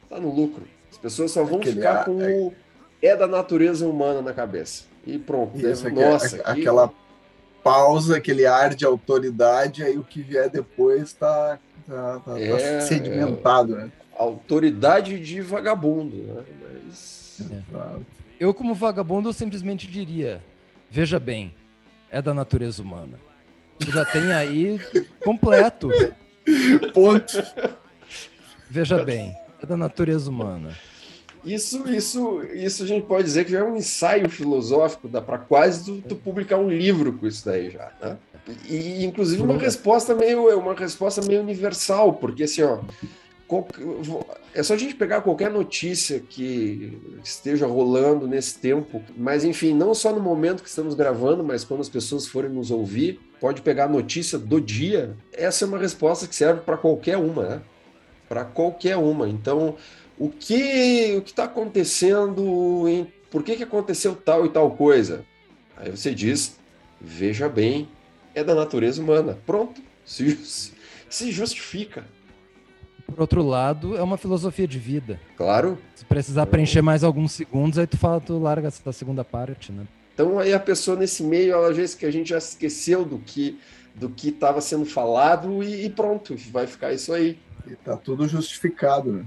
tá 0.08 0.20
no 0.20 0.34
lucro. 0.34 0.64
As 0.90 0.98
pessoas 0.98 1.30
só 1.30 1.42
vão 1.42 1.58
Aquele 1.58 1.76
ficar 1.76 2.04
com 2.04 2.20
é... 2.20 2.30
o 2.30 2.52
é 3.00 3.16
da 3.16 3.26
natureza 3.26 3.88
humana 3.88 4.20
na 4.20 4.34
cabeça 4.34 4.89
e 5.06 5.18
pronto. 5.18 5.56
Isso, 5.56 5.84
deve, 5.84 6.00
nossa, 6.00 6.36
é, 6.36 6.42
que... 6.42 6.60
aquela 6.60 6.92
pausa, 7.62 8.16
aquele 8.16 8.46
ar 8.46 8.74
de 8.74 8.84
autoridade, 8.84 9.82
aí 9.82 9.98
o 9.98 10.04
que 10.04 10.22
vier 10.22 10.48
depois 10.48 11.02
está 11.02 11.58
tá, 11.86 12.20
tá, 12.20 12.20
tá, 12.20 12.40
é, 12.40 12.78
tá 12.78 12.80
sedimentado, 12.80 13.74
é, 13.74 13.84
né? 13.84 13.92
Autoridade 14.16 15.18
de 15.18 15.40
vagabundo, 15.40 16.16
né? 16.16 16.44
Mas... 16.62 17.40
É. 17.50 18.00
Eu, 18.38 18.54
como 18.54 18.74
vagabundo, 18.74 19.28
eu 19.28 19.32
simplesmente 19.32 19.86
diria: 19.86 20.42
veja 20.90 21.18
bem, 21.18 21.54
é 22.10 22.20
da 22.20 22.34
natureza 22.34 22.82
humana. 22.82 23.18
já 23.78 24.04
tem 24.04 24.32
aí 24.32 24.80
completo. 25.22 25.90
Ponto. 26.92 27.42
Veja 28.68 29.02
bem, 29.04 29.34
é 29.62 29.66
da 29.66 29.76
natureza 29.76 30.30
humana. 30.30 30.76
Isso, 31.44 31.88
isso, 31.90 32.42
isso 32.52 32.82
a 32.82 32.86
gente 32.86 33.06
pode 33.06 33.24
dizer 33.24 33.44
que 33.44 33.52
já 33.52 33.60
é 33.60 33.64
um 33.64 33.76
ensaio 33.76 34.28
filosófico, 34.28 35.08
dá 35.08 35.20
para 35.20 35.38
quase 35.38 35.84
tu, 35.84 36.08
tu, 36.08 36.16
publicar 36.16 36.58
um 36.58 36.68
livro 36.68 37.14
com 37.14 37.26
isso 37.26 37.44
daí 37.44 37.70
já, 37.70 37.92
né? 38.00 38.18
E 38.68 39.04
inclusive 39.04 39.42
uma 39.42 39.56
resposta 39.56 40.14
meio, 40.14 40.58
uma 40.58 40.74
resposta 40.74 41.22
meio 41.22 41.40
universal, 41.40 42.14
porque 42.14 42.44
assim, 42.44 42.62
ó, 42.62 42.80
é 44.54 44.62
só 44.62 44.74
a 44.74 44.76
gente 44.76 44.94
pegar 44.94 45.22
qualquer 45.22 45.50
notícia 45.50 46.20
que 46.20 47.18
esteja 47.24 47.66
rolando 47.66 48.28
nesse 48.28 48.58
tempo, 48.58 49.02
mas 49.16 49.44
enfim, 49.44 49.74
não 49.74 49.94
só 49.94 50.12
no 50.12 50.20
momento 50.20 50.62
que 50.62 50.68
estamos 50.68 50.94
gravando, 50.94 51.42
mas 51.42 51.64
quando 51.64 51.80
as 51.80 51.88
pessoas 51.88 52.26
forem 52.26 52.50
nos 52.50 52.70
ouvir, 52.70 53.20
pode 53.40 53.62
pegar 53.62 53.84
a 53.84 53.88
notícia 53.88 54.38
do 54.38 54.60
dia. 54.60 55.16
Essa 55.32 55.64
é 55.64 55.68
uma 55.68 55.78
resposta 55.78 56.26
que 56.26 56.34
serve 56.34 56.60
para 56.60 56.76
qualquer 56.76 57.16
uma, 57.16 57.42
né? 57.42 57.62
Para 58.28 58.44
qualquer 58.44 58.96
uma. 58.96 59.28
Então, 59.28 59.76
o 60.20 60.28
que 60.28 61.16
o 61.16 61.22
que 61.22 61.30
está 61.30 61.44
acontecendo? 61.44 62.86
Em, 62.86 63.10
por 63.30 63.42
que, 63.42 63.56
que 63.56 63.62
aconteceu 63.62 64.14
tal 64.14 64.44
e 64.44 64.50
tal 64.50 64.70
coisa? 64.72 65.24
Aí 65.74 65.90
você 65.90 66.14
diz, 66.14 66.58
veja 67.00 67.48
bem, 67.48 67.88
é 68.34 68.44
da 68.44 68.54
natureza 68.54 69.00
humana. 69.00 69.38
Pronto, 69.46 69.80
se, 70.04 70.38
se 71.08 71.32
justifica. 71.32 72.04
Por 73.06 73.18
outro 73.18 73.42
lado, 73.42 73.96
é 73.96 74.02
uma 74.02 74.18
filosofia 74.18 74.68
de 74.68 74.78
vida. 74.78 75.18
Claro. 75.38 75.78
Se 75.96 76.04
precisar 76.04 76.44
preencher 76.46 76.82
mais 76.82 77.02
alguns 77.02 77.32
segundos, 77.32 77.78
aí 77.78 77.86
tu 77.86 77.96
fala, 77.96 78.20
tu 78.20 78.38
larga 78.38 78.68
essa 78.68 78.92
segunda 78.92 79.24
parte, 79.24 79.72
né? 79.72 79.86
Então 80.12 80.38
aí 80.38 80.52
a 80.52 80.60
pessoa 80.60 80.98
nesse 80.98 81.22
meio, 81.22 81.54
ela 81.54 81.72
já 81.72 81.96
que 81.96 82.04
a 82.04 82.10
gente 82.10 82.28
já 82.28 82.38
esqueceu 82.38 83.06
do 83.06 83.18
que 83.18 83.58
do 83.94 84.10
que 84.10 84.28
estava 84.28 84.60
sendo 84.60 84.84
falado 84.84 85.62
e, 85.64 85.86
e, 85.86 85.90
pronto, 85.90 86.36
vai 86.52 86.66
ficar 86.66 86.92
isso 86.92 87.12
aí. 87.12 87.38
E 87.66 87.74
tá 87.74 87.96
tudo 87.96 88.28
justificado, 88.28 89.12
né? 89.12 89.24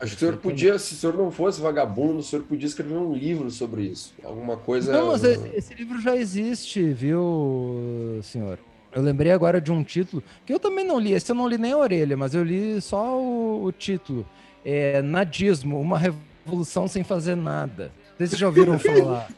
Acho 0.00 0.12
que 0.12 0.16
o 0.16 0.18
senhor 0.18 0.36
podia, 0.38 0.78
se 0.78 0.94
o 0.94 0.96
senhor 0.96 1.14
não 1.14 1.30
fosse 1.30 1.60
vagabundo, 1.60 2.18
o 2.18 2.22
senhor 2.22 2.42
podia 2.44 2.66
escrever 2.66 2.94
um 2.94 3.12
livro 3.12 3.50
sobre 3.50 3.82
isso. 3.82 4.14
Alguma 4.24 4.56
coisa. 4.56 4.92
Não, 4.92 5.08
mas 5.08 5.22
esse 5.22 5.74
livro 5.74 6.00
já 6.00 6.16
existe, 6.16 6.90
viu, 6.92 8.18
senhor? 8.22 8.58
Eu 8.92 9.02
lembrei 9.02 9.30
agora 9.30 9.60
de 9.60 9.70
um 9.70 9.84
título 9.84 10.22
que 10.44 10.52
eu 10.52 10.58
também 10.58 10.84
não 10.84 10.98
li. 10.98 11.12
Esse 11.12 11.30
eu 11.30 11.36
não 11.36 11.46
li 11.46 11.58
nem 11.58 11.72
a 11.72 11.76
orelha, 11.76 12.16
mas 12.16 12.34
eu 12.34 12.42
li 12.42 12.80
só 12.80 13.20
o, 13.20 13.64
o 13.64 13.72
título. 13.72 14.26
É 14.64 15.02
Nadismo, 15.02 15.78
uma 15.78 15.98
revolução 15.98 16.88
sem 16.88 17.04
fazer 17.04 17.36
nada. 17.36 17.92
Vocês 18.16 18.38
já 18.38 18.46
ouviram 18.46 18.78
falar? 18.80 19.28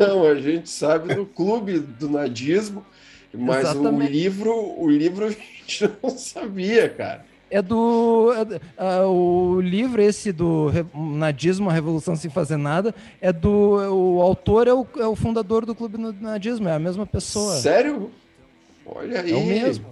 Não, 0.00 0.26
a 0.26 0.34
gente 0.36 0.70
sabe 0.70 1.14
do 1.14 1.26
clube 1.26 1.80
do 1.80 2.08
nadismo, 2.08 2.84
mas 3.32 3.70
Exatamente. 3.70 4.10
o 4.10 4.12
livro, 4.12 4.74
o 4.80 4.88
livro 4.88 5.26
a 5.26 5.30
gente 5.30 5.90
não 6.02 6.10
sabia, 6.10 6.88
cara. 6.88 7.24
É 7.50 7.62
do. 7.62 8.32
É, 8.76 9.04
uh, 9.04 9.08
o 9.08 9.60
livro 9.60 10.02
esse 10.02 10.32
do 10.32 10.70
Nadismo, 10.94 11.70
a 11.70 11.72
Revolução 11.72 12.16
Sem 12.16 12.30
Fazer 12.30 12.56
Nada, 12.56 12.94
é 13.20 13.32
do. 13.32 13.50
O 13.50 14.20
autor 14.22 14.66
é 14.66 14.72
o, 14.72 14.86
é 14.98 15.06
o 15.06 15.14
fundador 15.14 15.64
do 15.64 15.74
Clube 15.74 15.98
do 15.98 16.12
Nadismo, 16.12 16.68
é 16.68 16.74
a 16.74 16.78
mesma 16.78 17.06
pessoa. 17.06 17.54
Sério? 17.54 18.10
Olha 18.86 19.20
aí. 19.20 19.32
É 19.32 19.36
o 19.36 19.44
mesmo. 19.44 19.86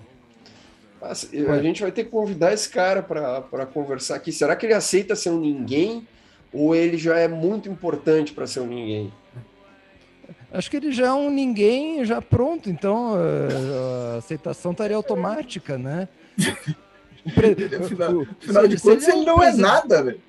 Nossa, 1.00 1.28
a 1.32 1.62
gente 1.62 1.82
vai 1.82 1.90
ter 1.90 2.04
que 2.04 2.10
convidar 2.10 2.52
esse 2.52 2.68
cara 2.68 3.02
para 3.02 3.66
conversar 3.66 4.16
aqui. 4.16 4.30
Será 4.30 4.54
que 4.54 4.66
ele 4.66 4.74
aceita 4.74 5.16
ser 5.16 5.30
um 5.30 5.40
ninguém 5.40 6.06
ou 6.52 6.76
ele 6.76 6.96
já 6.96 7.18
é 7.18 7.26
muito 7.26 7.68
importante 7.68 8.32
para 8.32 8.46
ser 8.46 8.60
um 8.60 8.66
ninguém? 8.66 9.12
Acho 10.52 10.70
que 10.70 10.76
ele 10.76 10.92
já 10.92 11.06
é 11.06 11.12
um 11.12 11.30
ninguém 11.30 12.04
já 12.04 12.20
pronto, 12.20 12.68
então 12.68 13.14
a 13.14 14.18
aceitação 14.18 14.72
estaria 14.72 14.94
automática, 14.94 15.78
né? 15.78 16.08
afinal, 17.26 18.22
afinal 18.42 18.68
de 18.68 18.80
contas, 18.80 19.08
ele, 19.08 19.24
não 19.24 19.42
é 19.42 19.52
nada, 19.52 20.02
velho. 20.02 20.20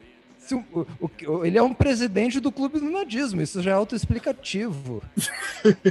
ele 1.44 1.58
é 1.58 1.64
um 1.64 1.74
presidente 1.74 2.40
do 2.40 2.52
clube 2.52 2.80
do 2.80 2.90
nadismo, 2.90 3.42
isso 3.42 3.62
já 3.62 3.72
é 3.72 3.74
autoexplicativo. 3.74 5.02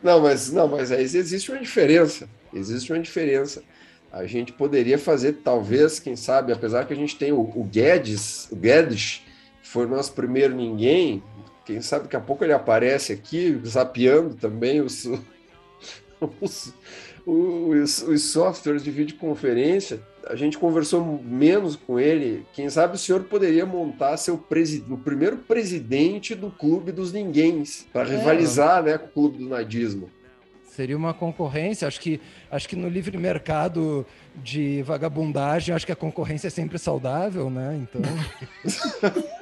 Não, 0.00 0.20
mas 0.20 0.52
não, 0.52 0.68
mas 0.68 0.92
aí 0.92 1.02
existe 1.02 1.50
uma 1.50 1.60
diferença. 1.60 2.28
Existe 2.54 2.92
uma 2.92 3.02
diferença. 3.02 3.64
A 4.12 4.26
gente 4.26 4.52
poderia 4.52 4.96
fazer, 4.96 5.40
talvez, 5.44 5.98
quem 5.98 6.14
sabe, 6.14 6.52
apesar 6.52 6.86
que 6.86 6.92
a 6.92 6.96
gente 6.96 7.16
tem 7.16 7.32
o, 7.32 7.40
o 7.40 7.64
Guedes, 7.64 8.48
o 8.50 8.54
Guedes, 8.54 9.22
foi 9.60 9.86
o 9.86 9.88
nosso 9.88 10.12
primeiro 10.12 10.54
ninguém, 10.54 11.22
quem 11.66 11.82
sabe 11.82 12.04
daqui 12.04 12.16
a 12.16 12.20
pouco 12.20 12.42
ele 12.42 12.54
aparece 12.54 13.12
aqui, 13.12 13.60
zapeando 13.66 14.34
também 14.34 14.80
os, 14.80 15.06
os, 16.40 16.72
os, 17.28 18.02
os 18.02 18.22
softwares 18.22 18.82
de 18.82 18.90
videoconferência 18.90 20.00
a 20.26 20.34
gente 20.36 20.58
conversou 20.58 21.22
menos 21.24 21.74
com 21.74 21.98
ele. 21.98 22.44
Quem 22.52 22.68
sabe 22.68 22.96
o 22.96 22.98
senhor 22.98 23.24
poderia 23.24 23.64
montar 23.64 24.18
seu 24.18 24.36
presi 24.36 24.84
o 24.88 24.98
primeiro 24.98 25.38
presidente 25.38 26.34
do 26.34 26.50
clube 26.50 26.92
dos 26.92 27.12
ninguéms 27.12 27.86
para 27.92 28.08
é. 28.08 28.16
rivalizar, 28.16 28.82
né, 28.82 28.98
com 28.98 29.06
o 29.06 29.08
clube 29.08 29.38
do 29.38 29.48
nadismo. 29.48 30.10
Seria 30.64 30.96
uma 30.96 31.14
concorrência. 31.14 31.88
Acho 31.88 32.00
que 32.00 32.20
acho 32.50 32.68
que 32.68 32.76
no 32.76 32.88
livre 32.88 33.16
mercado 33.16 34.06
de 34.36 34.82
vagabundagem, 34.82 35.74
acho 35.74 35.86
que 35.86 35.92
a 35.92 35.96
concorrência 35.96 36.48
é 36.48 36.50
sempre 36.50 36.78
saudável, 36.78 37.50
né? 37.50 37.80
Então. 37.82 38.02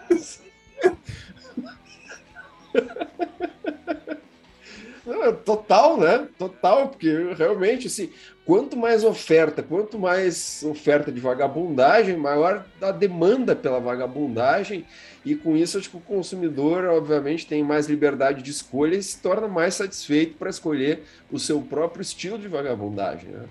Total, 5.44 5.96
né? 5.96 6.26
Total, 6.36 6.88
porque 6.88 7.32
realmente, 7.38 7.86
assim, 7.86 8.10
quanto 8.44 8.76
mais 8.76 9.04
oferta, 9.04 9.62
quanto 9.62 9.98
mais 9.98 10.64
oferta 10.64 11.12
de 11.12 11.20
vagabundagem, 11.20 12.16
maior 12.16 12.66
a 12.82 12.90
demanda 12.90 13.54
pela 13.54 13.78
vagabundagem, 13.78 14.84
e 15.24 15.36
com 15.36 15.56
isso, 15.56 15.80
que 15.80 15.96
o 15.96 16.00
consumidor, 16.00 16.84
obviamente, 16.86 17.46
tem 17.46 17.62
mais 17.62 17.86
liberdade 17.86 18.42
de 18.42 18.50
escolha 18.50 18.96
e 18.96 19.02
se 19.02 19.18
torna 19.20 19.46
mais 19.46 19.74
satisfeito 19.74 20.36
para 20.36 20.50
escolher 20.50 21.04
o 21.30 21.38
seu 21.38 21.60
próprio 21.62 22.02
estilo 22.02 22.36
de 22.36 22.48
vagabundagem, 22.48 23.30
né? 23.30 23.44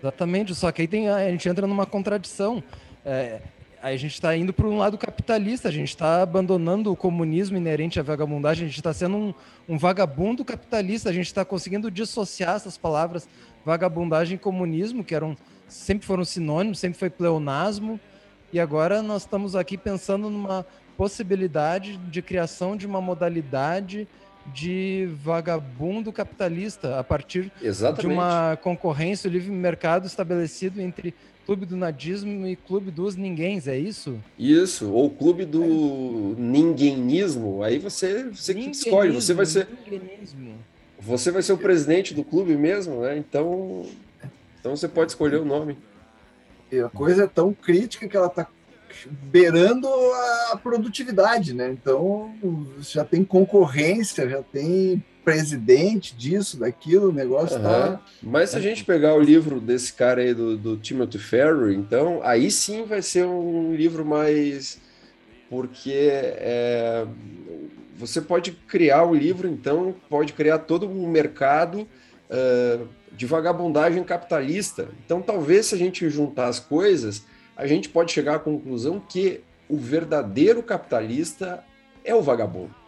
Exatamente, 0.00 0.54
só 0.54 0.70
que 0.70 0.82
aí 0.82 0.88
tem, 0.88 1.08
a 1.08 1.28
gente 1.28 1.48
entra 1.48 1.66
numa 1.66 1.86
contradição. 1.86 2.62
É, 3.04 3.40
a 3.82 3.96
gente 3.96 4.14
está 4.14 4.36
indo 4.36 4.52
para 4.52 4.66
um 4.66 4.78
lado 4.78 4.96
capitalista, 4.96 5.68
a 5.68 5.72
gente 5.72 5.88
está 5.88 6.22
abandonando 6.22 6.92
o 6.92 6.96
comunismo 6.96 7.56
inerente 7.56 7.98
à 7.98 8.02
vagabundagem, 8.02 8.64
a 8.64 8.68
gente 8.68 8.78
está 8.78 8.92
sendo 8.92 9.16
um, 9.16 9.34
um, 9.68 9.76
vagabundo 9.76 10.44
capitalista, 10.44 11.10
a 11.10 11.12
gente 11.12 11.26
está 11.26 11.44
conseguindo 11.44 11.90
dissociar 11.90 12.54
essas 12.54 12.78
palavras 12.78 13.28
vagabundagem 13.64 14.36
e 14.36 14.38
comunismo, 14.38 15.02
que 15.02 15.14
eram 15.14 15.36
sempre 15.66 16.06
foram 16.06 16.24
sinônimos, 16.24 16.78
sempre 16.78 16.96
foi 16.96 17.10
pleonasmo, 17.10 17.98
e 18.52 18.60
agora 18.60 19.02
nós 19.02 19.22
estamos 19.22 19.56
aqui 19.56 19.76
pensando 19.76 20.30
numa 20.30 20.64
possibilidade 20.96 21.96
de 21.96 22.22
criação 22.22 22.76
de 22.76 22.86
uma 22.86 23.00
modalidade 23.00 24.06
de 24.46 25.08
vagabundo 25.22 26.12
capitalista 26.12 26.98
a 26.98 27.04
partir 27.04 27.50
Exatamente. 27.60 28.06
de 28.06 28.12
uma 28.12 28.56
concorrência, 28.56 29.28
o 29.28 29.32
livre 29.32 29.50
mercado 29.50 30.06
estabelecido 30.06 30.80
entre 30.80 31.14
Clube 31.44 31.66
do 31.66 31.76
Nadismo 31.76 32.46
e 32.46 32.54
Clube 32.56 32.90
dos 32.90 33.16
Ninguéms, 33.16 33.66
é 33.66 33.76
isso? 33.76 34.18
Isso, 34.38 34.90
ou 34.90 35.10
Clube 35.10 35.44
do 35.44 35.62
é. 35.62 36.40
Ninguémismo. 36.40 37.62
Aí 37.62 37.78
você, 37.78 38.24
você 38.24 38.54
que 38.54 38.70
escolhe, 38.70 39.12
você 39.12 39.34
vai 39.34 39.46
ser. 39.46 39.68
Você 41.00 41.32
vai 41.32 41.42
ser 41.42 41.52
o 41.52 41.58
presidente 41.58 42.14
do 42.14 42.22
clube 42.22 42.56
mesmo, 42.56 43.00
né? 43.00 43.18
Então, 43.18 43.84
então 44.60 44.76
você 44.76 44.86
pode 44.86 45.10
escolher 45.10 45.40
o 45.40 45.44
nome. 45.44 45.76
E 46.70 46.78
a 46.78 46.88
coisa 46.88 47.24
é 47.24 47.26
tão 47.26 47.52
crítica 47.52 48.06
que 48.06 48.16
ela 48.16 48.28
está 48.28 48.46
beirando 49.22 49.88
a 50.52 50.56
produtividade, 50.62 51.52
né? 51.54 51.70
Então 51.72 52.32
já 52.80 53.04
tem 53.04 53.24
concorrência, 53.24 54.28
já 54.28 54.42
tem 54.42 55.02
presidente 55.24 56.14
disso, 56.16 56.58
daquilo, 56.58 57.10
o 57.10 57.12
negócio 57.12 57.56
uhum. 57.56 57.62
tá. 57.62 58.00
Mas 58.22 58.50
se 58.50 58.56
a 58.56 58.60
gente 58.60 58.84
pegar 58.84 59.14
o 59.14 59.20
livro 59.20 59.60
desse 59.60 59.92
cara 59.92 60.20
aí 60.20 60.34
do, 60.34 60.56
do 60.56 60.76
Timothy 60.76 61.18
Ferry, 61.18 61.74
então 61.74 62.20
aí 62.22 62.50
sim 62.50 62.84
vai 62.84 63.02
ser 63.02 63.24
um 63.24 63.74
livro 63.74 64.04
mais. 64.04 64.80
Porque 65.48 65.92
é, 65.94 67.06
você 67.96 68.20
pode 68.20 68.52
criar 68.52 69.04
o 69.04 69.14
livro, 69.14 69.46
então, 69.46 69.94
pode 70.08 70.32
criar 70.32 70.58
todo 70.58 70.88
um 70.88 71.08
mercado 71.08 71.86
uh, 72.30 72.88
de 73.12 73.26
vagabundagem 73.26 74.02
capitalista. 74.02 74.88
Então, 75.04 75.22
talvez 75.22 75.66
se 75.66 75.74
a 75.74 75.78
gente 75.78 76.08
juntar 76.08 76.48
as 76.48 76.58
coisas, 76.58 77.24
a 77.56 77.66
gente 77.66 77.88
pode 77.88 78.10
chegar 78.10 78.36
à 78.36 78.38
conclusão 78.38 78.98
que 78.98 79.40
o 79.68 79.76
verdadeiro 79.76 80.62
capitalista 80.62 81.62
é 82.04 82.14
o 82.14 82.22
vagabundo. 82.22 82.81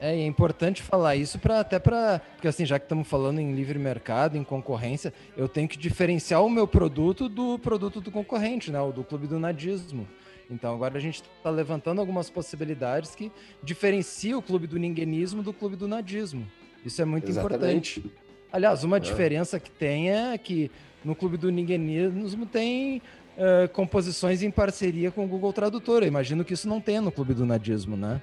É, 0.00 0.12
é 0.14 0.26
importante 0.26 0.82
falar 0.82 1.14
isso 1.14 1.38
para 1.38 1.60
até 1.60 1.78
para 1.78 2.22
porque 2.34 2.48
assim 2.48 2.64
já 2.64 2.78
que 2.78 2.86
estamos 2.86 3.06
falando 3.06 3.38
em 3.38 3.54
livre 3.54 3.78
mercado, 3.78 4.38
em 4.38 4.42
concorrência, 4.42 5.12
eu 5.36 5.46
tenho 5.46 5.68
que 5.68 5.76
diferenciar 5.76 6.42
o 6.42 6.48
meu 6.48 6.66
produto 6.66 7.28
do 7.28 7.58
produto 7.58 8.00
do 8.00 8.10
concorrente, 8.10 8.72
né, 8.72 8.80
o 8.80 8.90
do 8.90 9.04
clube 9.04 9.26
do 9.26 9.38
nadismo. 9.38 10.08
Então 10.50 10.74
agora 10.74 10.96
a 10.96 11.00
gente 11.00 11.22
está 11.22 11.50
levantando 11.50 12.00
algumas 12.00 12.30
possibilidades 12.30 13.14
que 13.14 13.30
diferenciam 13.62 14.38
o 14.38 14.42
clube 14.42 14.66
do 14.66 14.78
ninguémismo 14.78 15.42
do 15.42 15.52
clube 15.52 15.76
do 15.76 15.86
nadismo. 15.86 16.46
Isso 16.84 17.00
é 17.02 17.04
muito 17.04 17.28
Exatamente. 17.28 18.00
importante. 18.00 18.20
Aliás, 18.50 18.82
uma 18.82 18.96
é. 18.96 19.00
diferença 19.00 19.60
que 19.60 19.70
tem 19.70 20.10
é 20.10 20.36
que 20.36 20.70
no 21.04 21.14
clube 21.14 21.36
do 21.36 21.50
ninguémismo 21.50 22.46
tem 22.46 23.00
uh, 23.36 23.68
composições 23.72 24.42
em 24.42 24.50
parceria 24.50 25.10
com 25.10 25.24
o 25.24 25.28
Google 25.28 25.52
Tradutor. 25.52 26.02
Eu 26.02 26.08
imagino 26.08 26.44
que 26.44 26.54
isso 26.54 26.68
não 26.68 26.80
tem 26.80 27.00
no 27.00 27.12
clube 27.12 27.32
do 27.32 27.46
nadismo, 27.46 27.96
né? 27.96 28.20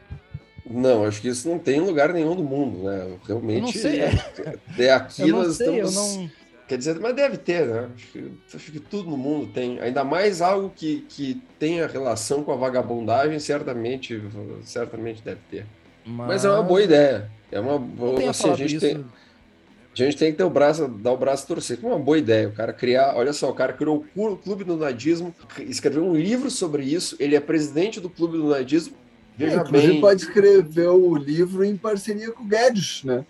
Não, 0.70 1.06
acho 1.06 1.22
que 1.22 1.30
isso 1.30 1.48
não 1.48 1.58
tem 1.58 1.78
em 1.78 1.82
lugar 1.82 2.14
nenhum 2.14 2.36
do 2.36 2.44
mundo, 2.44 2.84
né? 2.84 3.18
Realmente. 3.26 3.58
Eu 3.58 3.62
não 3.62 3.72
sei. 3.72 4.02
É, 4.02 4.86
é 4.86 4.92
aqui 4.92 5.22
eu 5.22 5.28
não 5.30 5.44
nós 5.44 5.56
sei, 5.56 5.82
estamos. 5.82 6.18
Não, 6.18 6.30
Quer 6.68 6.78
dizer, 6.78 7.00
mas 7.00 7.16
deve 7.16 7.38
ter, 7.38 7.66
né? 7.66 7.90
Acho 7.96 8.08
que, 8.08 8.32
acho 8.54 8.72
que 8.74 8.80
tudo 8.80 9.10
no 9.10 9.16
mundo 9.16 9.48
tem. 9.54 9.80
Ainda 9.80 10.04
mais 10.04 10.42
algo 10.42 10.70
que, 10.76 11.06
que 11.08 11.42
tenha 11.58 11.88
relação 11.88 12.44
com 12.44 12.52
a 12.52 12.58
vagabundagem, 12.58 13.40
certamente, 13.40 14.22
certamente 14.64 15.22
deve 15.24 15.40
ter. 15.50 15.66
Mas, 16.06 16.28
mas 16.28 16.46
é 16.46 16.50
uma 16.50 16.64
boa 16.64 16.84
ideia. 16.84 17.32
É 17.50 17.60
uma 17.60 17.80
boa. 17.80 18.30
Assim, 18.30 18.50
a 18.50 18.56
gente 18.56 18.80
tem, 18.80 18.98
a 18.98 19.96
gente 19.96 20.18
tem 20.18 20.32
que 20.32 20.38
ter 20.38 20.44
o 20.44 20.50
braço, 20.50 20.90
dar 20.90 21.14
o 21.14 21.18
braço 21.18 21.48
torcer. 21.48 21.80
É 21.82 21.88
uma 21.88 21.98
boa 21.98 22.18
ideia. 22.18 22.50
O 22.50 22.52
cara 22.52 22.74
criar, 22.74 23.16
olha 23.16 23.32
só, 23.32 23.50
o 23.50 23.54
cara 23.54 23.72
criou 23.72 24.06
o 24.14 24.36
Clube 24.36 24.66
do 24.66 24.76
Nadismo, 24.76 25.34
escreveu 25.60 26.04
um 26.04 26.16
livro 26.16 26.52
sobre 26.52 26.84
isso. 26.84 27.16
Ele 27.18 27.38
é 27.38 27.40
presidente 27.40 28.02
do 28.02 28.10
Clube 28.10 28.38
do 28.38 28.50
Nadismo. 28.50 28.94
Veja 29.38 29.62
é, 29.62 29.64
bem. 29.72 30.02
pode 30.02 30.24
escrever 30.24 30.88
o 30.88 31.16
livro 31.16 31.64
em 31.64 31.78
parceria 31.78 32.32
com 32.32 32.44
o 32.44 32.48
Guedes, 32.48 33.04
né? 33.04 33.24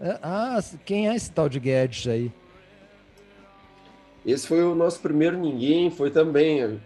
É, 0.00 0.18
ah, 0.22 0.58
quem 0.86 1.10
é 1.10 1.14
esse 1.14 1.30
tal 1.30 1.48
de 1.48 1.60
Guedes 1.60 2.06
aí? 2.06 2.32
Esse 4.24 4.46
foi 4.46 4.62
o 4.62 4.74
nosso 4.74 5.00
primeiro 5.00 5.38
ninguém, 5.38 5.90
foi 5.90 6.10
também 6.10 6.80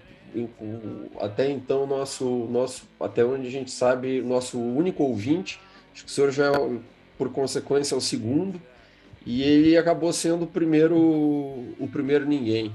até 1.20 1.48
então 1.48 1.86
nosso 1.86 2.24
nosso 2.50 2.88
até 2.98 3.24
onde 3.24 3.46
a 3.46 3.50
gente 3.50 3.70
sabe 3.70 4.20
nosso 4.20 4.58
único 4.58 5.04
ouvinte. 5.04 5.60
Acho 5.92 6.04
que 6.04 6.10
o 6.10 6.12
senhor 6.12 6.32
já 6.32 6.52
é, 6.52 6.78
por 7.16 7.30
consequência 7.30 7.94
é 7.94 7.98
o 7.98 8.00
segundo 8.00 8.60
e 9.24 9.42
ele 9.42 9.76
acabou 9.76 10.12
sendo 10.12 10.44
o 10.44 10.48
primeiro 10.48 10.96
o 10.98 11.88
primeiro 11.90 12.26
ninguém. 12.26 12.74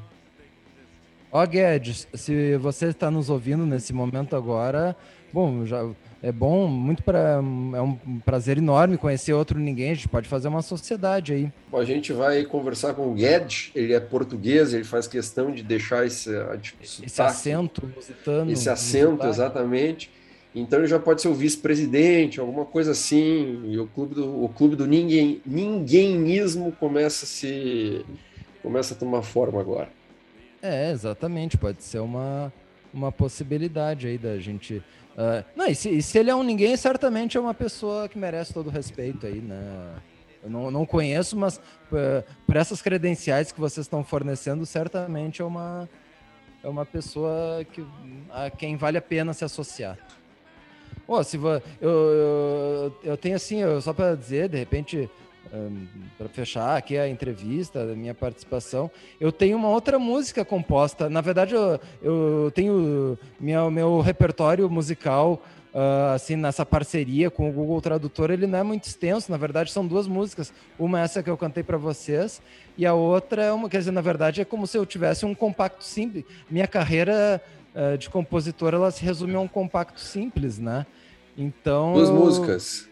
Ó 1.31 1.45
Guedes, 1.45 2.07
se 2.13 2.57
você 2.57 2.87
está 2.87 3.11
nos 3.11 3.29
ouvindo 3.29 3.65
nesse 3.65 3.93
momento 3.93 4.35
agora, 4.35 4.95
bom, 5.33 5.65
já 5.65 5.87
é 6.21 6.31
bom, 6.31 6.67
muito 6.67 7.01
para 7.01 7.35
é 7.39 7.81
um 7.81 8.19
prazer 8.25 8.57
enorme 8.57 8.97
conhecer 8.97 9.33
outro 9.33 9.57
ninguém. 9.57 9.91
A 9.91 9.93
gente 9.93 10.09
pode 10.09 10.27
fazer 10.27 10.47
uma 10.47 10.61
sociedade 10.61 11.33
aí. 11.33 11.51
A 11.71 11.83
gente 11.83 12.11
vai 12.11 12.43
conversar 12.43 12.93
com 12.93 13.09
o 13.09 13.13
Guedes, 13.13 13.71
ele 13.73 13.93
é 13.93 13.99
português, 13.99 14.73
ele 14.73 14.83
faz 14.83 15.07
questão 15.07 15.51
de 15.51 15.63
deixar 15.63 16.05
esse, 16.05 16.29
esse 16.81 17.21
acento 17.21 17.89
lusitano. 17.95 18.51
Esse 18.51 18.69
acento, 18.69 19.25
exatamente. 19.25 20.11
Então 20.53 20.79
ele 20.79 20.87
já 20.87 20.99
pode 20.99 21.21
ser 21.21 21.27
o 21.27 21.33
vice-presidente, 21.33 22.39
alguma 22.39 22.65
coisa 22.65 22.91
assim. 22.91 23.61
E 23.67 23.79
o 23.79 23.87
clube 23.87 24.15
do, 24.15 24.43
o 24.43 24.49
clube 24.49 24.75
do 24.75 24.85
ninguém, 24.85 25.41
ninguémismo 25.45 26.71
começa 26.73 27.25
a 27.25 27.27
se 27.27 28.05
começa 28.61 28.93
a 28.93 28.97
tomar 28.97 29.21
forma 29.21 29.61
agora. 29.61 29.89
É, 30.61 30.91
exatamente. 30.91 31.57
Pode 31.57 31.83
ser 31.83 31.99
uma, 31.99 32.51
uma 32.93 33.11
possibilidade 33.11 34.07
aí 34.07 34.17
da 34.17 34.37
gente 34.37 34.83
Uh, 35.19 35.43
não, 35.53 35.65
e 35.65 35.75
se, 35.75 35.89
e 35.89 36.01
se, 36.01 36.17
ele 36.17 36.29
é 36.29 36.35
um 36.35 36.43
ninguém, 36.43 36.77
certamente 36.77 37.35
é 37.35 37.41
uma 37.41 37.53
pessoa 37.53 38.07
que 38.07 38.17
merece 38.17 38.53
todo 38.53 38.67
o 38.67 38.69
respeito 38.69 39.27
aí, 39.27 39.41
né? 39.41 39.95
Eu 40.41 40.49
não, 40.49 40.71
não 40.71 40.85
conheço, 40.85 41.35
mas 41.35 41.57
uh, 41.57 42.23
por 42.45 42.55
essas 42.55 42.81
credenciais 42.81 43.51
que 43.51 43.59
vocês 43.59 43.85
estão 43.85 44.01
fornecendo, 44.01 44.65
certamente 44.65 45.41
é 45.41 45.45
uma, 45.45 45.89
é 46.63 46.69
uma 46.69 46.85
pessoa 46.85 47.65
que, 47.69 47.85
a 48.29 48.49
quem 48.49 48.77
vale 48.77 48.97
a 48.97 49.01
pena 49.01 49.33
se 49.33 49.43
associar. 49.43 49.97
Oh, 51.05 51.21
se 51.21 51.35
eu, 51.35 51.61
eu, 51.81 52.97
eu 53.03 53.17
tenho 53.17 53.35
assim, 53.35 53.57
eu, 53.57 53.81
só 53.81 53.91
para 53.91 54.15
dizer, 54.15 54.47
de 54.47 54.57
repente, 54.57 55.09
para 56.17 56.29
fechar 56.29 56.77
aqui 56.77 56.97
a 56.97 57.07
entrevista, 57.07 57.81
a 57.81 57.95
minha 57.95 58.13
participação, 58.13 58.89
eu 59.19 59.31
tenho 59.31 59.57
uma 59.57 59.69
outra 59.69 59.97
música 59.97 60.45
composta. 60.45 61.09
Na 61.09 61.21
verdade, 61.21 61.55
eu, 61.55 61.79
eu 62.01 62.51
tenho 62.53 63.17
meu, 63.39 63.71
meu 63.71 63.99
repertório 63.99 64.69
musical. 64.69 65.41
Uh, 65.71 66.15
assim, 66.15 66.35
nessa 66.35 66.65
parceria 66.65 67.29
com 67.29 67.47
o 67.47 67.53
Google 67.53 67.79
Tradutor, 67.79 68.31
ele 68.31 68.47
não 68.47 68.57
é 68.57 68.63
muito 68.63 68.85
extenso, 68.85 69.29
na 69.29 69.37
verdade 69.37 69.71
são 69.71 69.85
duas 69.85 70.07
músicas. 70.07 70.51
Uma 70.79 70.99
é 70.99 71.03
essa 71.03 71.21
que 71.21 71.29
eu 71.29 71.37
cantei 71.37 71.61
para 71.61 71.77
vocês, 71.77 72.41
e 72.75 72.87
a 72.87 72.95
outra 72.95 73.43
é 73.43 73.51
uma, 73.51 73.69
quer 73.69 73.77
dizer, 73.77 73.91
na 73.91 74.01
verdade 74.01 74.41
é 74.41 74.45
como 74.45 74.65
se 74.65 74.75
eu 74.75 74.83
tivesse 74.83 75.27
um 75.27 75.35
compacto 75.35 75.83
simples. 75.83 76.25
Minha 76.49 76.65
carreira 76.65 77.39
uh, 77.75 77.95
de 77.99 78.09
compositor, 78.09 78.73
ela 78.73 78.89
se 78.89 79.05
resume 79.05 79.35
a 79.35 79.39
um 79.39 79.47
compacto 79.47 79.99
simples, 79.99 80.57
né? 80.57 80.87
Então... 81.37 81.93
Duas 81.93 82.09
músicas 82.09 82.88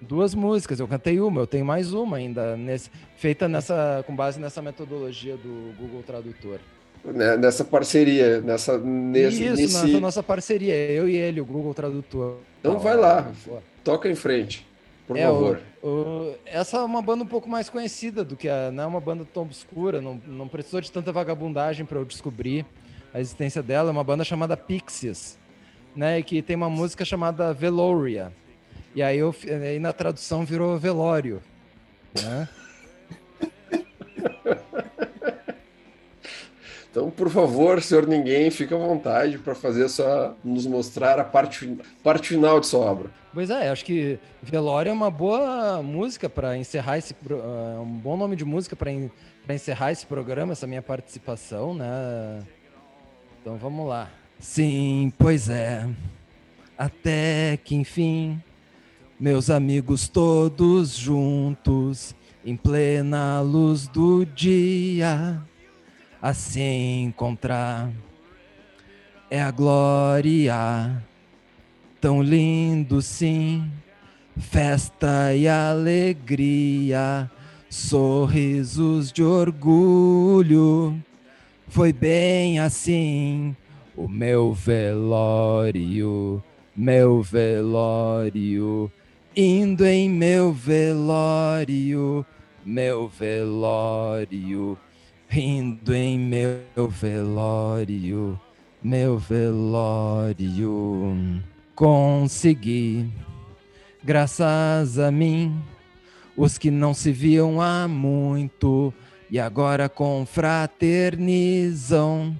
duas 0.00 0.34
músicas. 0.34 0.80
Eu 0.80 0.88
cantei 0.88 1.20
uma, 1.20 1.40
eu 1.40 1.46
tenho 1.46 1.64
mais 1.64 1.92
uma 1.92 2.16
ainda, 2.16 2.56
nesse, 2.56 2.90
feita 3.16 3.48
nessa, 3.48 4.04
com 4.06 4.14
base 4.14 4.38
nessa 4.40 4.60
metodologia 4.60 5.36
do 5.36 5.74
Google 5.78 6.02
Tradutor. 6.02 6.58
Né, 7.04 7.36
nessa 7.36 7.64
parceria, 7.64 8.40
nessa 8.40 8.78
nesse, 8.78 9.44
Isso, 9.44 9.56
nesse... 9.56 9.86
nessa 9.86 10.00
nossa 10.00 10.22
parceria, 10.22 10.74
eu 10.74 11.08
e 11.08 11.16
ele, 11.16 11.40
o 11.40 11.44
Google 11.44 11.72
Tradutor. 11.72 12.38
Então 12.60 12.78
vai 12.78 12.96
lá, 12.96 13.30
toca 13.84 14.08
em 14.08 14.14
frente, 14.16 14.66
por 15.06 15.16
é, 15.16 15.22
favor. 15.22 15.60
O, 15.80 15.88
o, 15.88 16.34
essa 16.44 16.78
é 16.78 16.80
uma 16.82 17.00
banda 17.00 17.22
um 17.22 17.26
pouco 17.26 17.48
mais 17.48 17.70
conhecida 17.70 18.24
do 18.24 18.34
que 18.34 18.48
a, 18.48 18.72
não 18.72 18.84
é 18.84 18.86
uma 18.86 19.00
banda 19.00 19.24
tão 19.32 19.44
obscura, 19.44 20.00
não, 20.00 20.20
não 20.26 20.48
precisou 20.48 20.80
de 20.80 20.90
tanta 20.90 21.12
vagabundagem 21.12 21.86
para 21.86 21.98
eu 21.98 22.04
descobrir 22.04 22.66
a 23.14 23.20
existência 23.20 23.62
dela. 23.62 23.90
É 23.90 23.92
uma 23.92 24.02
banda 24.02 24.24
chamada 24.24 24.56
Pixies, 24.56 25.38
né, 25.94 26.20
que 26.22 26.42
tem 26.42 26.56
uma 26.56 26.68
música 26.68 27.04
chamada 27.04 27.52
Veloria. 27.52 28.32
E 28.96 29.02
aí, 29.02 29.18
eu, 29.18 29.34
aí 29.62 29.78
na 29.78 29.92
tradução 29.92 30.42
virou 30.42 30.78
velório. 30.78 31.42
Né? 32.20 32.48
Então, 36.90 37.10
por 37.10 37.28
favor, 37.28 37.82
senhor 37.82 38.06
ninguém, 38.06 38.50
fique 38.50 38.72
à 38.72 38.76
vontade 38.78 39.36
para 39.36 39.54
fazer 39.54 39.86
só 39.90 40.34
nos 40.42 40.64
mostrar 40.64 41.18
a 41.18 41.24
parte, 41.24 41.76
parte 42.02 42.28
final 42.28 42.58
de 42.58 42.66
sua 42.66 42.86
obra. 42.86 43.10
Pois 43.34 43.50
é, 43.50 43.68
acho 43.68 43.84
que 43.84 44.18
Velório 44.42 44.88
é 44.88 44.92
uma 44.94 45.10
boa 45.10 45.82
música 45.82 46.26
para 46.26 46.56
encerrar 46.56 46.96
esse 46.96 47.12
uh, 47.12 47.82
um 47.82 47.98
bom 47.98 48.16
nome 48.16 48.34
de 48.34 48.46
música 48.46 48.74
para 48.74 48.90
encerrar 49.54 49.92
esse 49.92 50.06
programa, 50.06 50.52
essa 50.52 50.66
minha 50.66 50.80
participação, 50.80 51.74
né? 51.74 52.42
Então 53.42 53.58
vamos 53.58 53.86
lá. 53.86 54.08
Sim, 54.38 55.12
pois 55.18 55.50
é. 55.50 55.86
Até 56.78 57.58
que 57.62 57.74
enfim 57.74 58.42
meus 59.18 59.48
amigos 59.48 60.08
todos 60.08 60.94
juntos, 60.94 62.14
em 62.44 62.54
plena 62.54 63.40
luz 63.40 63.88
do 63.88 64.26
dia, 64.26 65.42
a 66.20 66.34
se 66.34 66.60
encontrar. 66.60 67.90
É 69.30 69.42
a 69.42 69.50
glória, 69.50 71.02
tão 72.00 72.22
lindo 72.22 73.00
sim, 73.00 73.70
festa 74.36 75.34
e 75.34 75.48
alegria, 75.48 77.30
sorrisos 77.70 79.10
de 79.10 79.22
orgulho. 79.22 81.02
Foi 81.68 81.92
bem 81.92 82.60
assim 82.60 83.56
o 83.96 84.06
meu 84.06 84.52
velório, 84.52 86.44
meu 86.76 87.22
velório 87.22 88.92
indo 89.36 89.84
em 89.84 90.08
meu 90.08 90.50
velório, 90.50 92.24
meu 92.64 93.06
velório, 93.06 94.78
indo 95.30 95.94
em 95.94 96.18
meu 96.18 96.88
velório, 96.88 98.40
meu 98.82 99.18
velório. 99.18 101.14
Consegui, 101.74 103.12
graças 104.02 104.98
a 104.98 105.10
mim, 105.10 105.54
os 106.34 106.56
que 106.56 106.70
não 106.70 106.94
se 106.94 107.12
viam 107.12 107.60
há 107.60 107.86
muito 107.86 108.94
e 109.30 109.38
agora 109.38 109.86
confraternizam, 109.86 112.34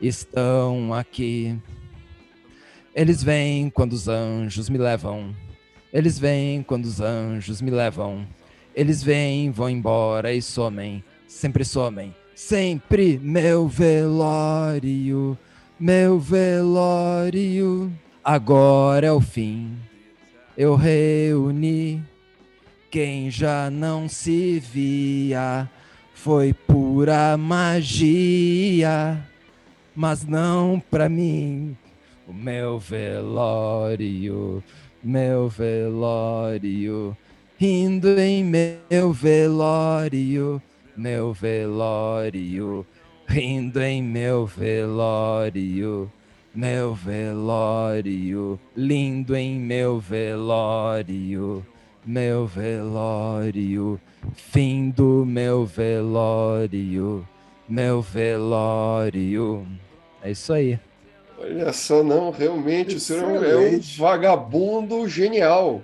estão 0.00 0.94
aqui. 0.94 1.54
Eles 2.94 3.22
vêm 3.22 3.68
quando 3.68 3.92
os 3.92 4.08
anjos 4.08 4.70
me 4.70 4.78
levam 4.78 5.36
eles 5.92 6.18
vêm 6.18 6.62
quando 6.62 6.84
os 6.84 7.00
anjos 7.00 7.62
me 7.62 7.70
levam. 7.70 8.26
Eles 8.74 9.02
vêm, 9.02 9.50
vão 9.50 9.70
embora 9.70 10.32
e 10.32 10.42
somem. 10.42 11.02
Sempre 11.26 11.64
somem. 11.64 12.14
Sempre 12.34 13.18
meu 13.22 13.66
velório, 13.66 15.36
meu 15.80 16.18
velório. 16.18 17.92
Agora 18.22 19.06
é 19.06 19.12
o 19.12 19.20
fim. 19.20 19.76
Eu 20.56 20.76
reuni 20.76 22.02
quem 22.90 23.30
já 23.30 23.70
não 23.70 24.08
se 24.08 24.60
via. 24.60 25.68
Foi 26.14 26.52
pura 26.52 27.36
magia, 27.36 29.24
mas 29.96 30.24
não 30.24 30.82
pra 30.90 31.08
mim. 31.08 31.76
O 32.26 32.32
meu 32.32 32.78
velório 32.78 34.62
meu 35.02 35.48
velório, 35.48 37.16
rindo 37.56 38.18
em 38.18 38.44
meu 38.44 39.12
velório, 39.12 40.60
meu 40.96 41.32
velório, 41.32 42.86
rindo 43.26 43.80
em 43.80 44.02
meu 44.02 44.46
velório, 44.46 46.10
meu 46.54 46.94
velório, 46.94 48.58
lindo 48.76 49.36
em 49.36 49.58
meu 49.58 50.00
velório, 50.00 51.64
meu 52.04 52.46
velório, 52.46 54.00
fim 54.34 54.90
do 54.90 55.24
meu 55.24 55.64
velório, 55.64 57.26
meu 57.68 58.02
velório. 58.02 59.66
É 60.22 60.32
isso 60.32 60.52
aí. 60.52 60.78
Olha 61.40 61.72
só, 61.72 62.02
não, 62.02 62.30
realmente 62.30 62.96
o 62.96 63.00
senhor 63.00 63.44
é 63.44 63.56
um 63.56 63.80
vagabundo 63.96 65.08
genial. 65.08 65.82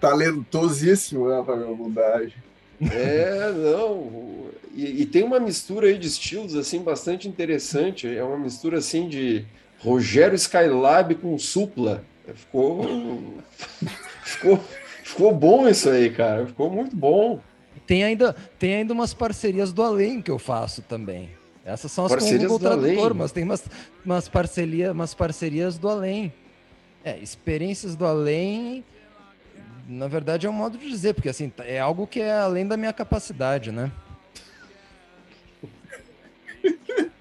Talentosíssimo 0.00 1.28
na 1.28 1.38
né, 1.38 1.44
vagabundagem. 1.46 2.34
É, 2.80 3.52
não. 3.52 4.50
E, 4.74 5.02
e, 5.02 5.06
tem 5.06 5.22
uma 5.22 5.38
mistura 5.38 5.86
aí 5.86 5.96
de 5.96 6.08
estilos 6.08 6.56
assim 6.56 6.82
bastante 6.82 7.28
interessante. 7.28 8.08
É 8.08 8.24
uma 8.24 8.38
mistura 8.38 8.78
assim 8.78 9.08
de 9.08 9.44
Rogério 9.78 10.34
Skylab 10.34 11.14
com 11.14 11.38
Supla. 11.38 12.04
Ficou, 12.34 13.34
ficou, 14.24 14.60
ficou 15.04 15.32
bom 15.32 15.68
isso 15.68 15.88
aí, 15.88 16.10
cara. 16.10 16.46
Ficou 16.46 16.68
muito 16.68 16.96
bom. 16.96 17.38
Tem 17.86 18.02
ainda, 18.02 18.34
tem 18.58 18.74
ainda 18.76 18.92
umas 18.92 19.14
parcerias 19.14 19.72
do 19.72 19.82
além 19.82 20.20
que 20.20 20.30
eu 20.30 20.38
faço 20.38 20.82
também. 20.82 21.30
Essas 21.64 21.90
são 21.90 22.04
as 22.04 22.12
parcerias 22.12 22.46
com 22.48 22.56
o 22.56 22.58
Tradutor, 22.58 23.04
além. 23.04 23.14
mas 23.14 23.32
tem 23.32 23.42
umas, 23.42 23.64
umas, 24.04 24.28
parceria, 24.28 24.92
umas 24.92 25.14
parcerias 25.14 25.78
do 25.78 25.88
além. 25.88 26.30
É, 27.02 27.18
experiências 27.18 27.96
do 27.96 28.04
além, 28.04 28.84
na 29.86 30.08
verdade 30.08 30.46
é 30.46 30.50
um 30.50 30.54
modo 30.54 30.76
de 30.78 30.88
dizer, 30.88 31.14
porque 31.14 31.28
assim, 31.28 31.52
é 31.60 31.78
algo 31.78 32.06
que 32.06 32.20
é 32.20 32.32
além 32.32 32.66
da 32.66 32.76
minha 32.76 32.92
capacidade, 32.92 33.72
né? 33.72 33.90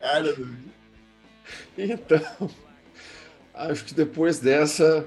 Cara, 0.00 0.34
então, 1.76 2.50
acho 3.54 3.84
que 3.84 3.94
depois 3.94 4.38
dessa, 4.40 5.06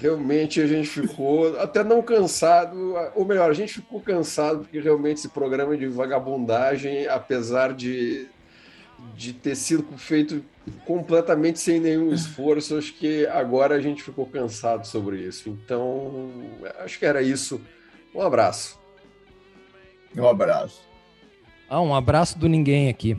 realmente 0.00 0.60
a 0.60 0.66
gente 0.66 0.88
ficou 0.88 1.58
até 1.58 1.82
não 1.82 2.00
cansado, 2.02 2.94
ou 3.14 3.24
melhor, 3.24 3.50
a 3.50 3.54
gente 3.54 3.74
ficou 3.74 4.00
cansado 4.00 4.60
porque 4.60 4.80
realmente 4.80 5.18
esse 5.18 5.28
programa 5.28 5.76
de 5.76 5.86
vagabundagem, 5.86 7.06
apesar 7.06 7.72
de, 7.72 8.26
de 9.14 9.32
ter 9.32 9.56
sido 9.56 9.84
feito 9.96 10.44
completamente 10.84 11.58
sem 11.58 11.80
nenhum 11.80 12.12
esforço, 12.12 12.76
acho 12.78 12.94
que 12.94 13.26
agora 13.26 13.74
a 13.74 13.80
gente 13.80 14.02
ficou 14.02 14.26
cansado 14.26 14.86
sobre 14.86 15.18
isso. 15.18 15.48
Então, 15.48 16.30
acho 16.80 16.98
que 16.98 17.06
era 17.06 17.22
isso. 17.22 17.60
Um 18.14 18.22
abraço. 18.22 18.78
Um 20.16 20.28
abraço. 20.28 20.82
Ah, 21.68 21.80
um 21.80 21.94
abraço 21.94 22.38
do 22.38 22.48
ninguém 22.48 22.88
aqui. 22.88 23.16